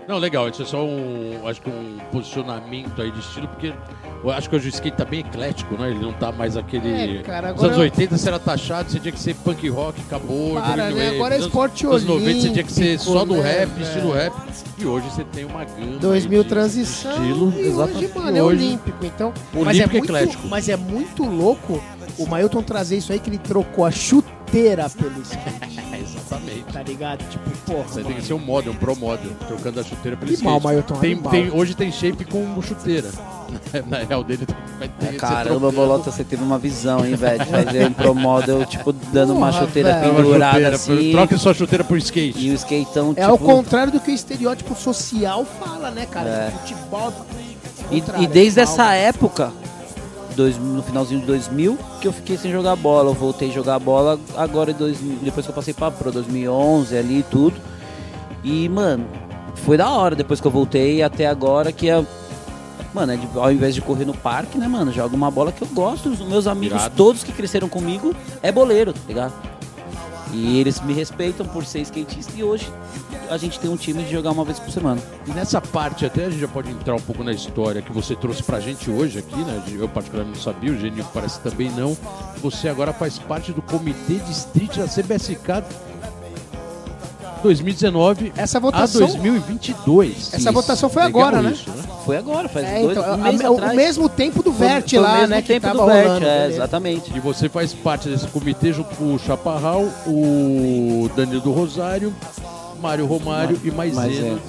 Não, 0.08 0.18
legal, 0.18 0.48
isso 0.48 0.62
é 0.62 0.66
só 0.66 0.86
um, 0.86 1.46
acho 1.48 1.62
que 1.62 1.70
um 1.70 1.98
posicionamento 2.14 3.02
aí 3.02 3.12
de 3.12 3.20
estilo, 3.20 3.46
porque 3.50 3.74
eu 4.24 4.32
acho 4.32 4.50
que 4.50 4.56
hoje 4.56 4.68
o 4.68 4.70
skate 4.70 4.96
tá 4.96 5.04
bem 5.04 5.20
eclético, 5.20 5.76
né? 5.76 5.90
Ele 5.90 6.00
não 6.00 6.14
tá 6.14 6.32
mais 6.32 6.56
aquele... 6.56 7.18
É, 7.20 7.22
cara, 7.24 7.52
Nos 7.52 7.62
anos 7.62 7.76
eu- 7.76 7.84
80 7.84 8.18
você 8.18 8.30
era 8.30 8.40
taxado, 8.40 8.90
você 8.90 9.02
tinha 9.02 9.12
que 9.12 9.20
ser 9.20 9.36
punk 9.36 9.68
rock, 9.68 10.00
acabou. 10.00 10.54
Para, 10.54 10.92
né? 10.92 11.10
Agora 11.10 11.36
é 11.36 11.38
Nos 11.40 11.48
esporte 11.48 11.86
anos 11.86 12.06
90 12.06 12.40
você 12.42 12.50
tinha 12.52 12.64
que 12.64 12.72
ser 12.72 12.84
olímpico, 12.86 13.04
só 13.12 13.26
do 13.26 13.36
né, 13.36 13.42
rap, 13.60 13.82
estilo 13.82 14.12
rap. 14.14 14.34
E 14.78 14.86
hoje 14.86 15.10
você 15.10 15.24
tem 15.26 15.44
uma 15.44 15.66
gama 15.66 15.98
2000 16.00 16.38
aí 16.40 16.44
de 16.44 16.50
transição 16.50 17.12
estilo. 17.12 17.50
e 17.52 17.60
hoje, 17.60 17.68
Exatamente. 17.68 18.18
mano, 18.18 18.38
é 18.38 18.44
Hoje- 18.44 18.66
olímpico. 18.66 19.06
Então, 19.06 19.34
mas, 19.54 19.62
é 19.66 19.70
Olímpico 19.70 19.92
muito, 19.92 20.06
eclético. 20.06 20.48
mas 20.48 20.70
é 20.70 20.78
muito 20.78 21.26
louco 21.26 21.84
o 22.18 22.26
Mailton 22.26 22.64
trazer 22.64 22.96
isso 22.98 23.12
aí 23.12 23.20
que 23.20 23.30
ele 23.30 23.38
trocou 23.40 23.84
a 23.84 23.92
chuteira 24.48 24.90
pelo 24.90 25.22
skate, 25.22 25.80
É, 25.92 26.00
exatamente. 26.02 26.64
tá 26.72 26.84
ligado? 26.84 27.24
Tipo, 27.30 27.50
porra, 27.66 27.84
Você 27.88 28.04
tem 28.04 28.16
que 28.16 28.24
ser 28.24 28.34
um 28.34 28.40
model, 28.40 28.72
um 28.74 28.76
pro 28.76 28.96
model, 28.96 29.32
trocando 29.48 29.80
a 29.80 29.84
chuteira 29.84 30.18
pelo 30.18 30.32
skate. 30.32 30.64
Mailton, 30.64 30.96
tem, 30.96 31.18
tem- 31.18 31.52
hoje 31.52 31.76
tem 31.76 31.92
shape 31.92 32.26
com 32.26 32.62
chuteira. 32.62 33.10
Na 33.88 33.98
real 34.00 34.24
dele 34.24 34.46
vai 34.80 34.88
ter 34.88 35.06
É, 35.06 35.08
que 35.10 35.14
ser 35.14 35.20
caramba. 35.20 35.72
Bolota, 35.72 36.12
você 36.12 36.24
teve 36.24 36.44
uma 36.44 36.58
visão, 36.58 37.06
hein, 37.06 37.16
velho? 37.16 37.40
De 37.44 37.50
fazer 37.52 37.88
um 37.88 37.94
pro 37.94 38.16
model, 38.16 38.66
tipo, 38.66 38.92
dando 38.94 39.34
uma 39.34 39.52
Porra, 39.52 39.66
chuteira 39.66 39.94
velho. 40.00 40.12
Uma 40.12 40.22
pendurada 40.24 40.52
chuteira, 40.54 40.76
assim. 40.76 41.12
Troque 41.12 41.38
sua 41.38 41.54
chuteira 41.54 41.84
por 41.84 41.98
skate. 41.98 42.38
E 42.40 42.52
o 42.52 42.54
skateão, 42.56 43.12
É 43.12 43.22
tipo... 43.22 43.32
ao 43.32 43.38
contrário 43.38 43.92
do 43.92 44.00
que 44.00 44.12
o 44.12 44.14
estereótipo 44.14 44.76
social 44.76 45.46
fala, 45.46 45.92
né, 45.92 46.06
cara? 46.06 46.30
É. 46.30 46.46
De 46.50 46.74
futebol. 46.74 47.14
E, 47.90 48.04
e 48.24 48.28
desde 48.28 48.60
é 48.60 48.64
essa 48.64 48.84
mal. 48.84 48.92
época, 48.92 49.52
dois- 50.38 50.58
no 50.58 50.82
finalzinho 50.82 51.20
de 51.20 51.26
2000, 51.26 51.78
que 52.00 52.08
eu 52.08 52.14
fiquei 52.14 52.38
sem 52.38 52.52
jogar 52.52 52.76
bola. 52.78 53.10
Eu 53.10 53.14
voltei 53.14 53.50
a 53.50 53.54
jogar 53.54 53.78
bola 53.80 54.18
agora, 54.38 54.72
2000, 54.74 55.18
depois 55.22 55.46
que 55.46 55.52
eu 55.52 55.56
passei 55.56 55.74
pra 55.74 55.92
Pro 55.92 56.12
2011 56.12 56.96
ali 56.98 57.20
e 57.20 57.24
tudo. 57.24 57.56
E, 58.44 58.70
mano, 58.70 59.06
foi 59.66 59.76
da 59.78 59.90
hora 59.90 60.16
depois 60.16 60.40
que 60.40 60.48
eu 60.48 60.52
voltei 60.52 61.02
até 61.04 61.28
agora, 61.28 61.72
que 61.72 61.90
é. 61.90 62.06
Mano, 62.94 63.12
é 63.14 63.18
de- 63.18 63.28
ao 63.36 63.52
invés 63.52 63.76
de 63.76 63.82
correr 63.82 64.06
no 64.06 64.14
parque, 64.14 64.58
né, 64.58 64.68
mano? 64.68 64.92
Joga 64.94 65.14
uma 65.16 65.30
bola 65.30 65.52
que 65.52 65.62
eu 65.62 65.68
gosto. 65.68 66.10
Os 66.10 66.20
meus 66.22 66.48
amigos, 66.48 66.82
todos 66.96 67.24
que 67.24 67.32
cresceram 67.34 67.68
comigo, 67.68 68.16
é 68.42 68.52
boleiro, 68.52 68.94
tá 68.94 69.00
ligado? 69.08 69.34
E 70.34 70.60
eles 70.60 70.80
me 70.82 70.94
respeitam 70.94 71.46
por 71.46 71.66
ser 71.66 71.80
skatista 71.82 72.32
e 72.36 72.44
hoje 72.44 72.68
a 73.30 73.38
gente 73.38 73.60
tem 73.60 73.70
um 73.70 73.76
time 73.78 74.04
de 74.04 74.12
jogar 74.12 74.32
uma 74.32 74.44
vez 74.46 74.60
por 74.60 74.72
semana. 74.72 75.02
E 75.28 75.32
nessa 75.32 75.60
parte, 75.62 76.06
até 76.06 76.26
a 76.26 76.30
gente 76.30 76.40
já 76.42 76.48
pode 76.48 76.70
entrar 76.70 76.96
um 76.96 77.00
pouco 77.02 77.24
na 77.24 77.32
história 77.32 77.82
que 77.82 77.92
você 77.92 78.16
trouxe 78.16 78.42
pra 78.44 78.60
gente 78.60 78.90
hoje 78.90 79.20
aqui, 79.20 79.36
né? 79.36 79.62
Eu 79.72 79.88
particularmente 79.90 80.38
não 80.38 80.44
sabia, 80.44 80.72
o 80.72 80.78
Genil 80.80 81.06
parece 81.14 81.40
também 81.42 81.70
não. 81.72 81.98
Você 82.42 82.68
agora 82.70 82.94
faz 82.94 83.18
parte 83.20 83.52
do 83.52 83.62
comitê 83.62 84.16
de 84.16 84.32
street 84.32 84.78
da 84.78 84.88
CBSK 84.88 85.64
2019 87.44 88.34
Essa 88.36 88.58
a 88.58 88.62
votação. 88.62 89.02
2022. 89.08 90.34
Essa 90.34 90.52
votação 90.52 90.90
foi 90.90 91.04
Legal 91.04 91.22
agora, 91.22 91.42
né? 91.44 91.52
isso, 91.52 91.70
né? 91.70 91.84
Foi 92.04 92.18
agora, 92.18 92.50
faz 92.50 92.66
É, 92.66 92.82
dois 92.82 92.98
então, 92.98 93.10
um 93.10 93.14
a- 93.14 93.18
mês 93.18 93.42
a- 93.42 93.52
o 93.52 93.54
atrás. 93.56 93.76
mesmo 93.76 94.10
tempo 94.10 94.42
do 94.42 94.52
Vert 94.52 94.90
foi 94.90 95.00
o 95.00 95.02
lá, 95.02 95.14
mesmo 95.14 95.28
né? 95.28 95.42
Que 95.42 95.48
tempo 95.50 95.68
tava 95.68 95.80
do 95.80 95.86
Vert, 95.86 96.08
rolando. 96.08 96.26
é, 96.26 96.48
exatamente. 96.48 97.16
E 97.16 97.20
você 97.20 97.48
faz 97.48 97.74
parte 97.74 98.10
desse 98.10 98.28
comitê 98.28 98.74
junto 98.74 98.96
com 98.96 99.14
o 99.14 99.20
Chaparral, 99.20 99.84
o 100.08 101.10
Danilo 101.16 101.42
do 101.42 101.52
Rosário, 101.52 102.14
Mário 102.80 103.06
Romário 103.06 103.60
e 103.64 103.72
Maisena. 103.72 104.40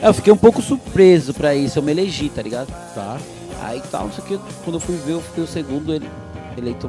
É, 0.00 0.08
eu 0.08 0.14
fiquei 0.14 0.32
um 0.32 0.36
pouco 0.36 0.60
surpreso 0.62 1.34
pra 1.34 1.54
isso, 1.54 1.78
eu 1.78 1.82
me 1.82 1.90
elegi, 1.92 2.28
tá 2.28 2.42
ligado? 2.42 2.68
Tá? 2.94 3.18
Aí 3.62 3.82
tal, 3.90 4.04
não 4.04 4.12
sei 4.12 4.22
o 4.24 4.26
que, 4.26 4.38
quando 4.64 4.74
eu 4.76 4.80
fui 4.80 4.96
ver, 4.96 5.12
eu 5.14 5.20
fui 5.20 5.42
o 5.42 5.46
segundo 5.46 5.92
ele- 5.92 6.08
eleito 6.56 6.88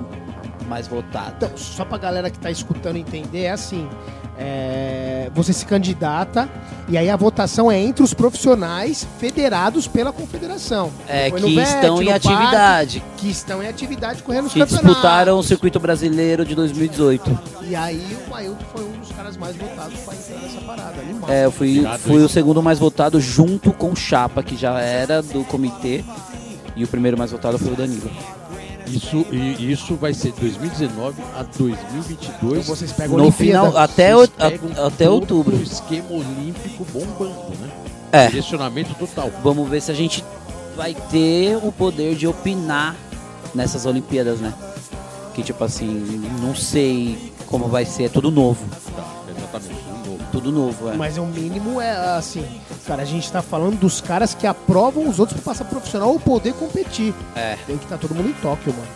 mais 0.68 0.88
votado. 0.88 1.34
Então, 1.38 1.58
só 1.58 1.84
pra 1.84 1.98
galera 1.98 2.30
que 2.30 2.38
tá 2.38 2.52
escutando 2.52 2.98
entender, 2.98 3.44
é 3.44 3.52
assim. 3.52 3.90
É, 4.40 5.30
você 5.36 5.52
se 5.52 5.66
candidata 5.66 6.50
e 6.88 6.98
aí 6.98 7.10
a 7.10 7.16
votação 7.16 7.70
é 7.70 7.78
entre 7.78 8.02
os 8.02 8.14
profissionais 8.14 9.06
federados 9.20 9.86
pela 9.88 10.12
confederação. 10.12 10.92
É, 11.08 11.30
Foi 11.30 11.42
que 11.42 11.56
VET, 11.56 11.68
estão 11.68 12.02
em 12.02 12.12
atividade, 12.12 13.00
parque, 13.02 13.22
que 13.22 13.30
estão 13.30 13.62
em 13.62 13.68
atividade 13.68 14.24
correndo 14.24 14.46
os 14.48 14.54
que 14.54 14.60
campeonatos. 14.60 14.90
disputaram 14.90 15.38
o 15.38 15.44
circuito 15.44 15.80
brasileiro 15.80 16.46
de 16.46 16.56
2018. 16.56 17.40
E 17.64 17.76
aí 17.76 18.18
o 18.26 18.30
Mailton 18.32 18.66
foi 18.74 18.86
um 18.86 18.92
dos 18.94 19.12
caras 19.12 19.38
mais 19.38 19.56
votados 19.56 20.00
pra 20.00 20.16
entrar 20.16 20.40
nessa 20.40 20.62
parada. 20.62 21.02
Animal. 21.02 21.30
É, 21.30 21.46
eu 21.46 21.52
fui, 21.52 21.84
fui 22.00 22.24
o 22.24 22.30
segundo 22.30 22.64
mais 22.64 22.80
votado 22.80 23.20
junto 23.20 23.72
com 23.74 23.92
o 23.92 23.96
Chapa, 23.96 24.42
que 24.42 24.56
já 24.56 24.80
era 24.80 25.22
do 25.22 25.44
comitê, 25.44 26.04
e 26.76 26.84
o 26.84 26.88
primeiro 26.88 27.18
mais 27.18 27.32
votado 27.32 27.60
foi 27.60 27.74
o 27.74 27.76
Danilo. 27.76 28.10
Isso, 28.92 29.26
e 29.32 29.72
isso 29.72 29.96
vai 29.96 30.14
ser 30.14 30.32
2019 30.34 31.22
a 31.38 31.44
2022. 31.44 32.64
Então 32.64 32.76
vocês 32.76 32.92
pegam 32.92 33.18
No 33.18 33.24
Olimpíada. 33.24 33.68
final, 33.68 33.78
até, 33.84 34.16
o- 34.16 34.22
a- 34.24 34.88
até 34.88 35.10
outubro. 35.10 35.56
O 35.56 35.62
esquema 35.62 36.12
olímpico 36.12 36.86
bombando, 36.92 37.50
né? 37.60 37.70
É. 38.12 38.28
Direcionamento 38.28 38.94
total. 38.96 39.32
Vamos 39.44 39.70
ver 39.70 39.82
se 39.82 39.92
a 39.92 39.96
gente 39.96 40.24
vai 40.76 40.94
ter 41.12 41.58
o 41.58 41.72
poder 41.72 42.16
de 42.16 42.26
opinar 42.28 42.96
nessas 43.54 43.86
Olimpíadas, 43.86 44.40
né? 44.40 44.54
Que 45.34 45.44
tipo 45.44 45.64
assim, 45.64 46.22
não 46.42 46.56
sei 46.56 47.32
como 47.46 47.68
vai 47.68 47.86
ser, 47.86 48.06
é 48.06 48.10
tudo 48.10 48.32
novo. 48.32 48.64
Tá, 48.96 49.06
exatamente. 49.38 49.89
Tudo 50.32 50.52
novo, 50.52 50.90
é. 50.90 50.96
Mas 50.96 51.18
o 51.18 51.26
mínimo 51.26 51.82
é 51.82 52.16
assim, 52.16 52.46
cara, 52.86 53.02
a 53.02 53.06
gente 53.06 53.32
tá 53.32 53.42
falando 53.42 53.80
dos 53.80 54.00
caras 54.00 54.34
que 54.34 54.46
aprovam 54.46 55.08
os 55.10 55.20
outros 55.20 55.40
pra 55.42 55.52
passar 55.54 55.66
profissional 55.66 56.10
ou 56.10 56.20
poder 56.20 56.54
competir. 56.54 57.14
É. 57.36 57.58
Tem 57.66 57.78
que 57.78 57.84
estar 57.86 57.98
todo 57.98 58.14
mundo 58.14 58.30
em 58.30 58.34
Tóquio, 58.34 58.74
mano. 58.74 58.88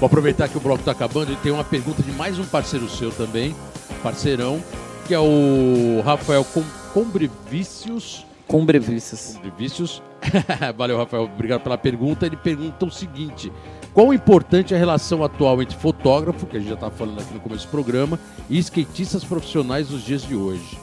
Vou 0.00 0.06
aproveitar 0.06 0.48
que 0.48 0.56
o 0.56 0.60
bloco 0.60 0.82
tá 0.82 0.90
acabando 0.90 1.32
e 1.32 1.36
tem 1.36 1.52
uma 1.52 1.64
pergunta 1.64 2.02
de 2.02 2.10
mais 2.12 2.38
um 2.38 2.44
parceiro 2.44 2.88
seu 2.88 3.10
também, 3.12 3.54
parceirão, 4.02 4.62
que 5.06 5.14
é 5.14 5.18
o 5.18 6.02
Rafael 6.04 6.44
Com 6.44 6.62
Combrevicius. 6.92 8.26
Com 8.46 8.64
brevícios. 8.64 9.34
Combrevicius. 9.34 10.02
Valeu, 10.76 10.98
Rafael. 10.98 11.24
Obrigado 11.24 11.62
pela 11.62 11.78
pergunta. 11.78 12.26
Ele 12.26 12.36
pergunta 12.36 12.84
o 12.84 12.90
seguinte: 12.90 13.52
Quão 13.94 14.12
importante 14.12 14.74
é 14.74 14.76
a 14.76 14.80
relação 14.80 15.22
atual 15.22 15.62
entre 15.62 15.76
fotógrafo, 15.76 16.46
que 16.46 16.56
a 16.56 16.58
gente 16.60 16.68
já 16.68 16.74
estava 16.74 16.92
falando 16.94 17.20
aqui 17.20 17.32
no 17.32 17.38
começo 17.40 17.66
do 17.66 17.70
programa, 17.70 18.18
e 18.50 18.58
skatistas 18.58 19.22
profissionais 19.22 19.88
nos 19.88 20.02
dias 20.04 20.22
de 20.22 20.34
hoje? 20.34 20.76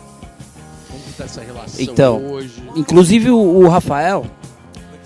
Como 0.90 1.04
que 1.04 1.14
tá 1.14 1.26
essa 1.26 1.42
relação 1.42 1.82
Então, 1.82 2.26
hoje? 2.32 2.64
Inclusive 2.76 3.30
o, 3.30 3.38
o 3.38 3.68
Rafael, 3.68 4.26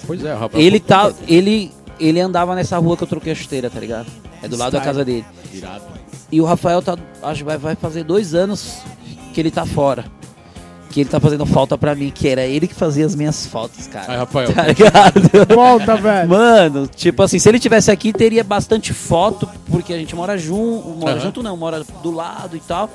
Pois 0.06 0.24
é, 0.24 0.36
o 0.36 0.38
Rafael. 0.38 0.64
ele 0.64 0.80
tá. 0.80 1.12
Ele, 1.28 1.72
ele 2.00 2.20
andava 2.22 2.54
nessa 2.54 2.78
rua 2.78 2.96
que 2.96 3.02
eu 3.04 3.08
troquei 3.08 3.32
a 3.32 3.36
chuteira, 3.36 3.72
tá 3.72 3.80
ligado? 3.80 4.06
É 4.44 4.48
do 4.48 4.56
lado 4.56 4.74
da 4.74 4.78
Style. 4.80 4.86
casa 4.86 5.04
dele. 5.04 5.26
Irado. 5.52 5.84
E 6.32 6.40
o 6.40 6.46
Rafael 6.46 6.82
tá. 6.84 6.96
Acho 7.24 7.40
que 7.40 7.44
vai, 7.46 7.58
vai 7.58 7.76
fazer 7.76 8.04
dois 8.04 8.36
anos 8.36 8.78
que 9.34 9.40
ele 9.42 9.50
tá 9.50 9.66
fora. 9.66 10.06
Que 10.96 11.02
ele 11.02 11.10
tá 11.10 11.20
fazendo 11.20 11.46
falta 11.46 11.78
pra 11.78 11.94
mim, 11.94 12.10
que 12.10 12.26
era 12.26 12.46
ele 12.46 12.70
que 12.70 12.74
fazia 12.74 13.06
as 13.06 13.14
minhas 13.14 13.46
fotos, 13.46 13.86
cara. 13.86 14.14
Aí, 14.14 14.18
Rafael. 14.18 14.54
Tá 14.54 14.64
ligado? 14.64 15.54
Volta, 15.54 15.98
velho. 15.98 16.30
Mano, 16.30 16.88
tipo 16.88 17.22
assim, 17.22 17.38
se 17.38 17.50
ele 17.50 17.60
tivesse 17.60 17.92
aqui, 17.92 18.14
teria 18.14 18.46
bastante 18.46 18.94
foto, 18.94 19.46
porque 19.70 19.94
a 19.94 19.98
gente 19.98 20.16
mora 20.16 20.38
junto, 20.38 20.88
mora 20.88 21.16
Aham. 21.16 21.20
junto 21.20 21.44
não, 21.44 21.58
mora 21.58 21.84
do 22.02 22.12
lado 22.12 22.56
e 22.56 22.62
tal. 22.62 22.90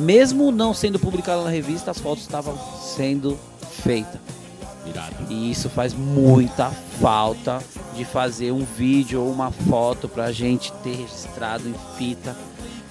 Mesmo 0.00 0.50
não 0.50 0.74
sendo 0.74 0.98
publicado 0.98 1.44
na 1.44 1.48
revista, 1.50 1.92
as 1.92 2.00
fotos 2.00 2.24
estavam 2.24 2.58
sendo 2.82 3.38
feitas. 3.84 4.18
Irado. 4.84 5.14
E 5.30 5.48
isso 5.52 5.68
faz 5.70 5.94
muita 5.94 6.72
falta 7.00 7.60
de 7.94 8.04
fazer 8.04 8.50
um 8.50 8.64
vídeo 8.64 9.22
ou 9.22 9.30
uma 9.30 9.52
foto 9.52 10.08
pra 10.08 10.32
gente 10.32 10.72
ter 10.82 10.96
registrado 10.96 11.68
em 11.68 11.74
fita, 11.96 12.36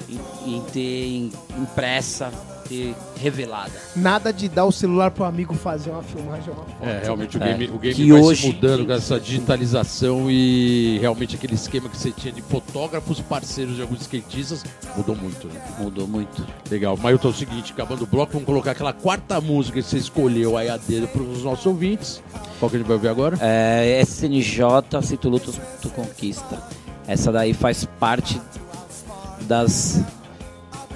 em, 0.09 0.55
em 0.55 0.61
ter 0.71 1.29
impressa, 1.59 2.31
ter 2.77 2.95
revelada. 3.21 3.71
Nada 3.95 4.31
de 4.33 4.49
dar 4.49 4.65
o 4.65 4.71
celular 4.71 5.11
pro 5.11 5.23
amigo 5.23 5.53
fazer 5.53 5.91
uma 5.91 6.03
filmagem 6.03 6.49
ou 6.49 6.55
uma 6.55 6.65
foto. 6.65 6.87
É, 6.87 7.01
realmente 7.03 7.37
o 7.37 7.43
É. 7.43 7.47
game, 7.53 7.71
o 7.73 7.79
game 7.79 7.95
Que 7.95 8.11
vai 8.11 8.21
hoje 8.21 8.41
se 8.41 8.47
mudando 8.47 8.85
com 8.85 8.91
essa 8.93 9.19
digitalização 9.19 10.29
e 10.29 10.97
realmente 10.99 11.35
aquele 11.35 11.55
esquema 11.55 11.89
que 11.89 11.97
você 11.97 12.11
tinha 12.11 12.33
de 12.33 12.41
fotógrafos 12.41 13.19
parceiros 13.21 13.75
de 13.75 13.81
alguns 13.81 14.01
skatistas 14.01 14.63
mudou 14.97 15.15
muito, 15.15 15.47
né? 15.47 15.61
Mudou 15.79 16.07
muito. 16.07 16.45
Legal. 16.69 16.97
Mailton, 16.97 17.27
é 17.29 17.31
o 17.31 17.33
seguinte, 17.33 17.71
acabando 17.73 18.03
o 18.03 18.07
bloco, 18.07 18.33
vamos 18.33 18.45
colocar 18.45 18.71
aquela 18.71 18.93
quarta 18.93 19.39
música 19.39 19.81
que 19.81 19.87
você 19.87 19.97
escolheu 19.97 20.57
aí 20.57 20.69
a 20.69 20.77
dedo 20.77 21.07
para 21.07 21.21
os 21.21 21.43
nossos 21.43 21.65
ouvintes. 21.65 22.21
Qual 22.59 22.69
que 22.69 22.77
a 22.77 22.79
gente 22.79 22.87
vai 22.87 22.95
ouvir 22.95 23.09
agora? 23.09 23.37
É, 23.41 24.01
SNJ, 24.01 25.01
se 25.01 25.17
tu 25.17 25.29
lutas, 25.29 25.59
tu 25.81 25.89
conquista. 25.89 26.61
Essa 27.07 27.31
daí 27.31 27.53
faz 27.53 27.85
parte 27.99 28.39
das 29.41 30.01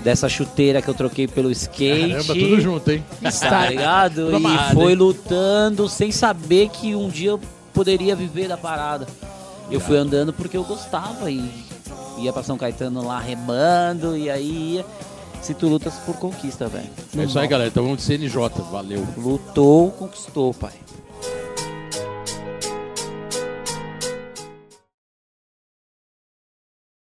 dessa 0.04 0.30
chuteira 0.30 0.82
que 0.82 0.88
eu 0.88 0.94
troquei 0.94 1.28
pelo 1.28 1.52
skate. 1.52 2.10
Caramba, 2.10 2.34
tudo 2.34 2.62
junto, 2.62 2.92
hein? 2.92 3.04
Tá 3.40 3.70
ligado? 3.70 4.30
E 4.38 4.74
foi 4.74 4.96
lutando 4.96 5.88
sem 5.90 6.12
saber 6.12 6.70
que 6.70 6.96
um 6.96 7.10
dia 7.10 7.32
eu 7.32 7.40
poderia 7.74 8.16
viver 8.16 8.48
da 8.48 8.58
parada. 8.58 9.08
Eu 9.70 9.80
fui 9.80 9.98
andando 9.98 10.32
porque 10.32 10.56
eu 10.56 10.64
gostava 10.64 11.30
e 11.30 11.52
ia 12.20 12.32
pra 12.32 12.44
São 12.44 12.58
Caetano 12.58 13.06
lá 13.06 13.20
remando 13.20 14.18
e 14.18 14.30
aí 14.30 14.76
ia. 14.76 14.86
Se 15.42 15.54
tu 15.54 15.68
lutas 15.68 15.94
por 16.06 16.16
conquista, 16.16 16.68
velho. 16.68 16.90
É 17.18 17.24
isso 17.24 17.38
aí, 17.38 17.48
galera. 17.48 17.70
Então 17.70 17.84
vamos 17.84 18.00
de 18.00 18.04
CNJ. 18.04 18.50
Valeu. 18.72 19.08
Lutou, 19.18 19.92
conquistou, 19.92 20.54
pai. 20.54 20.74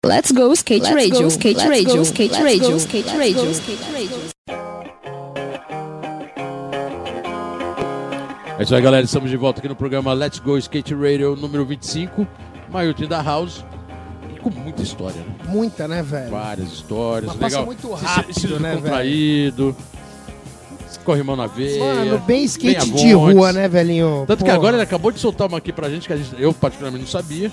Let's 0.07 0.31
go 0.31 0.53
skate 0.53 0.85
radio, 0.85 1.27
skate 1.27 1.67
radio, 1.67 2.01
skate 2.01 2.41
radio, 2.41 2.77
skate 2.77 3.09
radio, 3.17 3.51
skate 3.51 3.91
radio. 3.91 4.17
É 8.57 8.63
isso 8.63 8.73
aí, 8.73 8.81
galera. 8.81 9.03
Estamos 9.03 9.29
de 9.29 9.35
volta 9.35 9.59
aqui 9.59 9.67
no 9.67 9.75
programa 9.75 10.13
Let's 10.13 10.39
Go 10.39 10.57
Skate 10.57 10.95
Radio 10.95 11.35
número 11.35 11.65
25. 11.65 12.25
Mailton 12.71 13.07
da 13.07 13.21
House. 13.21 13.65
E 14.33 14.39
com 14.39 14.49
muita 14.49 14.81
história, 14.81 15.19
né? 15.19 15.35
Muita, 15.49 15.89
né, 15.89 16.01
velho? 16.01 16.31
Várias 16.31 16.71
histórias. 16.71 17.29
Mas 17.31 17.39
passa 17.41 17.59
Legal. 17.59 17.65
muito 17.65 17.91
rápido, 17.91 18.29
esse 18.31 18.47
né, 18.47 18.69
velho? 18.69 18.81
contraído. 18.83 19.75
Corre 21.03 21.21
mão 21.21 21.35
na 21.35 21.47
veia. 21.47 21.83
Mano, 21.83 22.19
bem 22.19 22.45
skate 22.45 22.91
bem 22.91 22.95
de 22.95 23.11
rua, 23.11 23.51
né, 23.51 23.67
velhinho? 23.67 24.23
Tanto 24.25 24.45
que 24.45 24.51
agora 24.51 24.77
ele 24.77 24.83
acabou 24.83 25.11
de 25.11 25.19
soltar 25.19 25.49
uma 25.49 25.57
aqui 25.57 25.73
pra 25.73 25.89
gente, 25.89 26.07
que 26.07 26.13
a 26.13 26.17
gente, 26.17 26.33
eu 26.41 26.53
particularmente 26.53 27.03
não 27.03 27.11
sabia. 27.11 27.51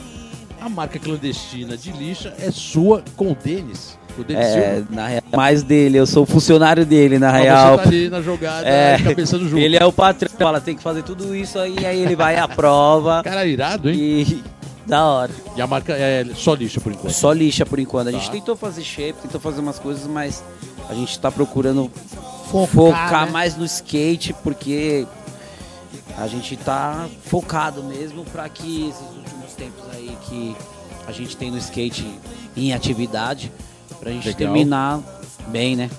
A 0.65 0.69
marca 0.71 0.99
clandestina 0.99 1.77
de 1.77 1.93
lixa 1.93 2.33
é 2.41 2.51
sua 2.51 3.05
com 3.17 3.33
o 3.33 3.35
Denis. 3.35 3.99
O 4.19 4.25
Denis 4.25 4.47
É, 4.47 4.75
Silva. 4.77 4.87
na 4.95 5.07
real, 5.09 5.23
mais 5.37 5.63
dele, 5.63 5.99
eu 5.99 6.07
sou 6.07 6.23
o 6.23 6.27
funcionário 6.27 6.87
dele, 6.87 7.19
na 7.19 7.31
Mas 7.33 7.43
real. 7.43 7.77
Você 7.77 7.83
tá 7.83 7.89
ali 7.91 8.09
na 8.09 8.23
jogada, 8.23 8.67
É, 8.67 8.97
cabeçando 8.99 9.47
junto. 9.47 9.61
ele 9.61 9.77
é 9.77 9.85
o 9.85 9.93
patrão, 9.93 10.31
fala, 10.39 10.63
tem 10.63 10.75
que 10.75 10.83
fazer 10.83 11.03
tudo 11.03 11.37
isso 11.37 11.59
aí, 11.59 11.85
aí 11.85 11.99
ele 12.01 12.17
vai 12.17 12.37
à 12.39 12.49
prova 12.49 13.23
Cara 13.23 13.45
irado, 13.45 13.91
hein? 13.91 13.97
e 13.99 14.45
da 14.87 15.05
hora. 15.05 15.33
E 15.55 15.61
a 15.61 15.67
marca 15.67 15.93
é 15.93 16.25
só 16.35 16.55
lixa 16.55 16.81
por 16.81 16.93
enquanto. 16.93 17.13
Só 17.13 17.31
lixa 17.33 17.67
por 17.67 17.79
enquanto. 17.79 18.09
A 18.09 18.13
gente 18.13 18.25
Tá. 18.27 18.33
tentou 18.33 18.57
fazer 18.57 18.83
shape, 18.85 19.19
tentou 19.21 19.41
fazer 19.43 19.61
umas 19.61 19.79
coisas, 19.79 20.07
mas 20.07 20.43
a 20.89 20.95
gente 20.95 21.19
tá 21.19 21.31
procurando 21.31 21.91
Focar, 22.51 22.69
focar 22.75 23.27
né? 23.27 23.33
mais 23.33 23.55
no 23.55 23.67
skate, 23.67 24.33
porque 24.43 25.07
a 26.17 26.27
gente 26.27 26.57
tá 26.57 27.07
focado 27.27 27.83
mesmo 27.83 28.25
para 28.25 28.49
que 28.49 28.89
esses 28.89 29.03
tempos 29.55 29.85
aí 29.93 30.17
que 30.29 30.57
a 31.07 31.13
gente 31.13 31.37
tem 31.37 31.51
no 31.51 31.59
skate 31.59 32.07
em 32.57 32.73
atividade, 32.73 33.51
pra 34.01 34.11
gente 34.11 34.27
Legal. 34.29 34.39
terminar 34.39 35.01
bem, 35.49 35.77
né? 35.77 35.91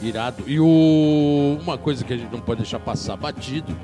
Irado. 0.00 0.42
E 0.46 0.58
o... 0.58 1.58
uma 1.62 1.78
coisa 1.78 2.04
que 2.04 2.12
a 2.12 2.16
gente 2.16 2.32
não 2.32 2.40
pode 2.40 2.62
deixar 2.62 2.80
passar 2.80 3.16
batido. 3.16 3.76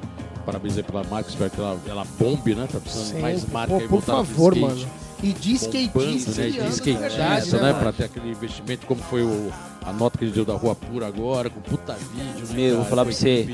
Parabéns 0.44 0.76
aí 0.76 0.82
pela 0.82 1.04
marca, 1.04 1.28
espero 1.28 1.50
que 1.50 1.60
ela, 1.60 1.78
ela 1.86 2.06
bombe, 2.18 2.54
né? 2.54 2.66
Tá 2.70 2.80
precisando 2.80 3.06
Sempre. 3.06 3.22
mais 3.22 3.48
marca 3.48 3.74
Pô, 3.74 3.80
aí 3.80 3.88
por 3.88 4.02
favor, 4.02 4.56
skate. 4.56 4.74
mano. 4.74 4.90
E 5.22 5.32
de 5.32 5.52
bombando, 5.58 6.16
skatista, 6.16 6.42
né? 6.42 6.48
de 6.50 6.68
skatista, 6.70 7.56
né? 7.56 7.62
mano? 7.72 7.78
Pra 7.80 7.92
ter 7.92 8.04
aquele 8.04 8.30
investimento, 8.30 8.86
como 8.86 9.02
foi 9.02 9.22
o, 9.22 9.52
a 9.84 9.92
nota 9.92 10.16
que 10.16 10.24
ele 10.24 10.32
deu 10.32 10.44
da 10.44 10.54
Rua 10.54 10.74
Pura 10.76 11.06
agora, 11.08 11.50
com 11.50 11.60
puta 11.60 11.94
vídeo, 11.94 12.46
né? 12.46 12.54
Meu, 12.54 12.68
vou 12.76 12.78
cara? 12.78 12.90
falar 12.90 13.04
pra 13.04 13.12
você. 13.12 13.48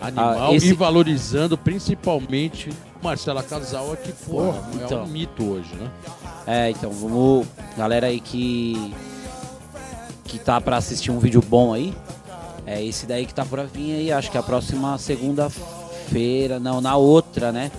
Animal 0.00 0.50
Ah, 0.52 0.54
esse- 0.54 0.68
e 0.68 0.72
valorizando 0.72 1.58
principalmente 1.58 2.70
Marcela 3.02 3.42
Casal, 3.42 3.96
que, 4.02 4.12
porra, 4.12 4.52
Porra, 4.54 4.70
é 4.80 4.84
então. 4.84 5.02
um 5.04 5.06
mito 5.06 5.44
hoje, 5.44 5.74
né? 5.76 5.90
É, 6.46 6.70
então 6.70 6.90
vamos. 6.90 7.46
Galera 7.76 8.06
aí 8.08 8.20
que. 8.20 8.92
Que 10.24 10.38
tá 10.38 10.60
pra 10.60 10.76
assistir 10.76 11.10
um 11.10 11.18
vídeo 11.18 11.40
bom 11.40 11.72
aí. 11.72 11.94
É 12.66 12.84
esse 12.84 13.06
daí 13.06 13.24
que 13.24 13.32
tá 13.32 13.44
pra 13.46 13.62
vir 13.64 13.92
aí. 13.94 14.12
Acho 14.12 14.30
que 14.30 14.36
a 14.38 14.42
próxima 14.42 14.98
segunda-feira. 14.98 16.58
Não, 16.60 16.80
na 16.80 16.96
outra, 16.96 17.50
né? 17.52 17.70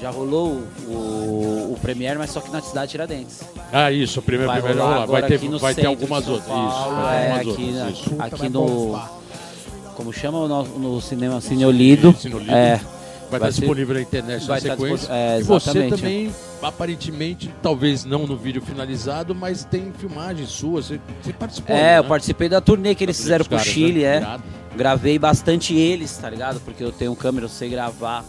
Já 0.00 0.10
rolou 0.10 0.62
o, 0.86 0.90
o, 0.92 1.72
o 1.74 1.78
Premiere, 1.82 2.16
mas 2.18 2.30
só 2.30 2.40
que 2.40 2.50
na 2.52 2.62
cidade 2.62 2.86
de 2.86 2.90
Tiradentes. 2.92 3.40
Ah, 3.72 3.90
isso, 3.90 4.20
o 4.20 4.22
primeiro, 4.22 4.46
Vai 4.50 4.62
primeiro 4.62 4.82
rolar. 4.88 5.06
Vai 5.06 5.22
ter, 5.26 5.42
no 5.42 5.58
vai 5.58 5.74
ter 5.74 5.86
algumas 5.86 6.28
outras. 6.28 6.46
Isso, 6.46 6.56
é, 6.56 7.32
algumas 7.32 7.40
aqui 7.40 7.48
outras. 7.48 7.74
na- 7.74 7.90
Isso. 7.90 8.14
Aqui 8.18 8.48
no-. 8.48 9.00
Como 9.96 10.12
chama 10.12 10.38
o 10.38 10.46
nosso, 10.46 10.70
no 10.78 11.00
cinema 11.00 11.40
Cine 11.40 11.66
Olido? 11.66 12.14
Cine 12.16 12.36
Olido. 12.36 12.52
É, 12.54 12.80
Vai, 13.30 13.38
vai 13.40 13.50
estar 13.50 13.60
disponível 13.60 13.94
na 13.94 14.00
internet 14.00 14.46
vai 14.46 14.60
na 14.60 14.70
sequência. 14.70 15.08
é, 15.12 15.40
e 15.40 15.42
você 15.42 15.88
também, 15.88 16.34
aparentemente, 16.62 17.52
talvez 17.62 18.04
não 18.04 18.26
no 18.26 18.36
vídeo 18.36 18.62
finalizado, 18.62 19.34
mas 19.34 19.64
tem 19.64 19.92
filmagens 19.98 20.48
suas. 20.48 20.86
Você, 20.86 21.00
você 21.22 21.32
participou. 21.32 21.76
é, 21.76 21.82
né? 21.82 21.98
eu 21.98 22.04
participei 22.04 22.48
da 22.48 22.60
turnê 22.60 22.94
que 22.94 23.04
eles 23.04 23.16
Da 23.16 23.22
fizeram 23.22 23.38
dos 23.40 23.48
pro 23.48 23.56
caras, 23.58 23.72
Chile, 23.72 24.02
né? 24.02 24.16
é. 24.16 24.76
Gravei 24.76 25.18
bastante 25.18 25.74
eles, 25.74 26.16
tá 26.16 26.30
ligado? 26.30 26.60
Porque 26.60 26.82
eu 26.82 26.92
tenho 26.92 27.14
câmera, 27.16 27.46
eu 27.46 27.50
sei 27.50 27.68
gravar 27.68 28.24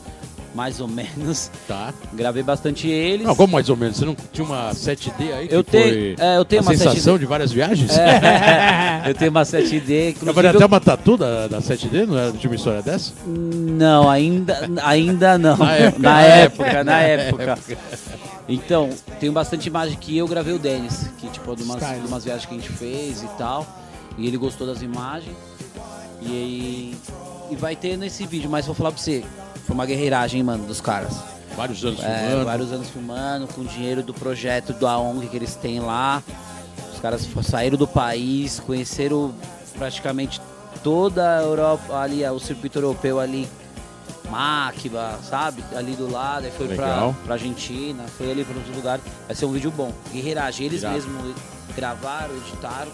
mais 0.59 0.81
ou 0.81 0.87
menos. 0.89 1.49
Tá. 1.65 1.93
Gravei 2.13 2.43
bastante 2.43 2.85
eles. 2.89 3.25
Não, 3.25 3.33
como 3.33 3.53
mais 3.53 3.69
ou 3.69 3.77
menos? 3.77 3.95
Você 3.95 4.03
não 4.03 4.13
tinha 4.33 4.45
uma 4.45 4.71
7D 4.73 5.31
aí 5.33 5.47
que 5.47 5.55
Eu 5.55 5.63
tenho- 5.63 6.15
é, 6.19 6.35
eu 6.37 6.43
tenho 6.43 6.61
uma 6.61 6.75
sensação 6.75 7.15
7D. 7.15 7.19
de 7.19 7.25
várias 7.25 7.51
viagens? 7.53 7.97
É, 7.97 9.03
eu 9.09 9.15
tenho 9.15 9.31
uma 9.31 9.43
7D, 9.43 10.15
Trabalhei 10.15 10.19
inclusive. 10.19 10.47
até 10.49 10.63
eu- 10.63 10.67
uma 10.67 10.79
tatu 10.81 11.15
da, 11.15 11.47
da 11.47 11.61
7D, 11.61 12.05
não 12.05 12.17
era? 12.17 12.31
Tinha 12.33 12.49
uma 12.49 12.55
história 12.57 12.81
dessa? 12.81 13.13
Não, 13.25 14.09
ainda, 14.09 14.69
ainda 14.83 15.37
não. 15.37 15.55
Na 15.55 15.73
época, 15.75 15.99
na 16.01 16.09
na 16.09 16.21
época, 16.21 16.83
na 16.83 16.99
época. 17.01 17.43
época. 17.53 17.77
Então, 18.49 18.89
tem 19.19 19.31
bastante 19.31 19.67
imagem 19.67 19.95
que 19.97 20.17
eu 20.17 20.27
gravei 20.27 20.53
o 20.53 20.59
Denis, 20.59 21.05
que 21.19 21.27
tipo, 21.29 21.55
de 21.55 21.63
umas, 21.63 21.79
de 21.79 22.05
umas 22.07 22.25
viagens 22.25 22.45
que 22.45 22.53
a 22.53 22.57
gente 22.57 22.69
fez 22.69 23.23
e 23.23 23.27
tal. 23.37 23.65
E 24.17 24.27
ele 24.27 24.35
gostou 24.35 24.67
das 24.67 24.81
imagens. 24.81 25.35
E 26.21 26.27
aí. 26.27 26.95
E 27.51 27.55
vai 27.55 27.75
ter 27.75 27.97
nesse 27.97 28.27
vídeo, 28.27 28.49
mas 28.49 28.65
vou 28.65 28.75
falar 28.75 28.91
pra 28.91 28.99
você. 29.01 29.23
Foi 29.69 29.75
uma 29.75 29.85
guerreiragem, 29.85 30.41
mano, 30.41 30.65
dos 30.65 30.81
caras. 30.81 31.13
Vários 31.55 31.85
anos 31.85 31.99
É, 32.03 32.21
filmando. 32.29 32.45
vários 32.45 32.71
anos 32.71 32.89
filmando, 32.89 33.47
com 33.49 33.63
dinheiro 33.63 34.01
do 34.01 34.15
projeto 34.15 34.73
da 34.73 34.97
ONG 34.97 35.27
que 35.27 35.35
eles 35.35 35.53
têm 35.55 35.79
lá. 35.79 36.23
Os 36.91 36.99
caras 36.99 37.27
saíram 37.43 37.77
do 37.77 37.87
país, 37.87 38.59
conheceram 38.59 39.31
praticamente 39.77 40.41
toda 40.83 41.37
a 41.37 41.41
Europa, 41.43 41.99
ali, 41.99 42.25
o 42.25 42.39
circuito 42.39 42.79
europeu 42.79 43.19
ali, 43.19 43.47
Máquiba, 44.27 45.19
sabe? 45.23 45.63
Ali 45.75 45.93
do 45.93 46.11
lado, 46.11 46.45
aí 46.45 46.51
foi 46.51 46.67
pra, 46.69 46.85
Legal. 46.85 47.15
pra 47.23 47.33
Argentina, 47.35 48.05
foi 48.17 48.31
ali 48.31 48.43
para 48.43 48.55
outros 48.57 48.75
lugares. 48.75 49.03
Vai 49.27 49.35
ser 49.35 49.45
um 49.45 49.51
vídeo 49.51 49.69
bom. 49.69 49.93
Guerreiragem, 50.11 50.65
eles 50.65 50.83
mesmos 50.83 51.35
gravaram, 51.75 52.35
editaram, 52.37 52.91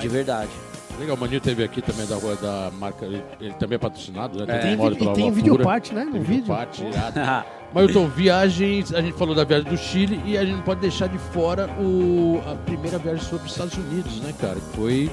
de 0.00 0.08
verdade. 0.08 0.50
Legal, 0.98 1.16
o 1.16 1.20
Maninho 1.20 1.40
teve 1.40 1.62
aqui 1.62 1.80
também 1.80 2.06
da, 2.06 2.16
da 2.16 2.70
marca, 2.72 3.04
ele, 3.06 3.22
ele 3.40 3.54
também 3.54 3.76
é 3.76 3.78
patrocinado, 3.78 4.44
né? 4.44 4.56
É. 4.56 4.58
Tem, 4.58 4.72
e 4.72 4.96
tem 4.96 5.24
Rua 5.24 5.30
vídeo 5.32 5.52
Pura. 5.52 5.64
parte, 5.64 5.94
né? 5.94 6.04
No 6.04 6.12
Tem 6.12 6.22
vídeo. 6.22 6.46
parte, 6.46 6.82
irado. 6.84 7.20
Mas 7.72 7.90
então, 7.90 8.08
viagens, 8.08 8.92
a 8.94 9.02
gente 9.02 9.16
falou 9.16 9.34
da 9.34 9.44
viagem 9.44 9.70
do 9.70 9.76
Chile 9.76 10.20
e 10.24 10.36
a 10.38 10.44
gente 10.44 10.56
não 10.56 10.62
pode 10.62 10.80
deixar 10.80 11.06
de 11.06 11.18
fora 11.18 11.68
o, 11.78 12.40
a 12.50 12.54
primeira 12.54 12.98
viagem 12.98 13.22
sobre 13.22 13.44
os 13.46 13.52
Estados 13.52 13.74
Unidos, 13.76 14.16
né, 14.20 14.32
cara? 14.40 14.54
Que 14.54 14.76
foi 14.76 15.10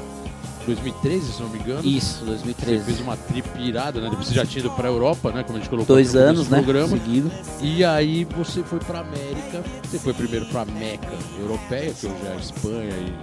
2013, 0.66 1.34
se 1.34 1.42
não 1.42 1.50
me 1.50 1.60
engano. 1.60 1.86
Isso, 1.86 2.20
Você 2.20 2.26
2013. 2.26 2.86
fez 2.86 3.00
uma 3.02 3.18
trip 3.18 3.48
irada, 3.60 4.00
né? 4.00 4.10
Depois 4.10 4.28
você 4.30 4.34
já 4.34 4.46
tinha 4.46 4.62
ido 4.66 4.72
pra 4.72 4.88
Europa, 4.88 5.32
né? 5.32 5.44
Como 5.44 5.58
a 5.58 5.62
gente 5.62 5.70
colocou 5.70 5.96
Dois 5.96 6.16
anos, 6.16 6.48
né? 6.50 6.62
programa. 6.62 6.88
Seguido. 6.98 7.30
E 7.62 7.84
aí 7.84 8.24
você 8.24 8.64
foi 8.64 8.80
pra 8.80 9.00
América, 9.02 9.62
você 9.84 10.00
foi 10.00 10.14
primeiro 10.14 10.46
pra 10.48 10.64
Meca 10.66 11.12
europeia, 11.40 11.92
que 11.94 12.08
hoje 12.08 12.16
é 12.26 12.32
a 12.32 12.36
Espanha 12.38 12.94
e, 12.96 13.14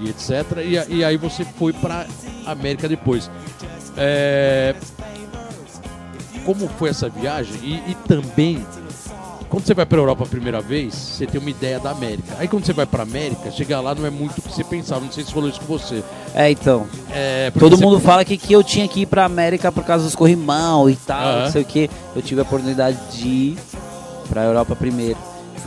e 0.00 0.08
etc. 0.10 0.30
E, 0.64 0.96
e 0.96 1.04
aí 1.04 1.16
você 1.16 1.44
foi 1.44 1.72
pra 1.72 2.06
América 2.46 2.88
depois. 2.88 3.30
É, 3.96 4.74
Como 6.44 6.68
foi 6.78 6.90
essa 6.90 7.08
viagem? 7.08 7.54
E, 7.62 7.90
e 7.90 7.96
também 8.06 8.64
quando 9.48 9.64
você 9.66 9.72
vai 9.72 9.86
pra 9.86 9.96
Europa 9.98 10.24
a 10.24 10.26
primeira 10.26 10.60
vez, 10.60 10.92
você 10.94 11.26
tem 11.26 11.40
uma 11.40 11.48
ideia 11.48 11.80
da 11.80 11.90
América. 11.90 12.34
Aí 12.38 12.46
quando 12.46 12.66
você 12.66 12.72
vai 12.74 12.84
pra 12.84 13.02
América, 13.02 13.50
chegar 13.50 13.80
lá 13.80 13.94
não 13.94 14.04
é 14.04 14.10
muito 14.10 14.38
o 14.38 14.42
que 14.42 14.52
você 14.52 14.62
pensava. 14.62 15.00
Não 15.04 15.10
sei 15.10 15.24
se 15.24 15.32
falou 15.32 15.48
isso 15.48 15.58
com 15.60 15.66
você. 15.66 16.04
É, 16.34 16.50
então. 16.50 16.86
É, 17.10 17.50
Todo 17.58 17.74
você- 17.76 17.82
mundo 17.82 17.98
fala 17.98 18.24
que, 18.26 18.36
que 18.36 18.52
eu 18.52 18.62
tinha 18.62 18.86
que 18.86 19.00
ir 19.00 19.06
pra 19.06 19.24
América 19.24 19.72
por 19.72 19.84
causa 19.84 20.04
dos 20.04 20.14
corrimão 20.14 20.88
e 20.90 20.96
tal, 20.96 21.18
Aham. 21.26 21.44
não 21.44 21.50
sei 21.50 21.62
o 21.62 21.64
que. 21.64 21.90
Eu 22.14 22.20
tive 22.20 22.40
a 22.40 22.44
oportunidade 22.44 22.98
de 23.12 23.26
ir 23.26 23.58
pra 24.28 24.44
Europa 24.44 24.76
primeiro. 24.76 25.18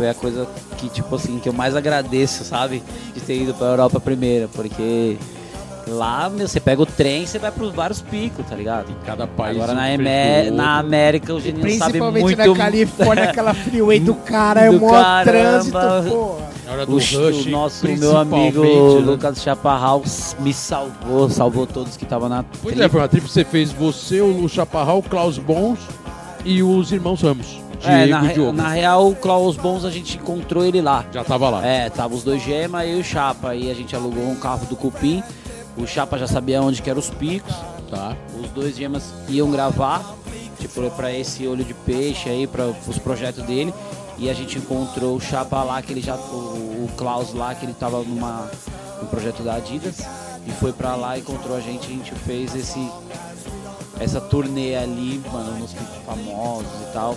Foi 0.02 0.10
a 0.10 0.16
coisa 0.16 0.48
que, 0.80 0.90
tipo 0.90 1.14
assim, 1.16 1.38
que 1.38 1.48
eu 1.48 1.54
mais 1.54 1.76
agradeço, 1.76 2.44
sabe? 2.44 2.82
De 3.14 3.20
ter 3.22 3.40
ido 3.40 3.54
pra 3.54 3.68
Europa 3.68 4.00
primeiro, 4.00 4.50
porque 4.52 5.16
lá, 5.88 6.28
meu, 6.28 6.48
você 6.48 6.60
pega 6.60 6.82
o 6.82 6.88
trem, 6.88 7.24
você 7.24 7.38
vai 7.38 7.52
pros 7.52 7.72
vários 7.72 8.02
picos, 8.02 8.44
tá 8.50 8.56
ligado? 8.56 8.88
Cada 9.06 9.28
país. 9.28 9.58
Agora 9.62 9.76
na, 9.76 9.84
um 10.52 10.56
na. 10.56 10.80
América 10.80 11.36
o 11.36 11.40
Geninho 11.40 11.78
sabe 11.78 11.92
Principalmente 11.92 12.24
muito 12.24 12.38
na 12.50 12.56
Califórnia, 12.56 13.24
aquela 13.30 13.54
freeway 13.54 14.00
do 14.00 14.16
cara, 14.16 14.62
é 14.62 14.70
o 14.72 14.82
maior 14.82 15.04
caramba. 15.04 15.24
trânsito, 15.24 16.10
porra. 16.10 16.50
Na 16.66 16.72
hora 16.72 16.86
do 16.88 16.92
O, 16.94 16.96
rush, 16.96 17.14
o 17.14 17.50
nosso 17.52 17.86
meu 17.86 17.96
principalmente, 17.96 18.58
amigo 18.58 19.00
né? 19.02 19.06
Lucas 19.06 19.44
Chaparral 19.44 20.02
me 20.40 20.52
salvou, 20.52 21.30
salvou 21.30 21.68
todos 21.68 21.96
que 21.96 22.06
estavam 22.06 22.28
na 22.28 22.44
Pois 22.64 22.74
tri- 22.74 22.84
é, 22.84 22.90
foi 22.90 23.02
uma 23.02 23.08
trip 23.08 23.28
que 23.28 23.32
você 23.32 23.46
fez 23.46 23.72
você, 23.72 24.20
o 24.20 24.50
Chaparral, 24.50 24.98
o 24.98 25.04
Klaus 25.04 25.38
Bons 25.38 25.78
e 26.44 26.64
os 26.64 26.92
irmãos 26.92 27.22
Ramos. 27.22 27.62
Diego 27.82 27.96
É, 27.98 28.06
na, 28.08 28.24
e 28.24 28.28
re- 28.28 28.34
Diogo. 28.34 28.52
na 28.54 28.70
real, 28.70 29.10
o 29.10 29.16
Klaus 29.16 29.56
Bons 29.58 29.84
a 29.86 29.90
gente 29.92 30.18
encontrou 30.18 30.64
ele 30.66 30.82
lá. 30.82 31.06
Já 31.12 31.24
tava 31.24 31.50
lá. 31.50 31.66
É, 31.66 31.90
tava 31.90 32.14
os 32.16 32.24
dois 32.24 32.42
gema 32.42 32.86
e 32.86 33.00
o 33.00 33.04
Chapa. 33.04 33.50
Aí 33.50 33.70
a 33.70 33.74
gente 33.74 33.96
alugou 33.96 34.24
um 34.24 34.36
carro 34.36 34.66
do 34.68 34.76
Cupim. 34.76 35.24
O 35.78 35.86
Chapa 35.88 36.18
já 36.18 36.28
sabia 36.28 36.62
onde 36.62 36.82
que 36.82 36.90
eram 36.90 37.00
os 37.00 37.10
picos. 37.10 37.54
Tá. 37.90 38.16
Os 38.42 38.50
dois 38.52 38.76
gemas 38.76 39.04
iam 39.28 39.52
gravar, 39.52 40.16
tipo, 40.60 40.90
pra 40.92 41.12
esse 41.14 41.46
olho 41.46 41.64
de 41.66 41.74
peixe 41.74 42.30
aí, 42.30 42.48
para 42.48 42.68
os 42.88 42.98
projetos 43.00 43.44
dele. 43.44 43.74
E 44.18 44.30
a 44.30 44.34
gente 44.34 44.58
encontrou 44.58 45.16
o 45.16 45.20
Chapa 45.20 45.62
lá, 45.64 45.82
que 45.82 45.92
ele 45.92 46.02
já. 46.02 46.16
O, 46.16 46.86
o 46.86 46.90
Klaus 46.96 47.34
lá, 47.34 47.54
que 47.56 47.66
ele 47.66 47.74
tava 47.74 48.02
numa, 48.04 48.50
no 49.02 49.08
projeto 49.08 49.42
da 49.44 49.56
Adidas. 49.56 50.00
E 50.48 50.52
foi 50.60 50.72
pra 50.72 50.96
lá, 50.96 51.18
encontrou 51.18 51.56
a 51.58 51.60
gente, 51.60 51.86
a 51.88 51.90
gente 51.90 52.14
fez 52.16 52.56
esse. 52.56 52.80
Essa 54.00 54.20
turnê 54.20 54.76
ali, 54.76 55.22
mano, 55.32 55.60
nos 55.60 55.74
picos 55.74 55.96
famosos 56.06 56.72
e 56.90 56.94
tal. 56.94 57.16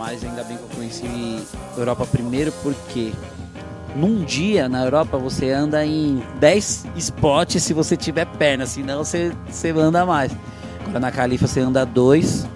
Mas 0.00 0.24
ainda 0.24 0.42
bem 0.42 0.56
que 0.56 0.62
eu 0.62 0.68
conheci 0.70 1.46
Europa 1.76 2.06
primeiro, 2.06 2.50
porque 2.62 3.12
num 3.94 4.24
dia 4.24 4.66
na 4.66 4.82
Europa 4.82 5.18
você 5.18 5.50
anda 5.50 5.84
em 5.84 6.22
10 6.38 6.86
spots 6.96 7.62
se 7.62 7.74
você 7.74 7.98
tiver 7.98 8.24
perna, 8.24 8.64
senão 8.64 9.04
você, 9.04 9.30
você 9.46 9.68
anda 9.72 10.06
mais. 10.06 10.32
Agora 10.86 11.00
na 11.00 11.12
Califa 11.12 11.46
você 11.46 11.60
anda 11.60 11.84
dois 11.84 12.46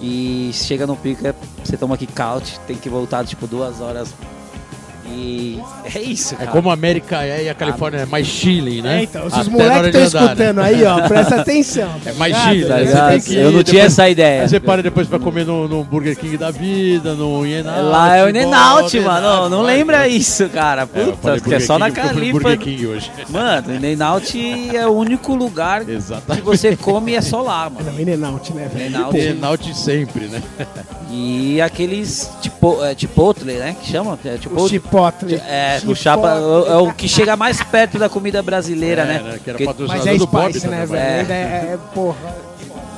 e 0.00 0.50
chega 0.52 0.84
no 0.84 0.96
pico, 0.96 1.24
é- 1.24 1.32
você 1.64 1.76
toma 1.76 1.96
kick-out, 1.96 2.58
tem 2.66 2.76
que 2.76 2.88
voltar 2.88 3.24
tipo 3.24 3.46
duas 3.46 3.80
horas. 3.80 4.12
E 5.14 5.60
é 5.94 6.00
isso, 6.00 6.34
É 6.34 6.38
cara. 6.38 6.50
como 6.50 6.70
a 6.70 6.72
América 6.72 7.22
é 7.22 7.44
e 7.44 7.48
a 7.48 7.54
Califórnia 7.54 8.00
é 8.00 8.06
mais 8.06 8.26
chilling, 8.26 8.80
né? 8.82 9.00
É, 9.00 9.02
então, 9.02 9.26
os 9.26 9.32
na 9.32 9.44
moleques 9.44 9.94
estão 9.94 10.20
né? 10.22 10.26
escutando 10.26 10.58
aí, 10.60 10.84
ó, 10.84 11.08
presta 11.08 11.36
atenção. 11.42 11.90
É 12.06 12.12
mais 12.14 12.32
ligado? 12.34 12.52
Chile, 12.52 12.68
Tá 12.68 13.08
né? 13.10 13.20
Eu 13.44 13.52
não 13.52 13.62
tinha 13.62 13.82
essa 13.84 14.08
ideia. 14.08 14.42
Aí 14.42 14.48
você 14.48 14.58
para 14.60 14.82
depois 14.82 15.06
pra 15.06 15.18
comer 15.18 15.44
no, 15.44 15.68
no 15.68 15.84
Burger 15.84 16.16
King 16.16 16.36
da 16.36 16.50
vida, 16.50 17.14
no 17.14 17.44
Inenaut. 17.46 17.82
Lá 17.82 18.16
é 18.16 18.24
o 18.24 18.28
Inenaut, 18.28 18.98
volta, 18.98 19.20
mano. 19.20 19.26
Não, 19.26 19.48
não 19.50 19.62
vai, 19.64 19.76
lembra 19.76 20.08
isso, 20.08 20.48
cara. 20.48 20.82
É, 20.82 20.86
Puta, 20.86 21.16
falei 21.20 21.40
que 21.40 21.54
é 21.54 21.60
só 21.60 21.78
na 21.78 21.90
King 21.90 22.00
no 22.06 22.14
Califa. 22.14 22.32
Burger 22.40 22.58
King 22.58 22.86
hoje. 22.86 23.10
Mano, 23.28 23.68
o 23.70 23.74
Inenaut 23.74 24.76
é 24.76 24.86
o 24.86 24.92
único 24.92 25.34
lugar 25.34 25.84
que 25.84 26.40
você 26.42 26.76
come 26.76 27.12
e 27.12 27.16
é 27.16 27.20
só 27.20 27.42
lá, 27.42 27.68
mano. 27.68 27.92
Não, 27.92 28.00
Inenaut, 28.00 28.52
né. 28.54 28.68
Inenaut 29.12 29.76
sempre, 29.76 30.26
né? 30.26 30.42
E 31.14 31.60
aqueles 31.60 32.30
tipo, 32.40 32.82
é, 32.82 32.94
chipotle, 32.96 33.52
né? 33.52 33.76
Que 33.78 33.90
chama? 33.90 34.18
É, 34.24 34.34
O 34.34 34.38
chipotle. 34.40 34.68
chipotle. 34.70 35.34
É, 35.34 35.76
o 35.76 35.80
Chipotle. 35.80 35.96
chapa 35.96 36.28
é 36.68 36.76
o 36.76 36.92
que 36.94 37.06
chega 37.06 37.36
mais 37.36 37.62
perto 37.62 37.98
da 37.98 38.08
comida 38.08 38.42
brasileira, 38.42 39.02
É, 39.02 39.04
né? 39.04 39.18
Que 39.44 39.50
era 39.50 39.58
Porque 39.58 39.64
patrocinador 39.66 40.06
Mas 40.06 40.14
é 40.14 40.18
do 40.18 40.26
Bob 40.26 40.44
spice, 40.50 40.60
também. 40.64 40.78
né, 40.80 40.86
velho? 40.86 41.02
É. 41.02 41.20
Ainda 41.20 41.34
é, 41.34 41.72
é, 41.74 41.78
porra. 41.94 42.16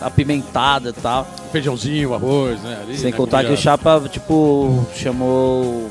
apimentada 0.00 0.90
e 0.90 0.92
tal. 0.92 1.26
Feijãozinho, 1.50 2.14
arroz, 2.14 2.60
né? 2.62 2.78
Ali, 2.82 2.96
Sem 2.96 3.10
né, 3.10 3.16
contar 3.16 3.38
que 3.38 3.44
comida- 3.46 3.60
o 3.60 3.62
Chapa, 3.62 4.02
tipo, 4.10 4.86
chamou 4.94 5.90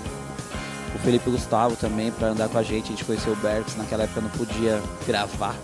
o 0.96 1.00
Felipe 1.04 1.30
Gustavo 1.30 1.76
também 1.76 2.12
pra 2.12 2.30
andar 2.30 2.48
com 2.48 2.58
a 2.58 2.64
gente. 2.64 2.86
A 2.86 2.90
gente 2.92 3.04
conheceu 3.04 3.34
o 3.34 3.36
Berks, 3.36 3.76
naquela 3.76 4.04
época 4.04 4.22
não 4.22 4.30
podia 4.30 4.80
gravar. 5.08 5.56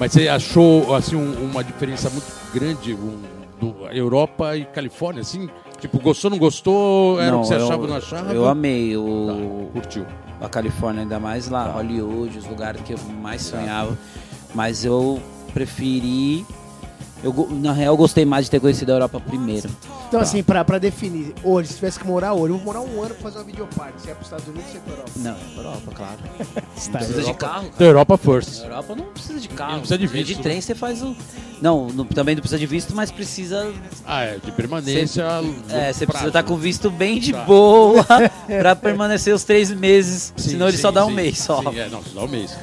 Mas 0.00 0.12
você 0.12 0.28
achou, 0.28 0.94
assim, 0.94 1.14
um- 1.14 1.50
uma 1.50 1.62
diferença 1.62 2.08
muito 2.10 2.26
grande 2.54 2.94
um, 2.94 3.18
do 3.60 3.74
Europa 3.92 4.56
e 4.56 4.64
Califórnia, 4.64 5.20
assim? 5.20 5.48
Tipo, 5.80 5.98
gostou, 5.98 6.30
não 6.30 6.38
gostou? 6.38 7.20
Era 7.20 7.36
o 7.36 7.40
que 7.40 7.46
você 7.48 7.54
eu- 7.54 7.64
achava 7.64 7.82
ou 7.82 7.88
não 7.88 7.96
achava? 7.96 8.32
Eu 8.34 8.46
amei 8.48 8.92
Tá, 8.94 9.00
o, 9.00 9.70
curtiu. 9.72 10.06
a 10.40 10.48
Califórnia, 10.48 11.02
ainda 11.02 11.18
mais 11.18 11.48
lá, 11.48 11.64
Tá. 11.66 11.72
Hollywood, 11.72 12.38
os 12.38 12.46
lugares 12.46 12.82
que 12.82 12.92
eu 12.92 12.98
mais 13.20 13.42
sonhava. 13.42 13.96
Mas 14.54 14.84
eu 14.84 15.20
preferi. 15.54 16.44
Eu, 17.22 17.48
na 17.50 17.72
real, 17.72 17.92
eu 17.94 17.96
gostei 17.96 18.24
mais 18.24 18.46
de 18.46 18.50
ter 18.50 18.60
conhecido 18.60 18.90
a 18.90 18.94
Europa 18.94 19.20
primeiro. 19.20 19.68
Então, 20.08 20.18
Tá. 20.20 20.22
assim, 20.26 20.42
pra, 20.42 20.64
pra 20.64 20.78
definir, 20.78 21.34
hoje, 21.44 21.68
se 21.68 21.74
tivesse 21.76 21.98
que 22.00 22.06
morar 22.06 22.32
hoje, 22.32 22.52
eu 22.52 22.56
vou 22.56 22.64
morar 22.66 22.80
um 22.80 23.00
ano 23.02 23.14
pra 23.14 23.22
fazer 23.24 23.38
uma 23.38 23.44
videoparte. 23.44 24.00
Se 24.02 24.10
é 24.10 24.14
pros 24.14 24.26
Estados 24.26 24.48
Unidos, 24.48 24.70
se 24.70 24.76
é 24.78 24.80
pra 24.80 24.92
Europa. 24.94 25.10
Não, 25.16 25.36
Europa, 25.56 25.92
claro. 25.94 26.18
Está 26.76 26.92
Não 26.98 26.98
precisa 26.98 27.20
de 27.20 27.26
Europa- 27.28 27.38
carro, 27.46 27.60
cara. 27.62 27.72
Então, 27.74 27.86
Europa 27.86 28.16
first. 28.18 28.58
Na 28.60 28.64
Europa 28.66 28.94
não 28.96 29.04
precisa 29.06 29.38
de 29.40 29.48
carro. 29.48 29.72
não 29.72 29.78
precisa 29.80 29.98
de 29.98 30.06
visto. 30.06 30.26
De 30.26 30.34
trem 30.42 30.60
você 30.60 30.74
faz 30.74 31.02
o. 31.02 31.14
Não, 31.60 31.88
não- 31.88 32.06
também 32.06 32.34
não 32.34 32.40
precisa 32.40 32.58
de 32.58 32.66
visto, 32.66 32.94
mas 32.96 33.10
precisa. 33.12 33.70
Ah, 34.06 34.22
é, 34.22 34.38
de 34.42 34.50
permanência. 34.52 35.22
É, 35.22 35.40
longo 35.40 35.54
você 35.92 36.06
precisa 36.06 36.28
estar 36.28 36.42
com 36.42 36.56
visto 36.56 36.90
bem 36.90 37.20
de 37.20 37.32
Tá. 37.32 37.44
boa 37.44 38.04
pra 38.48 38.74
permanecer 38.74 39.34
os 39.34 39.44
três 39.44 39.70
meses. 39.70 40.32
Sim, 40.36 40.50
senão 40.50 40.68
ele 40.68 40.76
sim, 40.78 40.82
só 40.82 40.90
dá 40.90 41.04
um 41.04 41.10
sim, 41.10 41.14
mês 41.14 41.38
só. 41.38 41.60
Sim, 41.62 41.78
é, 41.78 41.88
não, 41.90 42.02
só 42.02 42.14
dá 42.20 42.24
um 42.24 42.28
mês. 42.28 42.56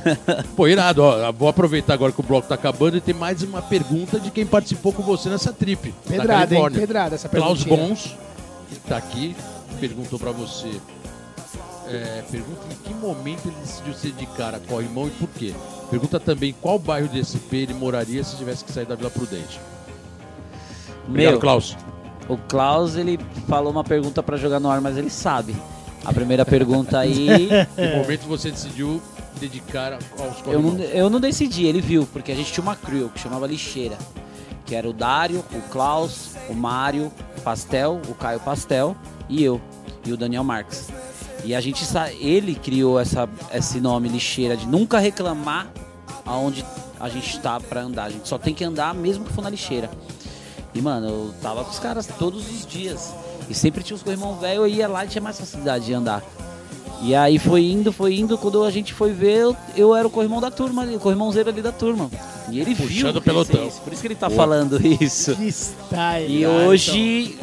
Pô, 0.55 0.67
irado, 0.67 1.03
ó. 1.03 1.31
Vou 1.31 1.47
aproveitar 1.47 1.93
agora 1.93 2.11
que 2.11 2.19
o 2.19 2.23
bloco 2.23 2.47
tá 2.47 2.55
acabando 2.55 2.97
e 2.97 3.01
tem 3.01 3.13
mais 3.13 3.43
uma 3.43 3.61
pergunta 3.61 4.19
de 4.19 4.31
quem 4.31 4.45
participou 4.47 4.91
com 4.93 5.03
você 5.03 5.29
nessa 5.29 5.53
trip. 5.53 5.93
da 6.05 6.11
Pedrada, 6.17 6.55
hein? 6.55 6.71
Pedrada 6.71 7.15
essa 7.15 7.29
Klaus 7.29 7.63
perguntinha. 7.63 7.87
Bons, 7.89 8.15
que 8.69 8.75
tá 8.87 8.97
aqui, 8.97 9.35
perguntou 9.79 10.17
pra 10.17 10.31
você. 10.31 10.71
É, 11.89 12.21
pergunta 12.29 12.61
em 12.69 12.75
que 12.83 12.93
momento 12.93 13.45
ele 13.47 13.55
decidiu 13.61 13.93
se 13.93 14.09
dedicar 14.09 14.53
a 14.53 14.59
corrimão 14.59 15.07
e 15.07 15.11
por 15.11 15.29
quê. 15.29 15.53
Pergunta 15.89 16.19
também 16.19 16.53
qual 16.61 16.77
bairro 16.77 17.07
de 17.07 17.23
SP 17.23 17.63
ele 17.63 17.73
moraria 17.73 18.23
se 18.25 18.35
tivesse 18.35 18.65
que 18.65 18.71
sair 18.73 18.85
da 18.85 18.95
Vila 18.95 19.09
Prudente. 19.09 19.59
Obrigado, 21.07 21.31
Meu, 21.31 21.39
Klaus. 21.39 21.77
o 22.27 22.37
Klaus 22.37 22.97
ele 22.97 23.17
falou 23.47 23.71
uma 23.71 23.85
pergunta 23.85 24.21
pra 24.21 24.35
jogar 24.35 24.59
no 24.59 24.69
ar, 24.69 24.81
mas 24.81 24.97
ele 24.97 25.09
sabe. 25.09 25.55
A 26.03 26.11
primeira 26.11 26.45
pergunta 26.45 26.99
aí. 26.99 27.29
Em 27.29 27.65
que 27.75 27.95
momento 27.97 28.27
você 28.27 28.51
decidiu 28.51 29.01
dedicar 29.39 29.93
aos 29.93 30.03
eu, 30.47 30.61
não, 30.61 30.71
corrimão? 30.71 30.79
eu 30.93 31.09
não 31.09 31.19
decidi, 31.21 31.65
ele 31.65 31.79
viu, 31.79 32.05
porque 32.11 32.31
a 32.31 32.35
gente 32.35 32.51
tinha 32.51 32.61
uma 32.63 32.75
crew 32.75 33.09
que 33.09 33.19
chamava 33.19 33.47
Lixeira. 33.47 33.97
Que 34.68 34.76
era 34.76 34.88
o 34.88 34.93
Dário, 34.93 35.43
o 35.51 35.61
Klaus, 35.70 36.36
o 36.49 36.53
Mário 36.53 37.11
Pastel, 37.43 38.01
o 38.07 38.13
Caio 38.13 38.39
Pastel 38.39 38.95
e 39.28 39.43
eu, 39.43 39.59
e 40.05 40.11
o 40.11 40.18
Daniel 40.18 40.43
Marques. 40.43 40.89
E 41.43 41.55
a 41.55 41.61
gente 41.61 41.84
ele 42.20 42.55
criou 42.55 42.99
essa, 42.99 43.28
esse 43.53 43.80
nome 43.80 44.09
lixeira 44.09 44.57
de 44.57 44.68
nunca 44.68 44.99
reclamar 44.99 45.72
aonde 46.26 46.65
a 46.99 47.07
gente 47.07 47.39
tá 47.39 47.59
pra 47.59 47.82
andar. 47.82 48.05
A 48.05 48.09
gente 48.09 48.28
só 48.28 48.38
tem 48.38 48.53
que 48.53 48.63
andar 48.63 48.93
mesmo 48.93 49.24
que 49.24 49.32
for 49.32 49.41
na 49.41 49.49
lixeira. 49.49 49.89
E 50.74 50.82
mano, 50.82 51.07
eu 51.07 51.34
tava 51.41 51.63
com 51.63 51.72
os 51.72 51.80
caras 51.80 52.05
todos 52.05 52.45
os 52.51 52.65
dias. 52.65 53.13
E 53.49 53.53
sempre 53.53 53.82
tinha 53.84 53.95
os 53.95 54.03
corrimão 54.03 54.38
velho, 54.38 54.61
eu 54.61 54.68
ia 54.68 54.88
lá 54.88 55.05
e 55.05 55.07
tinha 55.07 55.22
mais 55.22 55.39
facilidade 55.39 55.86
de 55.86 55.93
andar. 55.93 56.22
E 57.01 57.15
aí 57.15 57.38
foi 57.39 57.63
indo, 57.63 57.91
foi 57.91 58.20
indo, 58.20 58.38
quando 58.38 58.63
a 58.63 58.72
gente 58.72 58.93
foi 58.93 59.13
ver, 59.13 59.38
eu, 59.38 59.57
eu 59.76 59.95
era 59.95 60.07
o 60.07 60.11
corrimão 60.11 60.41
da 60.41 60.51
turma 60.51 60.82
ali, 60.82 60.95
o 60.95 60.99
corrimãozeiro 60.99 61.49
ali 61.49 61.61
da 61.61 61.72
turma. 61.72 62.09
E 62.49 62.59
ele 62.59 62.73
viu. 62.73 62.87
Puxando 62.87 63.17
o 63.17 63.21
crescer 63.21 63.45
pelotão. 63.45 63.67
isso, 63.67 63.81
Por 63.81 63.93
isso 63.93 64.01
que 64.01 64.07
ele 64.07 64.15
tá 64.15 64.27
Boa. 64.27 64.37
falando 64.37 64.79
isso. 65.01 65.35
Que 65.35 65.47
style. 65.51 66.27
E 66.39 66.45
Ah, 66.45 66.49
hoje 66.49 67.37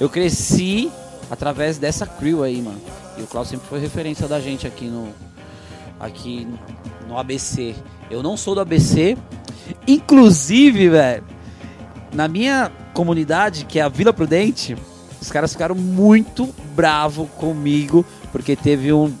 eu 0.00 0.08
cresci 0.08 0.90
através 1.30 1.78
dessa 1.78 2.06
crew 2.06 2.42
aí, 2.42 2.60
mano. 2.60 2.80
E 3.18 3.22
o 3.22 3.26
Klaus 3.26 3.48
sempre 3.48 3.66
foi 3.68 3.78
referência 3.80 4.26
da 4.28 4.40
gente 4.40 4.66
aqui 4.66 4.86
no 4.86 5.08
aqui 5.98 6.46
no 7.08 7.18
ABC. 7.18 7.74
Eu 8.10 8.22
não 8.22 8.36
sou 8.36 8.54
do 8.54 8.60
ABC. 8.60 9.16
Inclusive, 9.86 10.88
velho, 10.90 11.24
na 12.12 12.28
minha 12.28 12.70
comunidade, 12.92 13.64
que 13.64 13.78
é 13.78 13.82
a 13.82 13.88
Vila 13.88 14.12
Prudente, 14.12 14.76
os 15.20 15.30
caras 15.30 15.52
ficaram 15.52 15.74
muito 15.74 16.54
bravo 16.74 17.26
comigo 17.38 18.04
porque 18.32 18.54
teve 18.56 18.92
um 18.92 19.12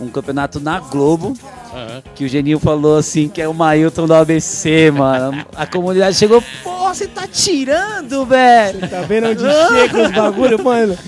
um 0.00 0.08
campeonato 0.08 0.58
na 0.58 0.80
Globo 0.80 1.32
Aham. 1.72 2.02
que 2.14 2.24
o 2.24 2.28
Geninho 2.28 2.58
falou 2.58 2.96
assim, 2.98 3.28
que 3.28 3.40
é 3.40 3.48
o 3.48 3.54
Mailton 3.54 4.06
do 4.06 4.14
ABC, 4.14 4.90
mano. 4.90 5.44
A 5.56 5.66
comunidade 5.66 6.16
chegou, 6.16 6.42
pô, 6.62 6.88
você 6.88 7.06
tá 7.06 7.26
tirando, 7.26 8.26
velho. 8.26 8.80
Você 8.80 8.88
tá 8.88 9.00
vendo 9.02 9.28
onde 9.28 9.42
chega 9.42 10.02
os 10.06 10.10
bagulho, 10.12 10.62
mano? 10.62 10.98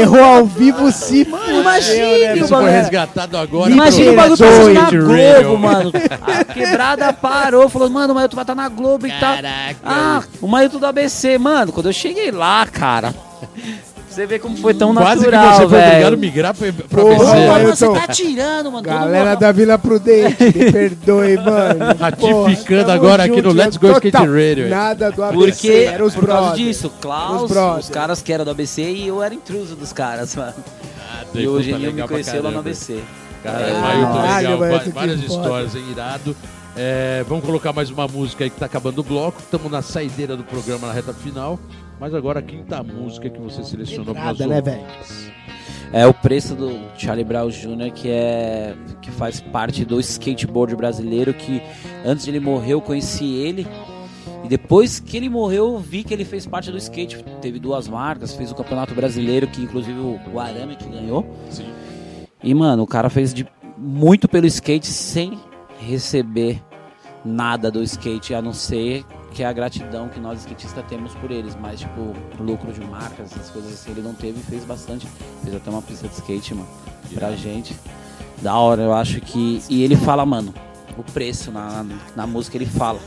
Errou 0.00 0.22
ao 0.24 0.44
vivo, 0.46 0.90
se 0.90 1.24
fudeu, 1.24 1.60
imagine, 1.60 2.18
né, 2.18 2.34
o 2.42 2.48
bagulho- 2.48 2.72
resgatado 2.72 3.36
agora. 3.36 3.70
Imagina 3.70 4.12
o 4.12 4.16
bagulho 4.16 4.38
passando 4.38 4.72
na 4.74 4.90
Globo, 4.90 5.58
mano. 5.58 5.92
A 6.22 6.44
quebrada 6.44 7.12
parou, 7.12 7.68
falou, 7.68 7.88
mano, 7.90 8.12
o 8.12 8.16
Mailton 8.16 8.34
vai 8.36 8.42
estar 8.42 8.54
na 8.54 8.68
Globo 8.68 9.06
e 9.06 9.12
tal. 9.12 9.34
Ah, 9.84 10.22
o 10.40 10.48
Mailton 10.48 10.78
do 10.78 10.86
ABC, 10.86 11.38
mano. 11.38 11.72
Quando 11.72 11.86
eu 11.86 11.92
cheguei 11.92 12.30
lá, 12.30 12.66
cara, 12.66 13.14
Você 14.18 14.26
vê 14.26 14.38
como 14.40 14.56
foi 14.56 14.74
tão 14.74 14.92
Quase 14.94 15.20
natural, 15.26 15.48
que 15.52 15.56
você 15.62 15.68
foi 15.68 15.78
obrigado 15.86 16.12
a 16.12 16.16
migrar 16.16 16.52
pra, 16.54 16.72
pra 16.72 17.02
Porra, 17.02 17.14
BC. 17.14 17.24
mano, 17.24 17.52
Ailton. 17.54 17.76
você 17.76 18.00
tá 18.00 18.08
tirando, 18.12 18.72
mano. 18.72 18.82
Galera 18.82 19.30
mundo- 19.30 19.38
da 19.38 19.52
Vila 19.52 19.78
Prudente, 19.78 20.42
me 20.44 20.52
perdoe, 20.72 21.36
mano. 21.36 21.84
Ratificando 22.00 22.82
Porra, 22.84 22.94
agora 22.94 23.22
aqui 23.24 23.40
no 23.40 23.52
Let's 23.52 23.76
Go. 23.76 23.92
Skate 23.92 24.16
Radio? 24.16 24.68
Nada 24.68 25.12
do 25.12 25.22
ABC, 25.22 25.52
Porque, 25.52 25.68
era 25.88 26.04
os 26.04 26.14
por 26.16 26.26
causa 26.26 26.56
disso, 26.56 26.90
Klaus, 27.00 27.42
Os 27.48 27.56
os, 27.84 27.88
caras 27.90 28.20
que 28.20 28.32
eram 28.32 28.44
do 28.44 28.50
ABC 28.50 28.82
e 28.82 29.06
eu 29.06 29.22
era 29.22 29.32
intruso 29.32 29.76
dos 29.76 29.92
caras, 29.92 30.34
mano. 30.34 30.54
Ah, 30.98 31.22
E 31.22 31.46
o 31.46 31.52
puta, 31.52 31.62
Eugênio 31.62 31.92
me 31.92 32.02
conheceu 32.08 32.42
lá 32.42 32.50
no. 32.50 32.58
ABC. 32.58 32.98
Cara, 33.44 33.60
É, 33.60 33.70
caralho, 33.72 34.36
legal. 34.42 34.58
velho, 34.58 34.72
va- 34.72 34.78
que 34.80 34.90
várias 34.90 35.20
histórias, 35.22 35.74
hein? 35.76 35.84
Irado. 35.92 36.36
É, 36.76 37.24
vamos 37.28 37.44
colocar 37.44 37.72
mais 37.72 37.88
uma 37.88 38.08
música 38.08 38.42
aí 38.42 38.50
que 38.50 38.58
tá 38.58 38.66
acabando 38.66 38.98
o 38.98 39.04
bloco. 39.04 39.38
Estamos 39.40 39.70
na 39.70 39.80
saideira 39.80 40.36
do 40.36 40.42
programa, 40.42 40.88
na 40.88 40.92
reta 40.92 41.12
final. 41.12 41.58
Mas 42.00 42.14
agora 42.14 42.40
a 42.40 42.42
quinta 42.42 42.82
música 42.82 43.28
que 43.28 43.40
você 43.40 43.62
selecionou 43.64 44.14
para 44.14 44.24
nós 44.26 44.38
né, 44.38 44.60
velho? 44.60 44.84
É 45.92 46.06
o 46.06 46.12
preço 46.12 46.54
do 46.54 46.70
Charlie 46.96 47.24
Brown 47.24 47.48
Jr., 47.48 47.90
que 47.92 48.10
é 48.10 48.74
que 49.00 49.10
faz 49.10 49.40
parte 49.40 49.84
do 49.84 49.98
skateboard 49.98 50.76
brasileiro, 50.76 51.32
que 51.32 51.62
antes 52.04 52.24
de 52.24 52.30
ele 52.30 52.40
morrer 52.40 52.74
eu 52.74 52.80
conheci 52.80 53.24
ele. 53.24 53.66
E 54.44 54.48
depois 54.48 55.00
que 55.00 55.16
ele 55.16 55.28
morreu, 55.28 55.72
eu 55.74 55.78
vi 55.78 56.04
que 56.04 56.12
ele 56.12 56.24
fez 56.24 56.46
parte 56.46 56.70
do 56.70 56.76
skate. 56.76 57.24
Teve 57.40 57.58
duas 57.58 57.88
marcas, 57.88 58.34
fez 58.34 58.52
o 58.52 58.54
Campeonato 58.54 58.94
Brasileiro, 58.94 59.46
que 59.46 59.62
inclusive 59.62 59.98
o 59.98 60.20
o 60.32 60.38
Arame 60.38 60.76
que 60.76 60.88
ganhou. 60.88 61.26
Sim. 61.50 61.66
E, 62.42 62.54
mano, 62.54 62.82
o 62.82 62.86
cara 62.86 63.10
fez 63.10 63.34
de 63.34 63.46
muito 63.76 64.28
pelo 64.28 64.46
skate 64.46 64.86
sem 64.86 65.38
receber 65.80 66.62
nada 67.24 67.70
do 67.70 67.82
skate, 67.82 68.34
a 68.34 68.42
não 68.42 68.52
ser 68.52 69.04
que 69.38 69.42
é 69.44 69.46
a 69.46 69.52
gratidão 69.52 70.08
que 70.08 70.18
nós 70.18 70.40
skatistas 70.40 70.84
temos 70.88 71.14
por 71.14 71.30
eles. 71.30 71.54
Mas, 71.54 71.78
tipo, 71.78 72.12
lucro 72.40 72.72
de 72.72 72.80
marcas, 72.80 73.30
essas 73.30 73.48
coisas 73.50 73.72
assim, 73.72 73.92
ele 73.92 74.02
não 74.02 74.12
teve 74.12 74.40
e 74.40 74.42
fez 74.42 74.64
bastante. 74.64 75.06
Fez 75.44 75.54
até 75.54 75.70
uma 75.70 75.80
pista 75.80 76.08
de 76.08 76.14
skate, 76.14 76.54
mano, 76.56 76.68
pra 77.14 77.30
gente. 77.36 77.76
Da 78.42 78.56
hora, 78.56 78.82
eu 78.82 78.92
acho 78.92 79.20
que. 79.20 79.62
E 79.68 79.84
ele 79.84 79.94
fala, 79.94 80.26
mano, 80.26 80.52
o 80.96 81.04
preço 81.04 81.52
na, 81.52 81.86
na, 82.16 82.26
música, 82.26 82.56
ele 82.56 82.66
fala 82.66 82.98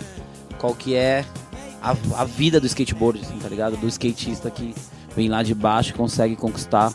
qual 0.58 0.74
que 0.74 0.96
é 0.96 1.26
a, 1.84 1.92
a 2.16 2.24
vida 2.24 2.62
do 2.62 2.66
skateboard, 2.66 3.20
assim, 3.20 3.38
tá 3.38 3.50
ligado? 3.50 3.76
Do 3.76 3.88
skatista 3.90 4.50
que 4.50 4.74
vem 5.14 5.28
lá 5.28 5.44
de 5.44 5.54
baixo 5.54 5.90
e 5.90 5.94
consegue 5.94 6.38
conquistar 6.38 6.94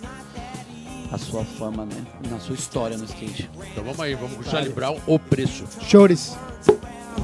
a 1.13 1.19
sua 1.19 1.45
fama, 1.45 1.85
né? 1.85 2.07
Na 2.31 2.41
sua 2.41 2.55
história 2.55 2.97
no 2.97 3.05
skate. 3.05 3.51
Então 3.71 3.85
vamos 3.85 4.01
aí, 4.01 4.15
vamos 4.15 4.37
com 4.37 4.41
o 4.41 4.45
Charlie 4.45 4.73
Brown, 4.73 4.97
o 5.07 5.19
preço. 5.19 5.67
Chores. 5.83 6.39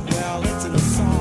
Em 0.07 1.12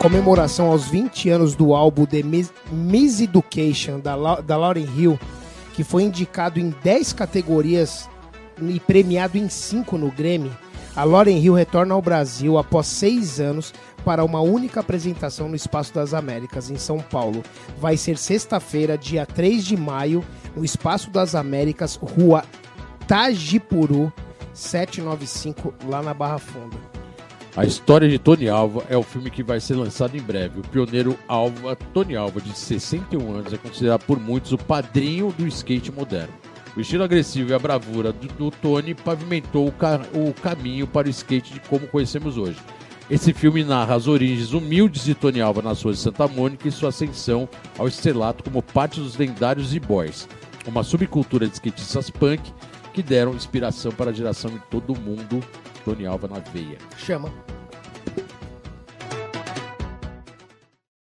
comemoração 0.00 0.70
aos 0.70 0.86
20 0.88 1.28
anos 1.28 1.54
do 1.54 1.74
álbum 1.74 2.06
The 2.06 2.22
Mis 2.22 2.50
Miseducation 2.72 4.00
da, 4.00 4.14
Lau- 4.14 4.40
da 4.40 4.56
Lauryn 4.56 4.88
Hill, 4.96 5.20
que 5.74 5.84
foi 5.84 6.04
indicado 6.04 6.58
em 6.58 6.74
10 6.82 7.12
categorias 7.12 8.08
e 8.60 8.80
premiado 8.80 9.36
em 9.36 9.46
5 9.50 9.98
no 9.98 10.10
Grammy, 10.10 10.50
a 10.96 11.04
Lauryn 11.04 11.38
Hill 11.38 11.52
retorna 11.52 11.92
ao 11.94 12.00
Brasil 12.00 12.56
após 12.56 12.86
seis 12.86 13.38
anos 13.38 13.74
para 14.02 14.24
uma 14.24 14.40
única 14.40 14.80
apresentação 14.80 15.48
no 15.50 15.54
Espaço 15.54 15.92
das 15.94 16.14
Américas, 16.14 16.70
em 16.70 16.76
São 16.78 16.98
Paulo. 16.98 17.42
Vai 17.78 17.98
ser 17.98 18.16
sexta-feira, 18.16 18.96
dia 18.96 19.26
3 19.26 19.62
de 19.62 19.76
maio, 19.76 20.24
no 20.56 20.64
Espaço 20.64 21.10
das 21.10 21.34
Américas, 21.34 21.96
rua 21.96 22.42
Tajipuru, 23.06 24.10
795, 24.54 25.74
lá 25.86 26.00
na 26.02 26.14
Barra 26.14 26.38
Funda. 26.38 26.89
A 27.56 27.64
história 27.64 28.08
de 28.08 28.18
Tony 28.18 28.48
Alva 28.48 28.84
é 28.88 28.96
o 28.96 29.02
filme 29.02 29.28
que 29.30 29.42
vai 29.42 29.58
ser 29.60 29.74
lançado 29.74 30.16
em 30.16 30.20
breve. 30.20 30.60
O 30.60 30.62
pioneiro 30.62 31.18
Alva, 31.26 31.74
Tony 31.92 32.14
Alva, 32.16 32.40
de 32.40 32.56
61 32.56 33.34
anos, 33.34 33.52
é 33.52 33.56
considerado 33.56 34.04
por 34.04 34.20
muitos 34.20 34.52
o 34.52 34.58
padrinho 34.58 35.34
do 35.36 35.46
skate 35.48 35.90
moderno. 35.90 36.32
O 36.76 36.80
estilo 36.80 37.02
agressivo 37.02 37.50
e 37.50 37.54
a 37.54 37.58
bravura 37.58 38.12
do, 38.12 38.28
do 38.28 38.50
Tony 38.52 38.94
pavimentou 38.94 39.66
o, 39.66 39.72
ca- 39.72 40.00
o 40.14 40.32
caminho 40.32 40.86
para 40.86 41.08
o 41.08 41.10
skate 41.10 41.52
de 41.54 41.60
como 41.60 41.88
conhecemos 41.88 42.38
hoje. 42.38 42.58
Esse 43.10 43.32
filme 43.32 43.64
narra 43.64 43.96
as 43.96 44.06
origens 44.06 44.52
humildes 44.52 45.04
de 45.04 45.16
Tony 45.16 45.40
Alva 45.40 45.60
nas 45.60 45.82
ruas 45.82 45.96
de 45.96 46.02
Santa 46.04 46.28
Mônica 46.28 46.68
e 46.68 46.70
sua 46.70 46.90
ascensão 46.90 47.48
ao 47.76 47.88
estrelato 47.88 48.44
como 48.44 48.62
parte 48.62 49.00
dos 49.00 49.16
lendários 49.16 49.74
e-boys, 49.74 50.28
uma 50.64 50.84
subcultura 50.84 51.48
de 51.48 51.54
skatistas 51.54 52.08
punk 52.08 52.40
que 52.94 53.02
deram 53.02 53.34
inspiração 53.34 53.90
para 53.90 54.10
a 54.10 54.14
geração 54.14 54.52
em 54.52 54.60
todo 54.70 54.94
mundo. 54.98 55.42
Tony 55.84 56.06
Alva 56.06 56.28
na 56.28 56.40
veia. 56.52 56.78
Chama. 56.98 57.30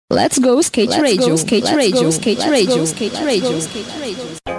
Let's 0.09 0.39
go 0.39 0.61
skate 0.61 0.97
radio, 1.01 1.35
skate 1.35 1.75
radio, 1.75 2.09
skate 2.11 2.39
radio, 2.49 2.85
skate 2.85 3.19
radio, 3.23 3.59
skate 3.59 3.99
radio. 3.99 4.56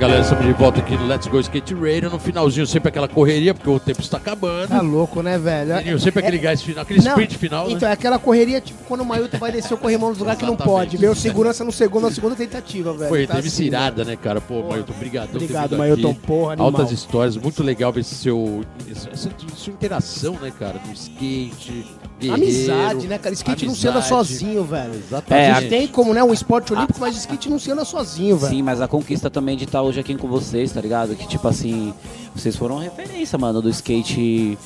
Galera, 0.00 0.22
estamos 0.22 0.46
de 0.46 0.52
volta 0.54 0.80
aqui 0.80 0.96
no 0.96 1.06
Let's 1.06 1.26
Go 1.26 1.38
Skate 1.40 1.74
Radio. 1.74 2.08
No 2.08 2.18
finalzinho, 2.18 2.66
sempre 2.66 2.88
aquela 2.88 3.06
correria, 3.06 3.52
porque 3.52 3.68
o 3.68 3.78
tempo 3.78 4.00
está 4.00 4.16
acabando. 4.16 4.68
Tá 4.68 4.80
louco, 4.80 5.22
né, 5.22 5.38
velho? 5.38 5.76
Menino, 5.76 5.98
sempre 6.00 6.20
aquele 6.20 6.38
gás 6.38 6.62
final, 6.62 6.82
aquele 6.82 7.00
Não, 7.00 7.10
sprint 7.10 7.36
final, 7.36 7.70
Então, 7.70 7.86
né? 7.86 7.90
é 7.90 7.92
aquela 7.92 8.18
correria, 8.18 8.62
tipo, 8.62 8.82
quando 8.84 9.02
o 9.02 9.04
Mailton 9.04 9.36
vai 9.36 9.52
descer 9.52 9.74
o 9.74 9.76
corrimão 9.76 10.08
nos 10.08 10.18
lugares 10.18 10.40
que 10.40 10.46
não 10.46 10.56
pode. 10.56 10.98
Meu 10.98 11.14
segurança 11.14 11.62
no 11.64 11.70
segundo, 11.70 12.04
na 12.04 12.10
segunda 12.10 12.34
tentativa, 12.34 12.94
velho. 12.94 13.10
Foi, 13.10 13.26
Tá 13.26 13.34
teve 13.34 13.48
assim, 13.48 13.64
cirada, 13.64 14.02
né, 14.04 14.16
cara? 14.16 14.40
Pô, 14.40 14.54
Porra. 14.62 14.68
Mailton, 14.70 14.92
obrigado. 14.96 15.34
Obrigado, 15.34 15.76
Mailton, 15.76 16.14
porra, 16.14 16.52
animal. 16.54 16.70
Altas 16.70 16.92
histórias, 16.92 17.36
muito 17.36 17.62
legal 17.62 17.92
ver 17.92 18.00
esse 18.00 18.14
seu, 18.14 18.64
essa, 18.90 19.10
essa 19.10 19.30
sua 19.54 19.72
interação, 19.74 20.32
né, 20.40 20.50
cara? 20.58 20.80
No 20.86 20.92
skate, 20.94 21.84
Amizade, 22.28 23.06
né, 23.06 23.18
cara? 23.18 23.34
Skate 23.34 23.66
não 23.66 23.74
se 23.74 23.86
anda 23.88 23.98
amizade. 24.00 24.28
sozinho, 24.28 24.64
velho. 24.64 24.94
Exatamente. 24.94 25.44
É, 25.46 25.50
A 25.52 25.60
gente 25.60 25.70
tem 25.70 25.86
como, 25.88 26.12
né, 26.12 26.22
um 26.22 26.32
esporte 26.32 26.72
olímpico, 26.72 26.98
mas 27.00 27.16
skate 27.16 27.48
não 27.48 27.58
se 27.58 27.70
anda 27.70 27.84
sozinho, 27.84 28.36
velho. 28.36 28.52
Sim, 28.52 28.62
mas 28.62 28.80
a 28.80 28.88
conquista 28.88 29.30
também 29.30 29.56
de 29.56 29.64
estar 29.64 29.80
hoje 29.82 30.00
aqui 30.00 30.14
com 30.16 30.28
vocês, 30.28 30.72
tá 30.72 30.80
ligado? 30.80 31.14
Que 31.14 31.26
tipo 31.26 31.46
assim, 31.48 31.94
vocês 32.34 32.56
foram 32.56 32.78
referência, 32.78 33.38
mano, 33.38 33.62
do 33.62 33.70
skate 33.70 34.58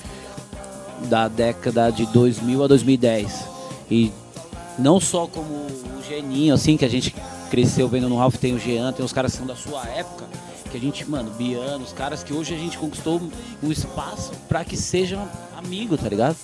da 1.09 1.28
década 1.28 1.90
de 1.90 2.07
2000 2.07 2.64
a 2.64 2.66
2010. 2.66 3.44
E 3.90 4.11
não 4.78 4.98
só 4.98 5.26
como 5.26 5.46
o 5.48 6.02
Geninho, 6.09 6.55
assim, 6.55 6.76
que 6.76 6.84
a 6.84 6.88
gente 6.88 7.14
cresceu 7.50 7.88
vendo 7.88 8.09
no 8.09 8.16
Ralph, 8.16 8.36
tem 8.36 8.55
o 8.55 8.59
Jean, 8.59 8.92
tem 8.92 9.05
os 9.05 9.12
caras 9.12 9.32
que 9.32 9.38
são 9.38 9.46
da 9.46 9.55
sua 9.55 9.84
época, 9.88 10.24
que 10.70 10.76
a 10.76 10.80
gente, 10.80 11.09
mano, 11.09 11.30
Biano, 11.30 11.84
os 11.84 11.92
caras 11.92 12.24
que 12.24 12.32
hoje 12.32 12.52
a 12.55 12.59
gente 12.59 12.76
conquistou 12.78 13.20
um 13.62 13.70
espaço 13.70 14.32
pra 14.48 14.64
que 14.64 14.76
sejam 14.76 15.28
amigos, 15.57 16.00
tá 16.00 16.09
ligado? 16.09 16.36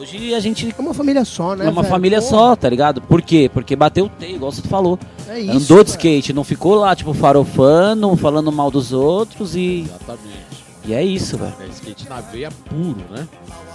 Hoje 0.00 0.34
a 0.34 0.40
gente 0.40 0.74
É 0.76 0.80
uma 0.80 0.94
família 0.94 1.24
só, 1.26 1.54
né, 1.54 1.66
é 1.66 1.68
uma 1.68 1.82
velho? 1.82 1.92
família 1.92 2.18
Porra, 2.20 2.30
só, 2.30 2.56
tá 2.56 2.68
ligado? 2.70 3.02
Por 3.02 3.20
quê? 3.20 3.50
Porque 3.52 3.76
bateu 3.76 4.06
o 4.06 4.08
T, 4.08 4.32
igual 4.32 4.50
você 4.50 4.62
falou. 4.62 4.98
É 5.28 5.38
isso, 5.38 5.50
Andou 5.50 5.84
de 5.84 5.90
velho. 5.90 5.96
skate, 5.98 6.32
não 6.32 6.42
ficou 6.42 6.74
lá, 6.74 6.96
tipo, 6.96 7.12
farofando, 7.12 8.16
falando 8.16 8.50
mal 8.50 8.70
dos 8.70 8.92
outros 8.92 9.54
e. 9.54 9.82
Exatamente. 9.86 10.40
E 10.86 10.94
é 10.94 11.04
isso, 11.04 11.36
velho. 11.36 11.52
É 11.60 11.66
skate 11.66 12.08
na 12.08 12.22
veia 12.22 12.50
puro, 12.50 13.04
né? 13.10 13.28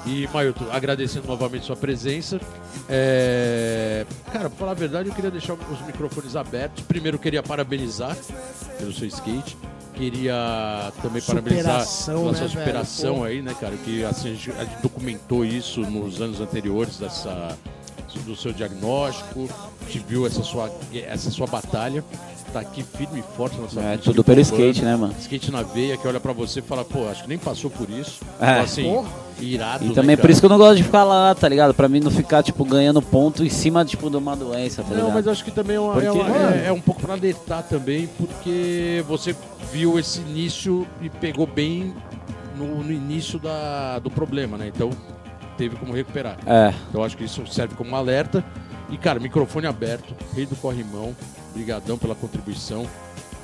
E, 0.08 0.28
Mailton, 0.34 0.66
agradecendo 0.72 1.28
novamente 1.28 1.66
sua 1.66 1.76
presença. 1.76 2.40
É... 2.90 4.06
Cara, 4.32 4.50
pra 4.50 4.58
falar 4.58 4.72
a 4.72 4.76
verdade, 4.76 5.10
eu 5.10 5.16
queria 5.16 5.32
deixar 5.32 5.54
os 5.54 5.86
microfones 5.86 6.36
abertos. 6.36 6.84
Primeiro, 6.86 7.16
eu 7.18 7.22
queria 7.22 7.44
parabenizar 7.44 8.18
pelo 8.80 8.92
seu 8.92 9.08
skate. 9.08 9.56
Queria 9.96 10.92
também 11.02 11.22
parabenizar 11.22 11.82
Superação, 11.86 12.16
pela 12.20 12.32
né, 12.32 12.38
velho? 12.40 12.50
superação 12.50 13.16
Pô. 13.16 13.24
aí, 13.24 13.42
né, 13.42 13.56
cara? 13.60 13.78
Que 13.78 14.04
assim, 14.04 14.32
a 14.32 14.36
gente 14.36 14.52
documentou 14.82 15.46
isso 15.46 15.82
nos 15.82 16.22
anos 16.22 16.42
anteriores 16.42 16.98
dessa, 16.98 17.58
do 18.26 18.36
seu 18.36 18.54
diagnóstico. 18.54 19.50
A 19.82 19.86
gente 19.92 20.06
viu 20.08 20.26
essa 20.26 20.44
sua, 20.44 20.72
essa 20.94 21.30
sua 21.32 21.48
batalha. 21.48 22.04
Tá 22.54 22.62
aqui 22.62 22.84
firme 22.84 23.20
e 23.20 23.36
forte 23.36 23.58
na 23.60 23.68
sua 23.68 23.84
É 23.84 23.98
tudo 23.98 24.24
pelo 24.24 24.40
skate, 24.40 24.82
né, 24.82 24.96
mano? 24.96 25.14
Skate 25.20 25.52
na 25.52 25.62
veia, 25.62 25.98
que 25.98 26.08
olha 26.08 26.22
pra 26.22 26.32
você 26.32 26.60
e 26.60 26.62
fala, 26.62 26.86
pô, 26.86 27.06
acho 27.10 27.24
que 27.24 27.28
nem 27.30 27.38
passou 27.38 27.70
por 27.70 27.90
isso. 27.90 28.22
É. 28.40 28.46
Fala 28.46 28.62
assim, 28.62 28.84
Porra. 28.84 29.10
irado, 29.42 29.84
E 29.84 29.88
né, 29.90 29.94
também 29.94 30.16
por 30.16 30.30
isso 30.30 30.40
que 30.40 30.46
eu 30.46 30.50
não 30.50 30.58
gosto 30.58 30.78
de 30.78 30.84
ficar 30.84 31.04
lá, 31.04 31.36
tá 31.36 31.50
ligado? 31.50 31.74
Pra 31.74 31.90
mim 31.90 32.00
não 32.00 32.10
ficar, 32.10 32.42
tipo, 32.44 32.64
ganhando 32.64 33.02
ponto 33.02 33.44
em 33.44 33.50
cima, 33.50 33.84
tipo, 33.84 34.10
de 34.10 34.16
uma 34.16 34.38
doença, 34.38 34.84
tá 34.84 34.90
Não, 34.92 34.96
ligado? 34.96 35.14
mas 35.14 35.26
eu 35.26 35.32
acho 35.34 35.44
que 35.44 35.52
também 35.52 35.76
é, 35.76 35.80
uma- 35.82 35.92
Porque, 35.94 36.08
é 36.08 36.12
uma- 36.14 36.56
é- 36.56 36.66
é 36.68 36.72
um 36.72 36.80
pouco 36.80 37.02
pra 37.02 37.14
alertar 37.16 37.64
também, 37.64 38.08
porque 38.18 39.04
você 39.06 39.36
viu 39.74 40.00
esse 40.00 40.22
início 40.22 40.88
e 41.02 41.10
pegou 41.10 41.46
bem 41.46 41.94
no, 42.58 42.82
no 42.86 42.92
início 42.92 43.38
da, 43.38 44.00
do 44.00 44.10
problema, 44.10 44.58
né? 44.58 44.72
Então 44.74 44.92
teve 45.58 45.76
como 45.76 45.94
recuperar. 45.94 46.38
É. 46.46 46.74
Então 46.90 47.04
acho 47.04 47.16
que 47.18 47.24
isso 47.24 47.46
serve 47.48 47.76
como 47.76 47.92
um 47.92 47.96
alerta. 47.96 48.44
E, 48.90 48.98
cara, 48.98 49.20
microfone 49.20 49.66
aberto, 49.66 50.14
rei 50.36 50.46
do 50.46 50.56
corrimão, 50.56 51.16
brigadão 51.56 51.98
pela 51.98 52.14
contribuição. 52.14 52.86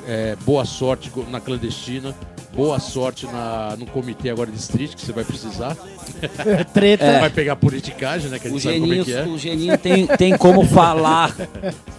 É, 0.08 0.36
boa 0.46 0.66
sorte 0.66 1.12
na 1.30 1.40
clandestina. 1.40 2.14
Boa 2.54 2.80
sorte 2.80 3.26
na, 3.28 3.76
no 3.80 3.86
comitê 3.86 4.30
agora 4.30 4.52
de 4.52 4.58
street 4.58 4.94
que 4.96 5.02
você 5.06 5.14
vai 5.14 5.24
precisar. 5.24 5.76
Treta. 6.74 7.20
Vai 7.20 7.30
pegar 7.30 7.56
politicagem, 7.56 8.30
né? 8.30 8.40
Que 8.40 8.48
a 8.48 8.52
O 8.52 8.60
gente 8.60 8.64
sabe 8.64 8.80
como 8.80 8.92
é 8.94 8.96
Geninho, 8.98 9.06
que 9.06 9.14
é. 9.14 9.24
o 9.24 9.38
Geninho 9.38 9.78
tem, 9.78 10.06
tem 10.08 10.38
como 10.38 10.66
falar, 10.66 11.34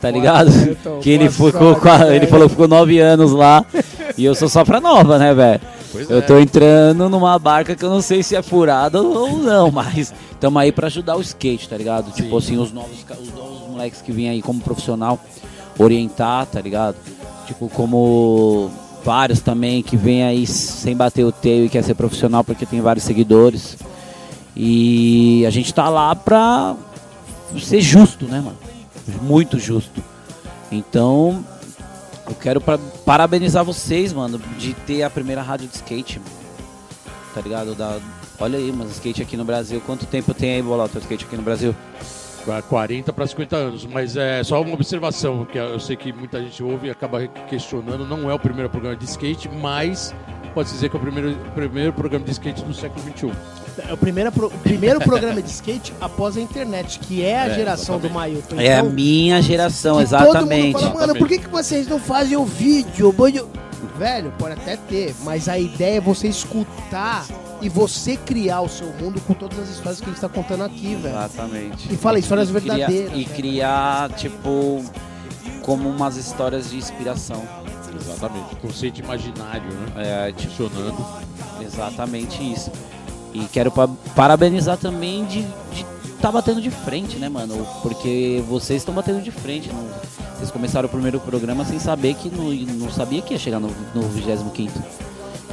tá 0.00 0.10
ligado? 0.10 0.50
Ayrton, 0.50 0.98
Que 1.00 1.10
ele 1.10 1.30
ficou, 1.30 1.50
sorte, 1.52 2.04
ele 2.08 2.18
velho. 2.20 2.28
falou 2.30 2.46
que 2.48 2.52
ficou 2.54 2.68
nove 2.68 2.98
anos 3.00 3.32
lá 3.32 3.64
e 4.18 4.24
eu 4.24 4.34
sou 4.34 4.48
só 4.48 4.62
pra 4.62 4.78
nova, 4.80 5.18
né, 5.18 5.32
velho? 5.34 5.60
Pois 5.92 6.08
Eu 6.08 6.18
é. 6.18 6.22
tô 6.22 6.38
entrando 6.38 7.08
numa 7.10 7.38
barca 7.38 7.76
que 7.76 7.84
eu 7.84 7.90
não 7.90 8.00
sei 8.00 8.22
se 8.22 8.34
é 8.34 8.42
furada 8.42 9.00
ou 9.02 9.36
não, 9.36 9.70
mas 9.70 10.12
tamo 10.40 10.58
aí 10.58 10.72
pra 10.72 10.86
ajudar 10.86 11.16
o 11.16 11.20
skate, 11.20 11.68
tá 11.68 11.76
ligado? 11.76 12.10
Tipo 12.12 12.38
assim, 12.38 12.56
os 12.56 12.72
novos, 12.72 13.04
os 13.20 13.34
novos 13.34 13.68
moleques 13.68 14.00
que 14.00 14.10
vêm 14.10 14.30
aí 14.30 14.40
como 14.40 14.60
profissional, 14.60 15.20
orientar, 15.78 16.46
tá 16.46 16.60
ligado? 16.60 16.96
Tipo, 17.46 17.68
como 17.68 18.70
vários 19.04 19.40
também 19.40 19.82
que 19.82 19.96
vêm 19.96 20.24
aí 20.24 20.46
sem 20.46 20.96
bater 20.96 21.24
o 21.24 21.32
teio 21.32 21.66
e 21.66 21.68
quer 21.68 21.84
ser 21.84 21.94
profissional 21.94 22.42
porque 22.42 22.64
tem 22.64 22.80
vários 22.80 23.04
seguidores. 23.04 23.76
E 24.56 25.44
a 25.46 25.50
gente 25.50 25.72
tá 25.74 25.88
lá 25.88 26.14
pra 26.14 26.74
ser 27.60 27.80
justo, 27.80 28.24
né, 28.26 28.40
mano? 28.40 28.56
Muito 29.22 29.58
justo. 29.58 30.02
Então, 30.70 31.44
eu 32.32 32.36
quero 32.40 32.60
pra- 32.60 32.78
parabenizar 33.04 33.64
vocês, 33.64 34.12
mano, 34.12 34.38
de 34.58 34.72
ter 34.74 35.02
a 35.02 35.10
primeira 35.10 35.42
rádio 35.42 35.68
de 35.68 35.74
skate, 35.76 36.18
mano. 36.18 36.30
Tá 37.34 37.40
ligado? 37.40 37.74
Da, 37.74 37.98
olha 38.40 38.58
aí, 38.58 38.70
mano, 38.72 38.90
skate 38.90 39.22
aqui 39.22 39.36
no 39.36 39.44
Brasil. 39.44 39.80
Quanto 39.86 40.04
tempo 40.06 40.34
tem 40.34 40.54
aí, 40.56 40.62
Bolota, 40.62 40.98
skate 40.98 41.24
aqui 41.24 41.36
no 41.36 41.42
Brasil? 41.42 41.74
Pra 42.44 42.60
40 42.60 43.12
para 43.12 43.24
50 43.26 43.56
anos, 43.56 43.86
mas 43.86 44.16
é 44.16 44.42
só 44.42 44.60
uma 44.60 44.74
observação, 44.74 45.44
que 45.44 45.56
eu 45.56 45.78
sei 45.78 45.94
que 45.94 46.12
muita 46.12 46.40
gente 46.42 46.60
ouve 46.62 46.88
e 46.88 46.90
acaba 46.90 47.24
questionando, 47.48 48.04
não 48.04 48.28
é 48.28 48.34
o 48.34 48.38
primeiro 48.38 48.68
programa 48.68 48.96
de 48.96 49.04
skate, 49.04 49.48
mas 49.48 50.12
pode 50.52 50.68
dizer 50.70 50.88
que 50.88 50.96
é 50.96 50.98
o 50.98 51.02
primeiro, 51.02 51.36
primeiro 51.54 51.92
programa 51.92 52.24
de 52.24 52.32
skate 52.32 52.64
do 52.64 52.74
século 52.74 53.00
XXI. 53.16 53.30
É 53.88 53.92
o 53.92 53.96
primeiro, 53.96 54.30
pro- 54.30 54.50
primeiro 54.50 55.00
programa 55.00 55.40
de 55.40 55.50
skate 55.50 55.92
após 56.00 56.36
a 56.36 56.40
internet, 56.40 56.98
que 56.98 57.24
é 57.24 57.38
a 57.38 57.46
É, 57.48 57.54
geração 57.54 57.98
do 57.98 58.06
exatamente. 58.06 58.32
Mailton. 58.34 58.60
é 58.60 58.74
a 58.74 58.78
Então, 58.80 58.90
minha 58.92 59.40
geração, 59.42 59.96
que 59.96 60.02
exatamente. 60.02 60.72
Todo 60.74 60.82
mundo 60.82 60.92
fala, 60.92 61.06
mano, 61.06 61.18
por 61.18 61.28
que, 61.28 61.38
que 61.38 61.48
vocês 61.48 61.86
não 61.88 61.98
fazem 61.98 62.36
o 62.36 62.44
vídeo? 62.44 63.12
Bolho-" 63.12 63.48
Velho, 63.98 64.32
pode 64.38 64.52
até 64.54 64.76
ter, 64.76 65.14
mas 65.22 65.48
a 65.48 65.58
ideia 65.58 65.98
é 65.98 66.00
você 66.00 66.26
escutar 66.28 67.26
e 67.60 67.68
você 67.68 68.16
criar 68.16 68.60
o 68.62 68.68
seu 68.68 68.86
mundo 69.00 69.20
com 69.20 69.34
todas 69.34 69.58
as 69.58 69.68
histórias 69.70 70.00
que 70.00 70.06
a 70.06 70.08
gente 70.08 70.20
tá 70.20 70.28
contando 70.28 70.64
aqui, 70.64 70.94
velho. 70.96 71.14
Exatamente. 71.14 71.92
E 71.92 71.96
fala 71.96 72.18
histórias 72.18 72.48
E 72.48 72.52
criar- 72.52 72.74
verdadeiras. 72.74 73.12
E 73.12 73.24
velho. 73.24 73.36
criar, 73.36 74.10
tipo, 74.14 74.84
como 75.62 75.88
umas 75.88 76.16
histórias 76.16 76.70
de 76.70 76.76
inspiração. 76.76 77.42
Exatamente. 78.00 78.56
Conceito 78.56 79.00
imaginário, 79.00 79.70
né? 79.94 80.28
É, 80.28 80.32
tipo, 80.32 80.52
Funcionando. 80.54 81.06
Exatamente 81.60 82.42
isso. 82.52 82.70
E 83.34 83.40
quero 83.46 83.70
pa- 83.70 83.88
parabenizar 84.14 84.76
também 84.76 85.24
de 85.24 85.40
estar 85.40 85.88
tá 86.20 86.32
batendo 86.32 86.60
de 86.60 86.70
frente, 86.70 87.16
né, 87.16 87.28
mano? 87.28 87.66
Porque 87.82 88.42
vocês 88.48 88.82
estão 88.82 88.94
batendo 88.94 89.22
de 89.22 89.30
frente. 89.30 89.68
não- 89.72 89.86
Vocês 90.36 90.50
começaram 90.50 90.86
o 90.86 90.90
primeiro 90.90 91.20
programa 91.20 91.64
sem 91.64 91.78
saber 91.78 92.14
que 92.14 92.28
não, 92.28 92.50
não 92.78 92.90
sabia 92.90 93.22
que 93.22 93.32
ia 93.32 93.38
chegar 93.38 93.60
no, 93.60 93.68
no 93.94 94.02
25 94.08 94.82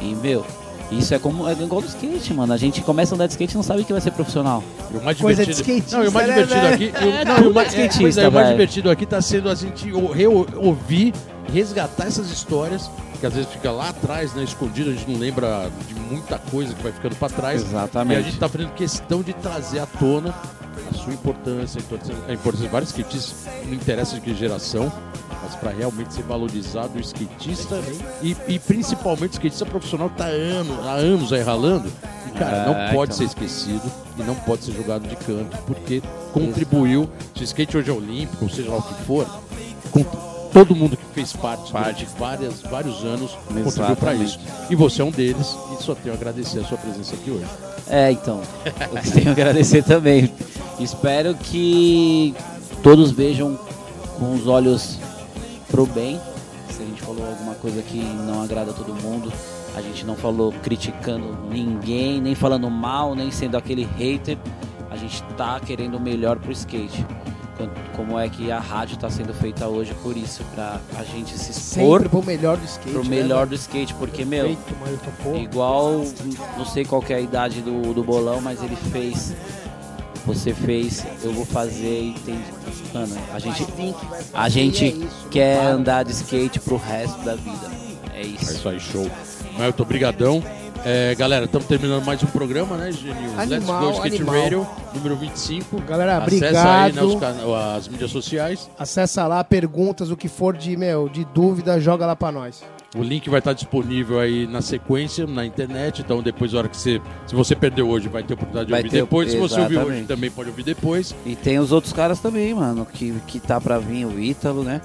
E, 0.02 0.16
meu, 0.16 0.44
isso 0.92 1.14
é 1.14 1.20
como 1.20 1.48
é 1.48 1.52
igual 1.54 1.80
do 1.82 1.88
skate, 1.88 2.34
mano. 2.34 2.52
A 2.54 2.58
gente 2.58 2.82
começa 2.82 3.14
a 3.14 3.16
andar 3.16 3.28
de 3.28 3.34
skate 3.34 3.54
e 3.54 3.56
não 3.58 3.64
sabe 3.64 3.84
que 3.84 3.92
vai 3.94 4.02
ser 4.02 4.12
profissional. 4.12 4.64
E 4.92 4.98
o 4.98 5.04
mais 5.04 5.18
Coisa 5.20 5.46
de 5.46 5.52
divertido. 5.54 5.78
skatista, 5.78 5.98
não, 5.98 6.06
e 6.06 6.08
o 6.08 6.12
mais 6.12 6.28
né, 6.28 6.34
divertido 6.34 6.62
velho? 6.62 6.74
aqui. 6.74 7.06
o- 7.06 7.10
É, 7.12 7.26
não, 7.26 7.50
o 7.50 7.54
mais, 7.54 7.74
é 7.76 8.24
é, 8.24 8.28
o 8.28 8.32
mais 8.32 8.50
divertido 8.50 8.90
aqui 8.90 9.06
tá 9.06 9.22
sendo 9.22 9.50
a 9.50 9.56
gente 9.56 9.92
o- 9.92 10.12
reo- 10.12 10.48
ouvir, 10.58 11.14
resgatar 11.50 12.08
essas 12.08 12.30
histórias, 12.32 12.90
que 13.20 13.26
às 13.26 13.34
vezes 13.34 13.52
fica 13.52 13.72
lá 13.72 13.90
atrás, 13.90 14.34
né, 14.34 14.44
escondido, 14.44 14.90
a 14.90 14.94
gente 14.94 15.10
não 15.10 15.20
lembra 15.20 15.70
de 15.88 15.94
muita 15.96 16.38
coisa 16.38 16.74
que 16.74 16.82
vai 16.82 16.92
ficando 16.92 17.16
pra 17.16 17.30
trás. 17.30 17.62
Exatamente. 17.62 18.18
E 18.18 18.20
a 18.20 18.24
gente 18.24 18.40
tá 18.40 18.48
fazendo 18.48 18.72
questão 18.74 19.22
de 19.22 19.34
trazer 19.34 19.80
à 19.80 19.86
tona 19.86 20.34
a 20.90 20.94
sua 20.94 21.14
importância, 21.14 21.80
a 22.28 22.34
importância, 22.34 22.66
de 22.66 22.72
vários 22.72 22.90
skatistas, 22.92 23.34
não 23.66 23.74
interessa 23.74 24.16
de 24.16 24.22
que 24.22 24.34
geração, 24.34 24.92
mas 25.44 25.56
para 25.56 25.72
realmente 25.72 26.14
ser 26.14 26.24
valorizado 26.24 26.98
o 26.98 27.02
skatista 27.02 27.80
e, 28.22 28.36
e 28.48 28.58
principalmente 28.60 29.32
o 29.32 29.36
skatista 29.36 29.66
profissional 29.66 30.10
que 30.10 30.18
tá 30.18 30.26
há 30.26 30.30
anos, 30.30 30.88
há 30.88 30.92
anos 30.94 31.34
aí 31.34 31.42
ralando. 31.44 31.92
E, 32.28 32.32
cara, 32.32 32.58
É, 32.58 32.66
não 32.66 32.94
pode 32.94 33.14
então. 33.14 33.18
ser 33.18 33.24
esquecido 33.26 33.92
e 34.18 34.24
não 34.24 34.36
pode 34.36 34.64
ser 34.64 34.72
jogado 34.72 35.08
de 35.08 35.16
canto, 35.18 35.58
porque 35.68 36.02
contribuiu. 36.34 37.10
Se 37.36 37.42
o 37.42 37.44
skate 37.44 37.78
hoje 37.78 37.90
é 37.90 37.94
olímpico, 37.94 38.46
ou 38.46 38.50
seja 38.50 38.70
lá 38.72 38.78
o 38.78 38.82
que 38.82 38.94
for, 39.04 39.28
todo 40.52 40.76
mundo 40.76 40.98
que 40.98 41.06
fez 41.14 41.34
parte, 41.34 41.72
durante 41.72 42.06
várias, 42.18 42.62
vários 42.62 43.04
anos 43.04 43.32
contribuiu 43.32 43.96
para 43.96 44.14
Exatamente. 44.14 44.24
isso. 44.26 44.40
E 44.70 44.76
você 44.76 45.02
é 45.02 45.06
um 45.06 45.12
deles, 45.12 45.58
e 45.74 45.84
só 45.84 45.96
tenho 45.96 46.14
a 46.14 46.18
agradecer 46.18 46.60
a 46.60 46.64
sua 46.64 46.78
presença 46.78 47.16
aqui 47.16 47.32
hoje. 47.32 47.46
É, 47.88 48.12
então. 48.12 48.42
Eu 48.66 49.02
tenho 49.12 49.24
que 49.24 49.30
agradecer 49.30 49.84
também. 49.84 50.32
Espero 50.80 51.36
que 51.36 52.34
todos 52.84 53.12
vejam 53.12 53.60
com 54.18 54.34
os 54.36 54.48
olhos 54.48 54.98
pro 55.70 55.86
bem. 55.86 56.20
Se 56.70 56.82
a 56.82 56.86
gente 56.86 57.02
falou 57.02 57.26
alguma 57.26 57.56
coisa 57.56 57.82
que 57.82 57.98
não 57.98 58.42
agrada 58.42 58.72
a 58.72 58.74
todo 58.74 58.94
mundo, 58.94 59.32
a 59.76 59.82
gente 59.82 60.06
não 60.06 60.16
falou 60.16 60.54
criticando 60.64 61.38
ninguém, 61.50 62.22
nem 62.22 62.36
falando 62.36 62.70
mal, 62.70 63.16
nem 63.16 63.32
sendo 63.32 63.58
aquele 63.58 63.84
hater. 63.98 64.38
A 64.90 64.96
gente 64.96 65.22
tá 65.38 65.60
querendo 65.60 65.98
o 65.98 66.00
melhor 66.00 66.40
pro 66.40 66.52
skate. 66.52 67.06
Como 67.96 68.18
é 68.18 68.30
que 68.30 68.52
a 68.52 68.60
rádio 68.60 68.98
tá 68.98 69.10
sendo 69.10 69.34
feita 69.34 69.68
hoje 69.68 69.94
por 70.02 70.16
isso, 70.16 70.44
pra 70.56 70.80
a 70.98 71.04
gente 71.04 71.38
se 71.38 71.52
expor 71.52 72.00
Sempre 72.00 72.10
pro 72.10 72.24
melhor 72.24 72.58
do 72.58 72.66
skate. 72.66 72.92
pro 72.92 73.04
né, 73.04 73.10
melhor 73.10 73.40
velho? 73.46 73.50
do 73.50 73.56
skate, 73.56 73.94
porque, 73.96 74.24
meu. 74.26 74.56
Igual, 75.36 76.04
não 76.58 76.66
sei 76.66 76.86
qual 76.86 77.02
que 77.02 77.14
é 77.14 77.18
a 77.18 77.22
idade 77.22 77.62
do, 77.62 77.94
do 77.94 78.04
bolão, 78.04 78.40
mas 78.42 78.62
ele 78.64 78.76
fez. 78.76 79.34
Você 80.26 80.54
fez, 80.54 81.04
eu 81.24 81.34
vou 81.34 81.46
fazer 81.46 82.02
e 82.02 82.14
tem. 82.26 82.40
Mano, 82.94 83.18
a 83.34 83.40
gente, 83.40 83.66
a 84.34 84.50
gente 84.50 84.86
é 84.88 85.30
quer 85.32 85.58
para. 85.60 85.70
andar 85.72 86.04
de 86.04 86.12
skate 86.12 86.60
pro 86.60 86.78
resto 86.78 87.20
da 87.24 87.36
vida. 87.36 87.70
É 88.14 88.22
É 88.22 88.26
isso. 88.26 88.52
isso 88.54 88.70
aí, 88.70 88.80
show. 88.80 89.10
Melton, 89.58 89.86
brigadão. 89.86 90.44
É, 90.86 91.14
galera, 91.16 91.46
estamos 91.46 91.68
terminando 91.68 92.04
mais 92.06 92.24
um 92.24 92.28
programa, 92.28 92.78
né, 92.78 92.92
Genil? 92.92 93.36
Let's 93.38 93.52
Animal, 93.52 93.82
Go 93.84 93.92
Skate 93.98 94.16
animal. 94.16 94.36
Radio, 94.44 94.68
número 94.96 95.16
25. 95.18 95.82
Galera, 95.82 96.18
Acesse 96.20 96.46
aí 96.46 96.50
obrigado. 96.92 96.94
né, 96.96 97.04
os 97.04 97.20
cana- 97.20 97.76
as 97.76 97.88
mídias 97.90 98.12
sociais. 98.12 98.70
Acessa 98.80 99.28
lá, 99.28 99.44
perguntas, 99.44 100.10
o 100.10 100.16
que 100.18 100.28
for 100.30 100.56
de, 100.56 100.76
meu, 100.78 101.10
de 101.10 101.26
dúvida, 101.26 101.80
joga 101.82 102.06
lá 102.06 102.16
pra 102.16 102.32
nós. 102.32 102.64
O 102.98 103.04
link 103.04 103.30
vai 103.30 103.38
estar 103.40 103.54
disponível 103.54 104.20
aí 104.20 104.48
na 104.48 104.62
sequência, 104.62 105.28
na 105.28 105.46
internet. 105.46 106.02
Então, 106.02 106.24
depois, 106.24 106.54
na 106.54 106.60
hora 106.60 106.68
que 106.70 106.78
você. 106.78 107.00
Se 107.28 107.36
você 107.36 107.56
perdeu 107.56 107.88
hoje, 107.88 108.08
vai 108.08 108.24
ter 108.24 108.34
oportunidade 108.34 108.66
de 108.68 108.72
Vai 108.72 108.80
ouvir 108.80 108.90
ter- 108.90 109.02
depois. 109.02 109.32
Se 109.32 109.38
você 109.38 109.60
ouviu 109.60 109.78
hoje, 109.80 109.88
exatamente. 109.90 110.08
também 110.08 110.32
pode 110.32 110.50
ouvir 110.50 110.64
depois. 110.64 111.14
E 111.26 111.36
tem 111.36 111.60
os 111.60 111.72
outros 111.72 111.94
caras 111.94 112.20
também, 112.20 112.52
mano, 112.56 112.88
que, 112.92 113.14
que 113.28 113.40
tá 113.40 113.62
pra 113.62 113.78
vir, 113.78 114.06
o 114.06 114.20
Ítalo, 114.20 114.64
né? 114.64 114.82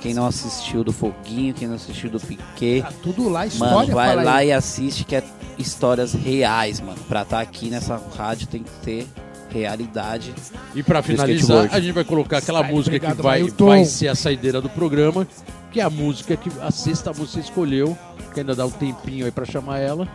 Quem 0.00 0.14
não 0.14 0.26
assistiu 0.26 0.84
do 0.84 0.92
Foguinho, 0.92 1.52
quem 1.54 1.66
não 1.66 1.74
assistiu 1.74 2.08
do 2.08 2.20
Piquet. 2.20 2.82
Tá 2.82 2.92
tudo 3.02 3.28
lá, 3.28 3.46
história, 3.46 3.74
Mano, 3.74 3.92
vai 3.94 4.16
lá 4.24 4.36
aí. 4.36 4.48
e 4.48 4.52
assiste 4.52 5.04
que 5.04 5.16
é 5.16 5.24
histórias 5.58 6.12
reais, 6.12 6.80
mano. 6.80 6.98
Pra 7.08 7.22
estar 7.22 7.40
aqui 7.40 7.68
nessa 7.68 8.00
rádio 8.16 8.46
tem 8.46 8.62
que 8.62 8.70
ter 8.84 9.06
realidade. 9.50 10.32
E 10.74 10.82
para 10.82 11.02
finalizar, 11.02 11.68
a 11.72 11.80
gente 11.80 11.92
vai 11.92 12.04
colocar 12.04 12.38
aquela 12.38 12.60
Sai, 12.60 12.70
música 12.70 12.96
obrigado, 12.96 13.16
que 13.16 13.22
vai, 13.22 13.42
vai 13.42 13.84
ser 13.84 14.08
a 14.08 14.14
saideira 14.14 14.60
do 14.60 14.68
programa, 14.68 15.26
que 15.72 15.80
é 15.80 15.82
a 15.82 15.90
música 15.90 16.36
que 16.36 16.50
a 16.60 16.70
sexta 16.70 17.10
música 17.10 17.26
você 17.26 17.40
escolheu, 17.40 17.96
que 18.32 18.40
ainda 18.40 18.54
dá 18.54 18.66
um 18.66 18.70
tempinho 18.70 19.24
aí 19.24 19.32
para 19.32 19.44
chamar 19.44 19.78
ela. 19.78 20.06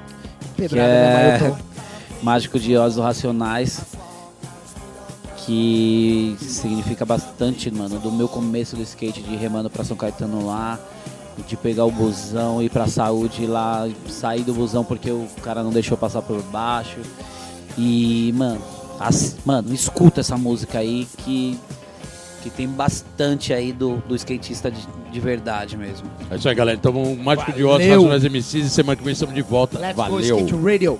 Pedrada, 0.55 0.87
que 0.87 0.95
né, 0.95 1.35
é- 1.35 1.39
Mailton? 1.39 1.57
Mágico 2.23 2.57
de 2.57 2.77
Oz 2.77 2.95
do 2.95 3.01
Racionais. 3.01 3.81
Que 5.45 6.35
significa 6.39 7.05
bastante, 7.05 7.69
mano, 7.69 7.99
do 7.99 8.11
meu 8.11 8.27
começo 8.27 8.75
do 8.75 8.81
skate 8.83 9.21
de 9.21 9.35
remando 9.35 9.69
pra 9.69 9.83
São 9.83 9.97
Caetano 9.97 10.45
lá, 10.45 10.79
de 11.47 11.57
pegar 11.57 11.83
o 11.85 11.91
busão, 11.91 12.61
ir 12.61 12.69
pra 12.69 12.87
saúde 12.87 13.45
lá, 13.45 13.87
sair 14.07 14.43
do 14.43 14.53
busão 14.53 14.83
porque 14.85 15.11
o 15.11 15.27
cara 15.41 15.61
não 15.63 15.71
deixou 15.71 15.97
passar 15.97 16.21
por 16.21 16.41
baixo. 16.43 16.99
E, 17.77 18.31
mano, 18.37 18.61
as- 18.99 19.35
mano, 19.45 19.73
escuta 19.73 20.21
essa 20.21 20.37
música 20.37 20.77
aí 20.79 21.07
que, 21.17 21.59
que 22.41 22.49
tem 22.49 22.67
bastante 22.67 23.51
aí 23.51 23.73
do, 23.73 23.97
do 24.07 24.15
skatista 24.15 24.71
de, 24.71 24.87
de 25.11 25.19
verdade 25.19 25.75
mesmo. 25.75 26.07
É 26.31 26.35
isso 26.35 26.47
aí, 26.47 26.55
galera. 26.55 26.77
Então, 26.77 26.93
o 26.93 27.17
Mágico 27.17 27.51
de 27.51 27.63
Oz, 27.65 27.79
Valeu. 27.83 27.95
Racionais 28.03 28.23
MCs, 28.23 28.65
e 28.67 28.69
semana 28.69 28.95
que 28.95 29.03
vem 29.03 29.11
estamos 29.13 29.35
de 29.35 29.41
volta. 29.41 29.77
Let's 29.79 29.95
Go 29.95 30.01
Valeu! 30.03 30.37
Skate 30.39 30.55
Radio. 30.63 30.99